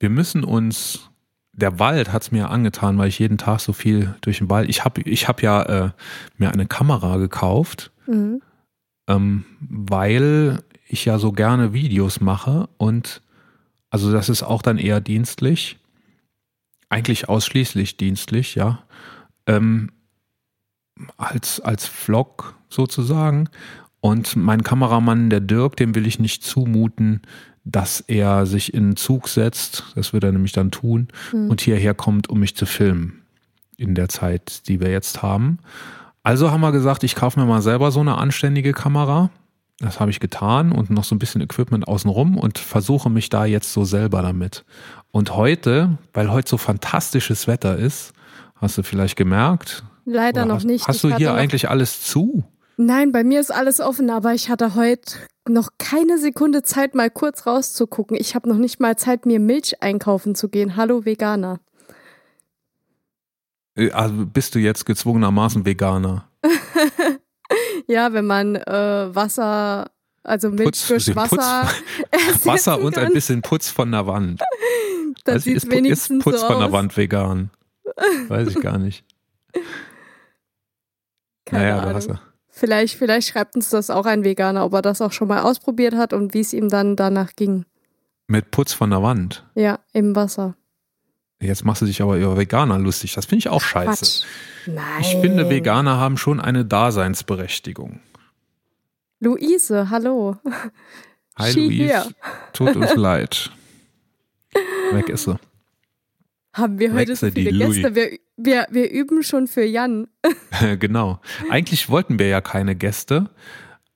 Wir 0.00 0.10
müssen 0.10 0.42
uns 0.42 1.07
der 1.58 1.78
Wald 1.78 2.12
hat 2.12 2.22
es 2.22 2.30
mir 2.30 2.50
angetan, 2.50 2.98
weil 2.98 3.08
ich 3.08 3.18
jeden 3.18 3.38
Tag 3.38 3.60
so 3.60 3.72
viel 3.72 4.14
durch 4.20 4.38
den 4.38 4.48
Wald. 4.48 4.68
Ich 4.68 4.84
habe 4.84 5.02
ich 5.02 5.28
hab 5.28 5.42
ja 5.42 5.62
äh, 5.62 5.90
mir 6.36 6.52
eine 6.52 6.66
Kamera 6.66 7.16
gekauft, 7.16 7.90
mhm. 8.06 8.40
ähm, 9.08 9.44
weil 9.60 10.62
ich 10.86 11.04
ja 11.04 11.18
so 11.18 11.32
gerne 11.32 11.72
Videos 11.72 12.20
mache 12.20 12.68
und 12.78 13.22
also 13.90 14.12
das 14.12 14.28
ist 14.28 14.42
auch 14.42 14.62
dann 14.62 14.78
eher 14.78 15.00
dienstlich, 15.00 15.78
eigentlich 16.88 17.28
ausschließlich 17.28 17.96
dienstlich, 17.96 18.54
ja, 18.54 18.84
ähm, 19.46 19.90
als, 21.16 21.60
als 21.60 21.86
Vlog 21.86 22.54
sozusagen. 22.68 23.48
Und 24.00 24.36
mein 24.36 24.62
Kameramann, 24.62 25.30
der 25.30 25.40
Dirk, 25.40 25.76
dem 25.76 25.94
will 25.94 26.06
ich 26.06 26.18
nicht 26.18 26.44
zumuten, 26.44 27.22
dass 27.70 28.00
er 28.00 28.46
sich 28.46 28.74
in 28.74 28.84
einen 28.84 28.96
Zug 28.96 29.28
setzt, 29.28 29.84
das 29.94 30.12
wird 30.12 30.24
er 30.24 30.32
nämlich 30.32 30.52
dann 30.52 30.70
tun, 30.70 31.08
mhm. 31.32 31.50
und 31.50 31.60
hierher 31.60 31.94
kommt, 31.94 32.28
um 32.28 32.40
mich 32.40 32.56
zu 32.56 32.66
filmen 32.66 33.22
in 33.76 33.94
der 33.94 34.08
Zeit, 34.08 34.68
die 34.68 34.80
wir 34.80 34.90
jetzt 34.90 35.22
haben. 35.22 35.58
Also 36.22 36.50
haben 36.50 36.60
wir 36.60 36.72
gesagt, 36.72 37.04
ich 37.04 37.14
kaufe 37.14 37.38
mir 37.38 37.46
mal 37.46 37.62
selber 37.62 37.90
so 37.90 38.00
eine 38.00 38.18
anständige 38.18 38.72
Kamera 38.72 39.30
das 39.80 40.00
habe 40.00 40.10
ich 40.10 40.18
getan 40.18 40.72
und 40.72 40.90
noch 40.90 41.04
so 41.04 41.14
ein 41.14 41.20
bisschen 41.20 41.40
Equipment 41.40 41.86
außenrum 41.86 42.36
und 42.36 42.58
versuche 42.58 43.10
mich 43.10 43.28
da 43.28 43.44
jetzt 43.44 43.72
so 43.72 43.84
selber 43.84 44.22
damit. 44.22 44.64
Und 45.12 45.36
heute, 45.36 45.98
weil 46.12 46.30
heute 46.32 46.50
so 46.50 46.56
fantastisches 46.56 47.46
Wetter 47.46 47.76
ist, 47.76 48.12
hast 48.56 48.76
du 48.76 48.82
vielleicht 48.82 49.16
gemerkt? 49.16 49.84
Leider 50.04 50.46
noch 50.46 50.56
hast, 50.56 50.64
nicht. 50.64 50.88
Hast 50.88 51.04
ich 51.04 51.10
du 51.10 51.16
hier 51.16 51.34
eigentlich 51.34 51.70
alles 51.70 52.02
zu? 52.02 52.44
Nein, 52.76 53.12
bei 53.12 53.22
mir 53.22 53.40
ist 53.40 53.52
alles 53.52 53.80
offen, 53.80 54.10
aber 54.10 54.34
ich 54.34 54.50
hatte 54.50 54.74
heute 54.74 55.12
noch 55.52 55.70
keine 55.78 56.18
Sekunde 56.18 56.62
Zeit, 56.62 56.94
mal 56.94 57.10
kurz 57.10 57.46
rauszugucken. 57.46 58.16
Ich 58.18 58.34
habe 58.34 58.48
noch 58.48 58.56
nicht 58.56 58.80
mal 58.80 58.96
Zeit, 58.96 59.26
mir 59.26 59.40
Milch 59.40 59.82
einkaufen 59.82 60.34
zu 60.34 60.48
gehen. 60.48 60.76
Hallo 60.76 61.04
Veganer. 61.04 61.60
Äh, 63.76 63.90
also 63.92 64.26
bist 64.26 64.54
du 64.54 64.58
jetzt 64.58 64.86
gezwungenermaßen 64.86 65.64
Veganer? 65.64 66.28
Ja, 67.86 68.12
wenn 68.12 68.26
man 68.26 68.56
äh, 68.56 69.14
Wasser, 69.14 69.90
also 70.22 70.50
Milch 70.50 70.64
Putz, 70.64 70.88
durch 70.88 71.16
Wasser. 71.16 71.68
Putz, 72.10 72.46
Wasser 72.46 72.80
und 72.82 72.94
kann. 72.94 73.06
ein 73.06 73.12
bisschen 73.12 73.42
Putz 73.42 73.70
von 73.70 73.90
der 73.90 74.06
Wand. 74.06 74.42
Das 75.24 75.34
also 75.34 75.44
sieht 75.44 75.56
ist, 75.56 75.70
wenigstens 75.70 76.18
ist 76.18 76.24
Putz 76.24 76.40
so 76.40 76.46
von 76.46 76.58
der 76.58 76.68
aus. 76.68 76.72
Wand 76.72 76.96
vegan? 76.96 77.50
Weiß 78.28 78.48
ich 78.48 78.60
gar 78.60 78.78
nicht. 78.78 79.04
Keine 81.44 81.64
naja, 81.64 81.78
Ahnung. 81.80 81.94
Wasser. 81.94 82.20
Vielleicht, 82.58 82.96
vielleicht 82.96 83.28
schreibt 83.28 83.54
uns 83.54 83.70
das 83.70 83.88
auch 83.88 84.04
ein 84.04 84.24
Veganer, 84.24 84.64
ob 84.64 84.72
er 84.74 84.82
das 84.82 85.00
auch 85.00 85.12
schon 85.12 85.28
mal 85.28 85.42
ausprobiert 85.42 85.94
hat 85.94 86.12
und 86.12 86.34
wie 86.34 86.40
es 86.40 86.52
ihm 86.52 86.68
dann 86.68 86.96
danach 86.96 87.36
ging. 87.36 87.64
Mit 88.26 88.50
Putz 88.50 88.72
von 88.72 88.90
der 88.90 89.00
Wand? 89.00 89.46
Ja, 89.54 89.78
im 89.92 90.16
Wasser. 90.16 90.56
Jetzt 91.40 91.64
machst 91.64 91.82
du 91.82 91.86
dich 91.86 92.02
aber 92.02 92.16
über 92.16 92.36
Veganer 92.36 92.80
lustig. 92.80 93.14
Das 93.14 93.26
finde 93.26 93.38
ich 93.38 93.48
auch 93.48 93.60
scheiße. 93.62 94.04
Quatsch. 94.04 94.24
Nein. 94.66 95.00
Ich 95.02 95.14
finde, 95.20 95.48
Veganer 95.48 95.98
haben 95.98 96.16
schon 96.16 96.40
eine 96.40 96.64
Daseinsberechtigung. 96.64 98.00
Luise, 99.20 99.88
hallo. 99.90 100.36
Hi 101.38 101.52
She 101.52 101.60
Luise, 101.60 101.84
here. 101.84 102.06
tut 102.52 102.74
uns 102.74 102.92
leid. 102.96 103.52
Weg 104.90 105.08
ist 105.10 105.24
sie. 105.24 105.38
Haben 106.52 106.78
wir 106.78 106.92
heute 106.94 107.14
so 107.14 107.30
viele 107.30 107.52
Gäste? 107.52 107.94
Wir, 107.94 108.18
wir, 108.36 108.66
wir 108.70 108.90
üben 108.90 109.22
schon 109.22 109.46
für 109.46 109.64
Jan. 109.64 110.08
genau. 110.78 111.20
Eigentlich 111.50 111.88
wollten 111.88 112.18
wir 112.18 112.28
ja 112.28 112.40
keine 112.40 112.74
Gäste, 112.74 113.30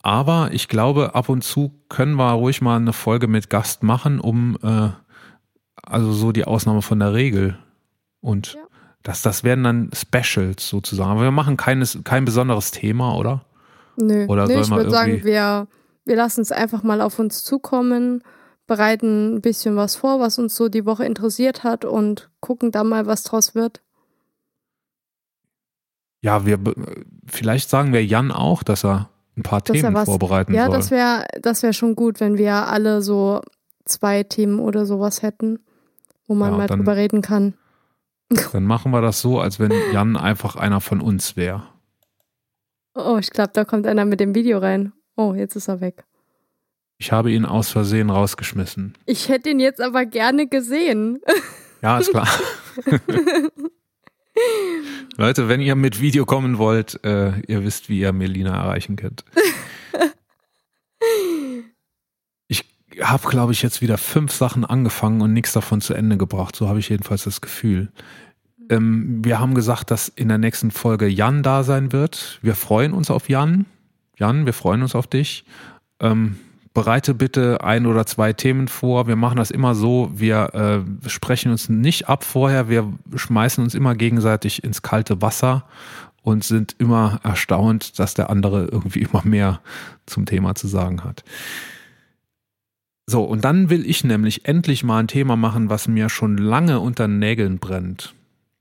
aber 0.03 0.51
ich 0.53 0.69
glaube, 0.69 1.15
ab 1.15 1.29
und 1.29 1.43
zu 1.43 1.73
können 1.89 2.15
wir 2.15 2.33
ruhig 2.33 2.61
mal 2.61 2.77
eine 2.77 2.93
Folge 2.93 3.29
mit 3.29 3.51
Gast 3.51 3.83
machen, 3.83 4.21
um 4.21 4.59
äh, 4.63 4.91
also 5.83 6.13
so 6.13 6.33
die 6.33 6.45
Ausnahme 6.45 6.83
von 6.83 6.99
der 6.99 7.15
Regel. 7.15 7.59
Und 8.21 8.55
ja. 8.55 8.61
das, 9.03 9.23
das 9.23 9.45
werden 9.45 9.65
dann 9.65 9.91
Specials 9.93 10.69
sozusagen. 10.69 11.11
Aber 11.11 11.23
wir 11.23 11.31
machen 11.31 11.57
keines, 11.57 11.99
kein 12.05 12.25
besonderes 12.25 12.71
Thema, 12.71 13.17
oder? 13.17 13.45
Nö, 13.97 14.27
oder 14.27 14.47
nee, 14.47 14.61
ich 14.61 14.71
würde 14.71 14.91
sagen, 14.91 15.23
wir, 15.25 15.67
wir 16.05 16.17
lassen 16.17 16.41
es 16.41 16.53
einfach 16.53 16.83
mal 16.83 17.01
auf 17.01 17.19
uns 17.19 17.45
zukommen. 17.45 18.23
Bereiten 18.73 19.35
ein 19.35 19.41
bisschen 19.43 19.77
was 19.77 19.97
vor, 19.97 20.19
was 20.19 20.39
uns 20.39 20.57
so 20.57 20.71
die 20.71 20.87
Woche 20.87 21.05
interessiert 21.05 21.63
hat 21.63 21.85
und 21.85 22.31
gucken 22.41 22.73
dann 22.73 22.89
mal, 22.89 23.05
was 23.05 23.23
draus 23.23 23.55
wird. 23.55 23.83
Ja, 26.23 26.47
wir 26.47 26.59
vielleicht 27.27 27.69
sagen 27.69 27.93
wir 27.93 28.03
Jan 28.03 28.31
auch, 28.31 28.63
dass 28.63 28.83
er 28.83 29.11
ein 29.37 29.43
paar 29.43 29.61
dass 29.61 29.77
Themen 29.77 29.93
was, 29.93 30.07
vorbereiten 30.07 30.55
ja, 30.55 30.65
soll. 30.65 30.73
Ja, 30.73 30.79
das 30.79 30.91
wäre 30.91 31.27
das 31.43 31.63
wäre 31.63 31.75
schon 31.75 31.97
gut, 31.97 32.19
wenn 32.21 32.39
wir 32.39 32.69
alle 32.69 33.03
so 33.03 33.43
zwei 33.85 34.23
Themen 34.23 34.59
oder 34.59 34.87
sowas 34.87 35.21
hätten, 35.21 35.59
wo 36.27 36.35
man 36.35 36.53
ja, 36.53 36.57
mal 36.57 36.67
dann, 36.67 36.79
drüber 36.79 36.97
reden 36.97 37.21
kann. 37.21 37.53
Dann 38.55 38.65
machen 38.65 38.93
wir 38.93 39.03
das 39.03 39.21
so, 39.21 39.41
als 39.41 39.61
wenn 39.61 39.73
Jan 39.93 40.17
einfach 40.17 40.57
einer 40.57 40.81
von 40.81 41.03
uns 41.03 41.37
wäre. 41.37 41.65
Oh, 42.95 43.19
ich 43.21 43.29
glaube, 43.29 43.51
da 43.53 43.67
kommt 43.67 43.87
einer 43.87 44.07
mit 44.07 44.21
dem 44.21 44.35
Video 44.35 44.57
rein. 44.57 44.95
Oh, 45.17 45.35
jetzt 45.35 45.57
ist 45.57 45.69
er 45.69 45.83
weg. 45.83 46.07
Ich 46.99 47.13
habe 47.13 47.33
ihn 47.33 47.45
aus 47.45 47.71
Versehen 47.71 48.11
rausgeschmissen. 48.11 48.95
Ich 49.07 49.29
hätte 49.29 49.51
ihn 49.51 49.61
jetzt 49.61 49.81
aber 49.81 50.07
gerne 50.07 50.47
gesehen. 50.47 51.21
Ja, 51.83 51.99
ist 51.99 52.11
klar. 52.11 52.29
Leute, 55.17 55.49
wenn 55.49 55.61
ihr 55.61 55.75
mit 55.75 56.01
Video 56.01 56.25
kommen 56.25 56.59
wollt, 56.59 57.05
äh, 57.05 57.41
ihr 57.41 57.65
wisst, 57.65 57.89
wie 57.89 58.01
ihr 58.01 58.13
Melina 58.13 58.57
erreichen 58.57 58.97
könnt. 58.97 59.25
Ich 62.49 62.65
habe, 63.01 63.29
glaube 63.29 63.53
ich, 63.53 63.63
jetzt 63.63 63.83
wieder 63.83 63.99
fünf 63.99 64.33
Sachen 64.33 64.65
angefangen 64.65 65.21
und 65.21 65.33
nichts 65.33 65.53
davon 65.53 65.81
zu 65.81 65.95
Ende 65.95 66.17
gebracht. 66.17 66.57
So 66.57 66.69
habe 66.69 66.79
ich 66.79 66.89
jedenfalls 66.89 67.25
das 67.25 67.41
Gefühl. 67.41 67.93
Ähm, 68.71 69.25
wir 69.25 69.41
haben 69.41 69.55
gesagt, 69.55 69.91
dass 69.91 70.09
in 70.09 70.29
der 70.29 70.39
nächsten 70.39 70.71
Folge 70.71 71.09
Jan 71.09 71.43
da 71.43 71.63
sein 71.63 71.93
wird. 71.93 72.39
Wir 72.43 72.55
freuen 72.55 72.93
uns 72.93 73.11
auf 73.11 73.29
Jan. 73.29 73.67
Jan, 74.17 74.47
wir 74.47 74.53
freuen 74.53 74.83
uns 74.83 74.95
auf 74.95 75.07
dich. 75.07 75.45
Ähm, 76.01 76.39
bereite 76.75 77.15
bitte 77.15 77.63
ein 77.63 77.87
oder 77.87 78.07
zwei 78.07 78.33
Themen 78.33 78.69
vor. 78.69 79.07
Wir 79.07 79.17
machen 79.17 79.37
das 79.37 79.51
immer 79.51 79.75
so, 79.75 80.11
wir 80.15 80.85
äh, 81.05 81.09
sprechen 81.09 81.53
uns 81.53 81.69
nicht 81.69 82.09
ab 82.09 82.25
vorher, 82.25 82.69
wir 82.69 82.93
schmeißen 83.15 83.63
uns 83.63 83.75
immer 83.75 83.95
gegenseitig 83.95 84.65
ins 84.65 84.83
kalte 84.83 85.21
Wasser 85.21 85.65
und 86.23 86.45
sind 86.45 86.77
immer 86.79 87.21
erstaunt, 87.23 87.99
dass 87.99 88.15
der 88.15 88.31
andere 88.31 88.65
irgendwie 88.65 89.03
immer 89.13 89.23
mehr 89.25 89.61
zum 90.07 90.27
Thema 90.27 90.55
zu 90.55 90.69
sagen 90.69 91.05
hat. 91.05 91.25
So, 93.07 93.25
und 93.25 93.45
dann 93.45 93.69
will 93.69 93.85
ich 93.85 94.05
nämlich 94.05 94.47
endlich 94.47 94.85
mal 94.85 94.99
ein 94.99 95.09
Thema 95.09 95.37
machen, 95.37 95.69
was 95.69 95.89
mir 95.89 96.09
schon 96.09 96.39
lange 96.39 96.81
unter 96.81 97.09
Nägeln 97.09 97.59
brennt. 97.59 98.15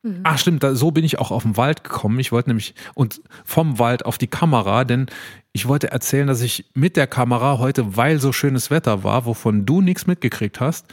Mhm. 0.03 0.21
Ah, 0.23 0.37
stimmt, 0.37 0.63
da, 0.63 0.73
so 0.73 0.91
bin 0.91 1.05
ich 1.05 1.19
auch 1.19 1.31
auf 1.31 1.43
den 1.43 1.57
Wald 1.57 1.83
gekommen. 1.83 2.19
Ich 2.19 2.31
wollte 2.31 2.49
nämlich 2.49 2.73
und 2.95 3.21
vom 3.45 3.77
Wald 3.77 4.05
auf 4.05 4.17
die 4.17 4.27
Kamera, 4.27 4.83
denn 4.83 5.07
ich 5.53 5.67
wollte 5.67 5.91
erzählen, 5.91 6.27
dass 6.27 6.41
ich 6.41 6.65
mit 6.73 6.97
der 6.97 7.07
Kamera 7.07 7.59
heute, 7.59 7.97
weil 7.97 8.19
so 8.19 8.33
schönes 8.33 8.71
Wetter 8.71 9.03
war, 9.03 9.25
wovon 9.25 9.65
du 9.65 9.81
nichts 9.81 10.07
mitgekriegt 10.07 10.59
hast, 10.59 10.87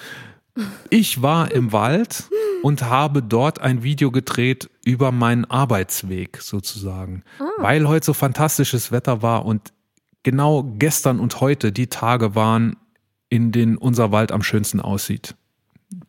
ich 0.91 1.23
war 1.23 1.53
im 1.53 1.73
Wald 1.73 2.25
und 2.63 2.83
habe 2.83 3.23
dort 3.23 3.61
ein 3.61 3.83
Video 3.83 4.11
gedreht 4.11 4.69
über 4.85 5.13
meinen 5.13 5.45
Arbeitsweg 5.45 6.39
sozusagen, 6.43 7.23
ah. 7.39 7.45
weil 7.59 7.87
heute 7.87 8.07
so 8.07 8.13
fantastisches 8.13 8.91
Wetter 8.91 9.23
war 9.23 9.47
und 9.47 9.73
genau 10.25 10.65
gestern 10.79 11.21
und 11.21 11.41
heute 11.41 11.71
die 11.71 11.87
Tage 11.87 12.35
waren, 12.35 12.77
in 13.29 13.53
denen 13.53 13.77
unser 13.77 14.11
Wald 14.11 14.33
am 14.33 14.43
schönsten 14.43 14.81
aussieht 14.81 15.37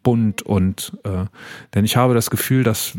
bunt 0.03 0.41
und 0.41 0.97
äh, 1.03 1.25
denn 1.73 1.85
ich 1.85 1.95
habe 1.95 2.13
das 2.13 2.29
Gefühl, 2.29 2.63
dass 2.63 2.97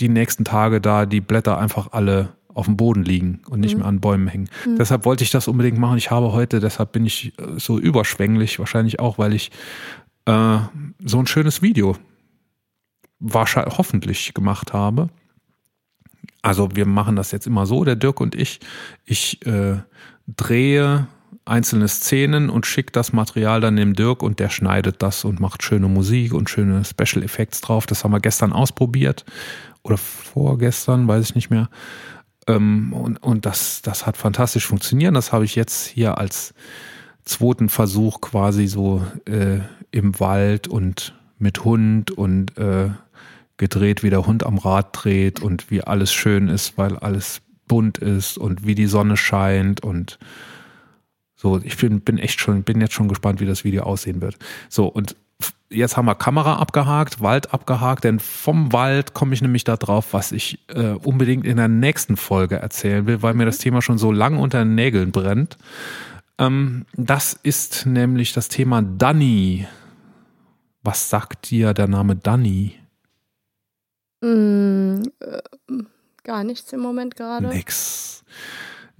die 0.00 0.08
nächsten 0.08 0.44
Tage 0.44 0.80
da 0.80 1.06
die 1.06 1.20
Blätter 1.20 1.58
einfach 1.58 1.92
alle 1.92 2.30
auf 2.52 2.66
dem 2.66 2.76
Boden 2.76 3.04
liegen 3.04 3.42
und 3.48 3.60
nicht 3.60 3.74
mhm. 3.74 3.80
mehr 3.80 3.88
an 3.88 4.00
Bäumen 4.00 4.28
hängen. 4.28 4.48
Mhm. 4.66 4.76
Deshalb 4.76 5.04
wollte 5.04 5.24
ich 5.24 5.30
das 5.30 5.48
unbedingt 5.48 5.78
machen. 5.78 5.98
Ich 5.98 6.10
habe 6.10 6.32
heute, 6.32 6.60
deshalb 6.60 6.92
bin 6.92 7.06
ich 7.06 7.38
äh, 7.38 7.58
so 7.58 7.78
überschwänglich, 7.78 8.58
wahrscheinlich 8.58 8.98
auch, 8.98 9.18
weil 9.18 9.34
ich 9.34 9.50
äh, 10.26 10.58
so 11.04 11.18
ein 11.18 11.26
schönes 11.26 11.62
Video 11.62 11.96
wahrscheinlich 13.20 13.78
hoffentlich 13.78 14.34
gemacht 14.34 14.72
habe. 14.72 15.10
Also 16.42 16.70
wir 16.74 16.86
machen 16.86 17.16
das 17.16 17.32
jetzt 17.32 17.46
immer 17.46 17.66
so, 17.66 17.84
der 17.84 17.96
Dirk 17.96 18.20
und 18.20 18.34
ich. 18.34 18.60
Ich 19.04 19.44
äh, 19.46 19.78
drehe 20.26 21.06
einzelne 21.50 21.88
Szenen 21.88 22.48
und 22.48 22.66
schickt 22.66 22.96
das 22.96 23.12
Material 23.12 23.60
dann 23.60 23.76
dem 23.76 23.94
Dirk 23.94 24.22
und 24.22 24.38
der 24.38 24.48
schneidet 24.48 25.02
das 25.02 25.24
und 25.24 25.40
macht 25.40 25.62
schöne 25.62 25.88
Musik 25.88 26.32
und 26.32 26.48
schöne 26.48 26.84
Special 26.84 27.24
Effects 27.24 27.60
drauf. 27.60 27.86
Das 27.86 28.04
haben 28.04 28.12
wir 28.12 28.20
gestern 28.20 28.52
ausprobiert 28.52 29.24
oder 29.82 29.96
vorgestern, 29.96 31.08
weiß 31.08 31.30
ich 31.30 31.34
nicht 31.34 31.50
mehr. 31.50 31.68
Ähm, 32.46 32.92
und 32.92 33.22
und 33.22 33.46
das, 33.46 33.82
das 33.82 34.06
hat 34.06 34.16
fantastisch 34.16 34.66
funktioniert. 34.66 35.14
Das 35.14 35.32
habe 35.32 35.44
ich 35.44 35.56
jetzt 35.56 35.86
hier 35.86 36.18
als 36.18 36.54
zweiten 37.24 37.68
Versuch 37.68 38.20
quasi 38.20 38.66
so 38.66 39.04
äh, 39.26 39.58
im 39.90 40.18
Wald 40.20 40.68
und 40.68 41.14
mit 41.38 41.64
Hund 41.64 42.10
und 42.10 42.56
äh, 42.58 42.90
gedreht, 43.56 44.02
wie 44.02 44.10
der 44.10 44.26
Hund 44.26 44.44
am 44.44 44.58
Rad 44.58 44.88
dreht 44.92 45.40
und 45.40 45.70
wie 45.70 45.82
alles 45.82 46.12
schön 46.12 46.48
ist, 46.48 46.78
weil 46.78 46.96
alles 46.96 47.42
bunt 47.66 47.98
ist 47.98 48.38
und 48.38 48.66
wie 48.66 48.74
die 48.74 48.86
Sonne 48.86 49.16
scheint 49.16 49.82
und 49.82 50.18
so, 51.40 51.58
ich 51.64 51.78
bin, 51.78 52.02
bin 52.02 52.18
echt 52.18 52.38
schon, 52.38 52.64
bin 52.64 52.82
jetzt 52.82 52.92
schon 52.92 53.08
gespannt, 53.08 53.40
wie 53.40 53.46
das 53.46 53.64
Video 53.64 53.84
aussehen 53.84 54.20
wird. 54.20 54.36
So, 54.68 54.86
und 54.86 55.16
jetzt 55.70 55.96
haben 55.96 56.04
wir 56.04 56.14
Kamera 56.14 56.56
abgehakt, 56.56 57.22
Wald 57.22 57.54
abgehakt, 57.54 58.04
denn 58.04 58.20
vom 58.20 58.74
Wald 58.74 59.14
komme 59.14 59.32
ich 59.32 59.40
nämlich 59.40 59.64
da 59.64 59.78
drauf, 59.78 60.12
was 60.12 60.32
ich 60.32 60.58
äh, 60.68 60.90
unbedingt 60.90 61.46
in 61.46 61.56
der 61.56 61.68
nächsten 61.68 62.18
Folge 62.18 62.56
erzählen 62.56 63.06
will, 63.06 63.22
weil 63.22 63.32
mir 63.32 63.46
das 63.46 63.56
Thema 63.56 63.80
schon 63.80 63.96
so 63.96 64.12
lang 64.12 64.36
unter 64.36 64.58
den 64.58 64.74
Nägeln 64.74 65.12
brennt. 65.12 65.56
Ähm, 66.36 66.84
das 66.92 67.32
ist 67.32 67.86
nämlich 67.86 68.34
das 68.34 68.48
Thema 68.48 68.82
Danny. 68.82 69.66
Was 70.82 71.08
sagt 71.08 71.50
dir 71.50 71.72
der 71.72 71.88
Name 71.88 72.16
Danny? 72.16 72.74
Mm, 74.20 75.04
äh, 75.20 75.40
gar 76.22 76.44
nichts 76.44 76.70
im 76.74 76.80
Moment 76.80 77.16
gerade. 77.16 77.48
Nix. 77.48 78.24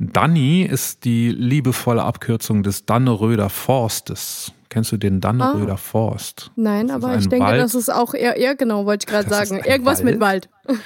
Danny 0.01 0.63
ist 0.63 1.05
die 1.05 1.29
liebevolle 1.29 2.03
Abkürzung 2.03 2.63
des 2.63 2.87
Danneröder 2.87 3.51
Forstes. 3.51 4.51
Kennst 4.71 4.93
du 4.93 4.97
den 4.97 5.21
Danneröder 5.21 5.75
ah. 5.75 5.77
Forst? 5.77 6.53
Nein, 6.57 6.91
aber 6.91 7.19
ich 7.19 7.29
denke, 7.29 7.45
Wald. 7.45 7.61
das 7.61 7.75
ist 7.75 7.93
auch 7.93 8.15
eher, 8.15 8.37
eher 8.37 8.55
genau, 8.55 8.87
wollte 8.87 9.05
ich 9.05 9.13
gerade 9.13 9.29
sagen. 9.29 9.61
Irgendwas 9.63 10.03
Wald. 10.03 10.13
mit 10.13 10.21
Wald. 10.21 10.49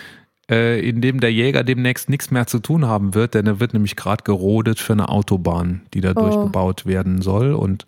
Äh, 0.50 0.86
in 0.86 1.00
dem 1.00 1.20
der 1.20 1.32
Jäger 1.32 1.64
demnächst 1.64 2.10
nichts 2.10 2.30
mehr 2.30 2.46
zu 2.46 2.58
tun 2.58 2.84
haben 2.84 3.14
wird, 3.14 3.32
denn 3.32 3.46
er 3.46 3.60
wird 3.60 3.72
nämlich 3.72 3.96
gerade 3.96 4.24
gerodet 4.24 4.78
für 4.78 4.92
eine 4.92 5.08
Autobahn, 5.08 5.80
die 5.94 6.02
da 6.02 6.10
oh. 6.10 6.20
durchgebaut 6.20 6.84
werden 6.84 7.22
soll. 7.22 7.54
Und 7.54 7.86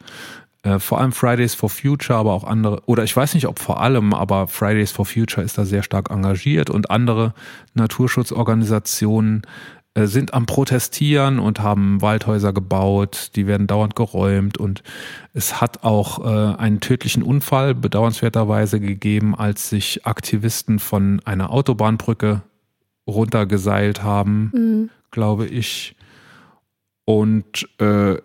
äh, 0.62 0.79
vor 0.79 0.99
allem 0.99 1.12
Fridays 1.12 1.55
for 1.55 1.68
Future, 1.68 2.18
aber 2.18 2.33
auch 2.33 2.45
andere, 2.45 2.83
oder 2.87 3.05
ich 3.05 3.14
weiß 3.14 3.35
nicht, 3.35 3.47
ob 3.47 3.59
vor 3.59 3.81
allem, 3.81 4.14
aber 4.14 4.49
Fridays 4.49 4.91
for 4.91 5.05
Future 5.05 5.45
ist 5.45 5.59
da 5.59 5.66
sehr 5.66 5.83
stark 5.83 6.11
engagiert 6.11 6.70
und 6.70 6.91
andere 6.91 7.35
Naturschutzorganisationen 7.74 9.43
sind 10.05 10.35
am 10.35 10.45
Protestieren 10.45 11.39
und 11.39 11.61
haben 11.61 12.03
Waldhäuser 12.03 12.53
gebaut, 12.53 13.31
die 13.35 13.47
werden 13.47 13.67
dauernd 13.67 13.97
geräumt 13.97 14.59
und 14.59 14.83
es 15.33 15.61
hat 15.61 15.85
auch 15.85 16.25
äh, 16.25 16.57
einen 16.57 16.81
tödlichen 16.81 17.23
Unfall 17.23 17.75
bedauernswerterweise 17.75 18.79
gegeben, 18.79 19.35
als 19.35 19.71
sich 19.71 20.07
Aktivisten 20.07 20.79
von 20.79 21.23
einer 21.25 21.51
Autobahnbrücke 21.51 22.43
runtergeseilt 23.07 24.03
haben, 24.03 24.51
mhm. 24.53 24.91
glaube 25.11 25.47
ich. 25.47 25.97
Und 27.07 27.69
äh, 27.81 28.17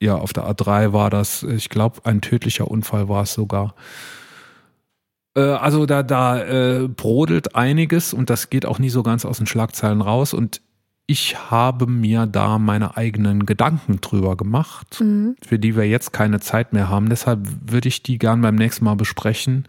ja, 0.00 0.16
auf 0.16 0.32
der 0.32 0.44
A3 0.44 0.92
war 0.92 1.08
das, 1.08 1.42
ich 1.42 1.70
glaube, 1.70 2.00
ein 2.04 2.20
tödlicher 2.20 2.70
Unfall 2.70 3.08
war 3.08 3.22
es 3.22 3.32
sogar. 3.32 3.74
Äh, 5.36 5.40
also 5.40 5.86
da, 5.86 6.02
da 6.02 6.42
äh, 6.42 6.88
brodelt 6.88 7.54
einiges 7.54 8.12
und 8.12 8.28
das 8.28 8.50
geht 8.50 8.66
auch 8.66 8.78
nie 8.78 8.90
so 8.90 9.02
ganz 9.02 9.24
aus 9.24 9.38
den 9.38 9.46
Schlagzeilen 9.46 10.00
raus. 10.00 10.34
Und 10.34 10.60
ich 11.06 11.50
habe 11.50 11.86
mir 11.86 12.26
da 12.26 12.58
meine 12.58 12.96
eigenen 12.96 13.46
Gedanken 13.46 14.00
drüber 14.00 14.36
gemacht, 14.36 15.00
mhm. 15.00 15.36
für 15.46 15.58
die 15.58 15.76
wir 15.76 15.84
jetzt 15.84 16.12
keine 16.12 16.40
Zeit 16.40 16.72
mehr 16.72 16.88
haben. 16.88 17.08
Deshalb 17.08 17.46
würde 17.70 17.88
ich 17.88 18.02
die 18.02 18.18
gern 18.18 18.40
beim 18.40 18.56
nächsten 18.56 18.84
Mal 18.84 18.96
besprechen. 18.96 19.66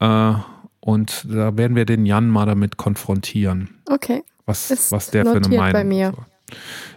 Äh, 0.00 0.32
und 0.80 1.26
da 1.28 1.56
werden 1.56 1.76
wir 1.76 1.84
den 1.84 2.06
Jan 2.06 2.28
mal 2.28 2.46
damit 2.46 2.76
konfrontieren. 2.76 3.70
Okay. 3.88 4.22
Was, 4.46 4.70
was 4.90 5.10
der 5.10 5.24
für 5.24 5.36
eine 5.36 5.48
Meinung 5.48 5.72
bei 5.72 5.84
mir. 5.84 6.14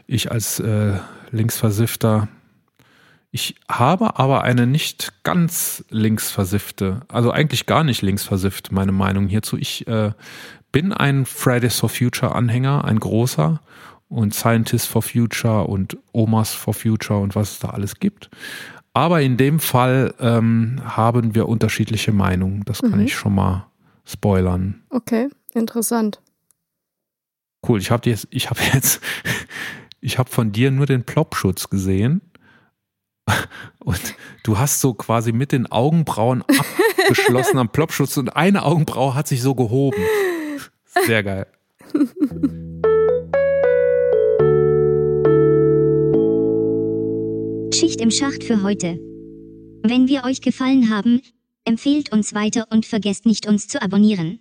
Ich 0.07 0.31
als 0.31 0.59
äh, 0.59 0.93
linksversiffter, 1.31 2.27
ich 3.31 3.55
habe 3.69 4.19
aber 4.19 4.43
eine 4.43 4.67
nicht 4.67 5.23
ganz 5.23 5.83
linksversiffte, 5.89 7.01
also 7.07 7.31
eigentlich 7.31 7.65
gar 7.65 7.83
nicht 7.83 8.01
linksversifft, 8.01 8.71
meine 8.71 8.91
Meinung 8.91 9.27
hierzu. 9.27 9.57
Ich 9.57 9.87
äh, 9.87 10.11
bin 10.71 10.93
ein 10.93 11.25
Fridays 11.25 11.79
for 11.79 11.89
Future 11.89 12.35
Anhänger, 12.35 12.85
ein 12.85 12.99
großer 12.99 13.61
und 14.09 14.33
Scientists 14.33 14.87
for 14.87 15.01
Future 15.01 15.65
und 15.65 15.97
Omas 16.11 16.53
for 16.53 16.73
Future 16.73 17.19
und 17.19 17.35
was 17.35 17.53
es 17.53 17.59
da 17.59 17.69
alles 17.69 17.99
gibt. 17.99 18.29
Aber 18.93 19.21
in 19.21 19.37
dem 19.37 19.59
Fall 19.59 20.13
ähm, 20.19 20.81
haben 20.83 21.35
wir 21.35 21.47
unterschiedliche 21.47 22.11
Meinungen. 22.11 22.63
Das 22.65 22.81
kann 22.81 22.99
mhm. 22.99 23.05
ich 23.05 23.15
schon 23.15 23.35
mal 23.35 23.67
spoilern. 24.05 24.81
Okay, 24.89 25.29
interessant. 25.53 26.21
Cool, 27.67 27.79
ich 27.79 27.91
habe 27.91 28.09
jetzt, 28.09 28.27
ich 28.31 28.49
habe 28.49 28.59
jetzt, 28.73 29.01
ich 30.01 30.17
habe 30.17 30.29
von 30.29 30.51
dir 30.51 30.71
nur 30.71 30.85
den 30.85 31.03
Plopschutz 31.03 31.69
gesehen. 31.69 32.21
Und 33.79 34.15
du 34.43 34.57
hast 34.57 34.81
so 34.81 34.93
quasi 34.93 35.31
mit 35.31 35.51
den 35.51 35.67
Augenbrauen 35.67 36.43
abgeschlossen 36.97 37.57
am 37.57 37.69
Plopschutz 37.69 38.17
und 38.17 38.35
eine 38.35 38.63
Augenbraue 38.63 39.15
hat 39.15 39.27
sich 39.27 39.41
so 39.41 39.55
gehoben. 39.55 40.01
Sehr 41.05 41.23
geil. 41.23 41.47
Schicht 47.73 48.01
im 48.01 48.11
Schacht 48.11 48.43
für 48.43 48.63
heute. 48.63 48.99
Wenn 49.83 50.07
wir 50.07 50.23
euch 50.23 50.41
gefallen 50.41 50.89
haben, 50.89 51.21
empfehlt 51.65 52.11
uns 52.11 52.33
weiter 52.33 52.67
und 52.71 52.85
vergesst 52.85 53.25
nicht 53.25 53.47
uns 53.47 53.67
zu 53.67 53.81
abonnieren. 53.81 54.39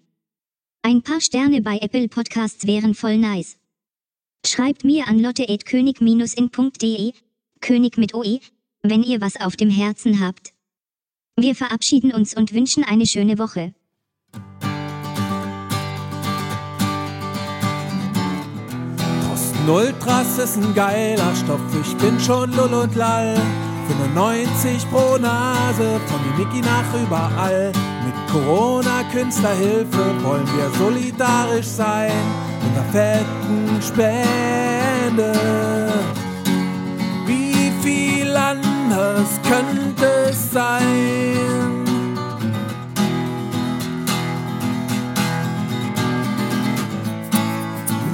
Ein 0.83 1.03
paar 1.03 1.21
Sterne 1.21 1.61
bei 1.63 1.79
Apple 1.79 2.09
Podcasts 2.09 2.67
wären 2.67 2.95
voll 2.95 3.19
nice. 3.19 3.59
Schreibt 4.45 4.85
mir 4.85 5.09
an 5.09 5.19
lotte.könig-in.de, 5.19 7.13
König 7.61 7.99
mit 7.99 8.15
OE, 8.15 8.41
wenn 8.83 9.03
ihr 9.03 9.21
was 9.21 9.41
auf 9.41 9.57
dem 9.57 9.71
Herzen 9.71 10.21
habt. 10.21 10.53
Wir 11.37 11.55
verabschieden 11.55 12.13
uns 12.13 12.37
und 12.37 12.55
wünschen 12.55 12.85
eine 12.85 13.07
schöne 13.07 13.39
Woche. 13.39 13.75
Ultras 19.69 20.39
ist 20.39 20.57
ein 20.57 20.75
geiler 20.75 21.35
Stoff, 21.35 21.61
ich 21.81 21.97
bin 21.97 22.21
schon 22.21 22.53
lull 22.53 22.73
und 22.73 22.95
lall. 22.95 23.35
Für 23.87 24.09
ne 24.09 24.15
90 24.15 24.91
pro 24.91 25.17
Nase, 25.19 26.01
von 26.07 26.21
die 26.25 26.45
Niki 26.45 26.61
nach 26.61 26.95
überall. 26.95 27.73
Mit 28.05 28.15
Corona-Künstlerhilfe 28.31 30.15
wollen 30.23 30.47
wir 30.57 30.71
solidarisch 30.79 31.67
sein. 31.67 32.13
Unter 32.63 32.85
fetten 32.93 33.83
Spende. 33.83 35.33
Wie 37.27 37.73
viel 37.83 38.37
anders 38.37 39.41
könnte 39.43 40.07
es 40.31 40.53
sein? 40.53 41.86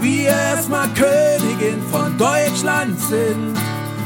Wir 0.03 0.31
erstmal 0.31 0.89
Königin 0.95 1.81
von 1.93 2.19
Deutschland 2.19 2.99
sind. 3.01 3.57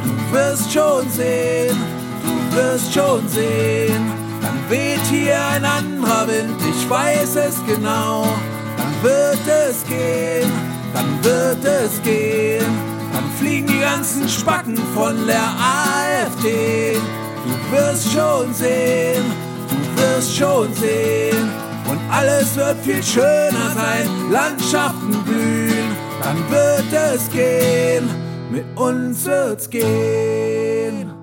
Du 0.04 0.36
wirst 0.36 0.70
schon 0.70 1.08
sehen, 1.08 1.74
du 2.22 2.56
wirst 2.56 2.92
schon 2.92 3.26
sehen. 3.26 4.12
Dann 4.42 4.58
weht 4.68 5.00
hier 5.10 5.42
ein 5.46 5.64
anderer 5.64 6.28
Wind, 6.28 6.60
ich 6.68 6.90
weiß 6.90 7.36
es 7.36 7.64
genau. 7.66 8.28
Dann 8.76 9.02
wird 9.02 9.40
es 9.48 9.86
gehen, 9.86 10.52
dann 10.92 11.24
wird 11.24 11.64
es 11.64 12.02
gehen. 12.02 12.66
Dann 13.14 13.24
fliegen 13.38 13.66
die 13.66 13.80
ganzen 13.80 14.28
Spacken 14.28 14.76
von 14.94 15.26
der 15.26 15.48
AfD. 15.48 16.98
Du 17.42 17.74
wirst 17.74 18.12
schon 18.12 18.52
sehen, 18.52 19.24
du 19.70 20.02
wirst 20.02 20.36
schon 20.36 20.74
sehen. 20.74 21.65
Und 21.88 22.00
alles 22.10 22.56
wird 22.56 22.78
viel 22.82 23.02
schöner 23.02 23.70
sein, 23.74 24.08
Landschaften 24.30 25.22
blühen, 25.24 25.96
dann 26.22 26.38
wird 26.50 26.92
es 26.92 27.30
gehen, 27.30 28.08
mit 28.50 28.64
uns 28.76 29.24
wird's 29.24 29.70
gehen. 29.70 31.15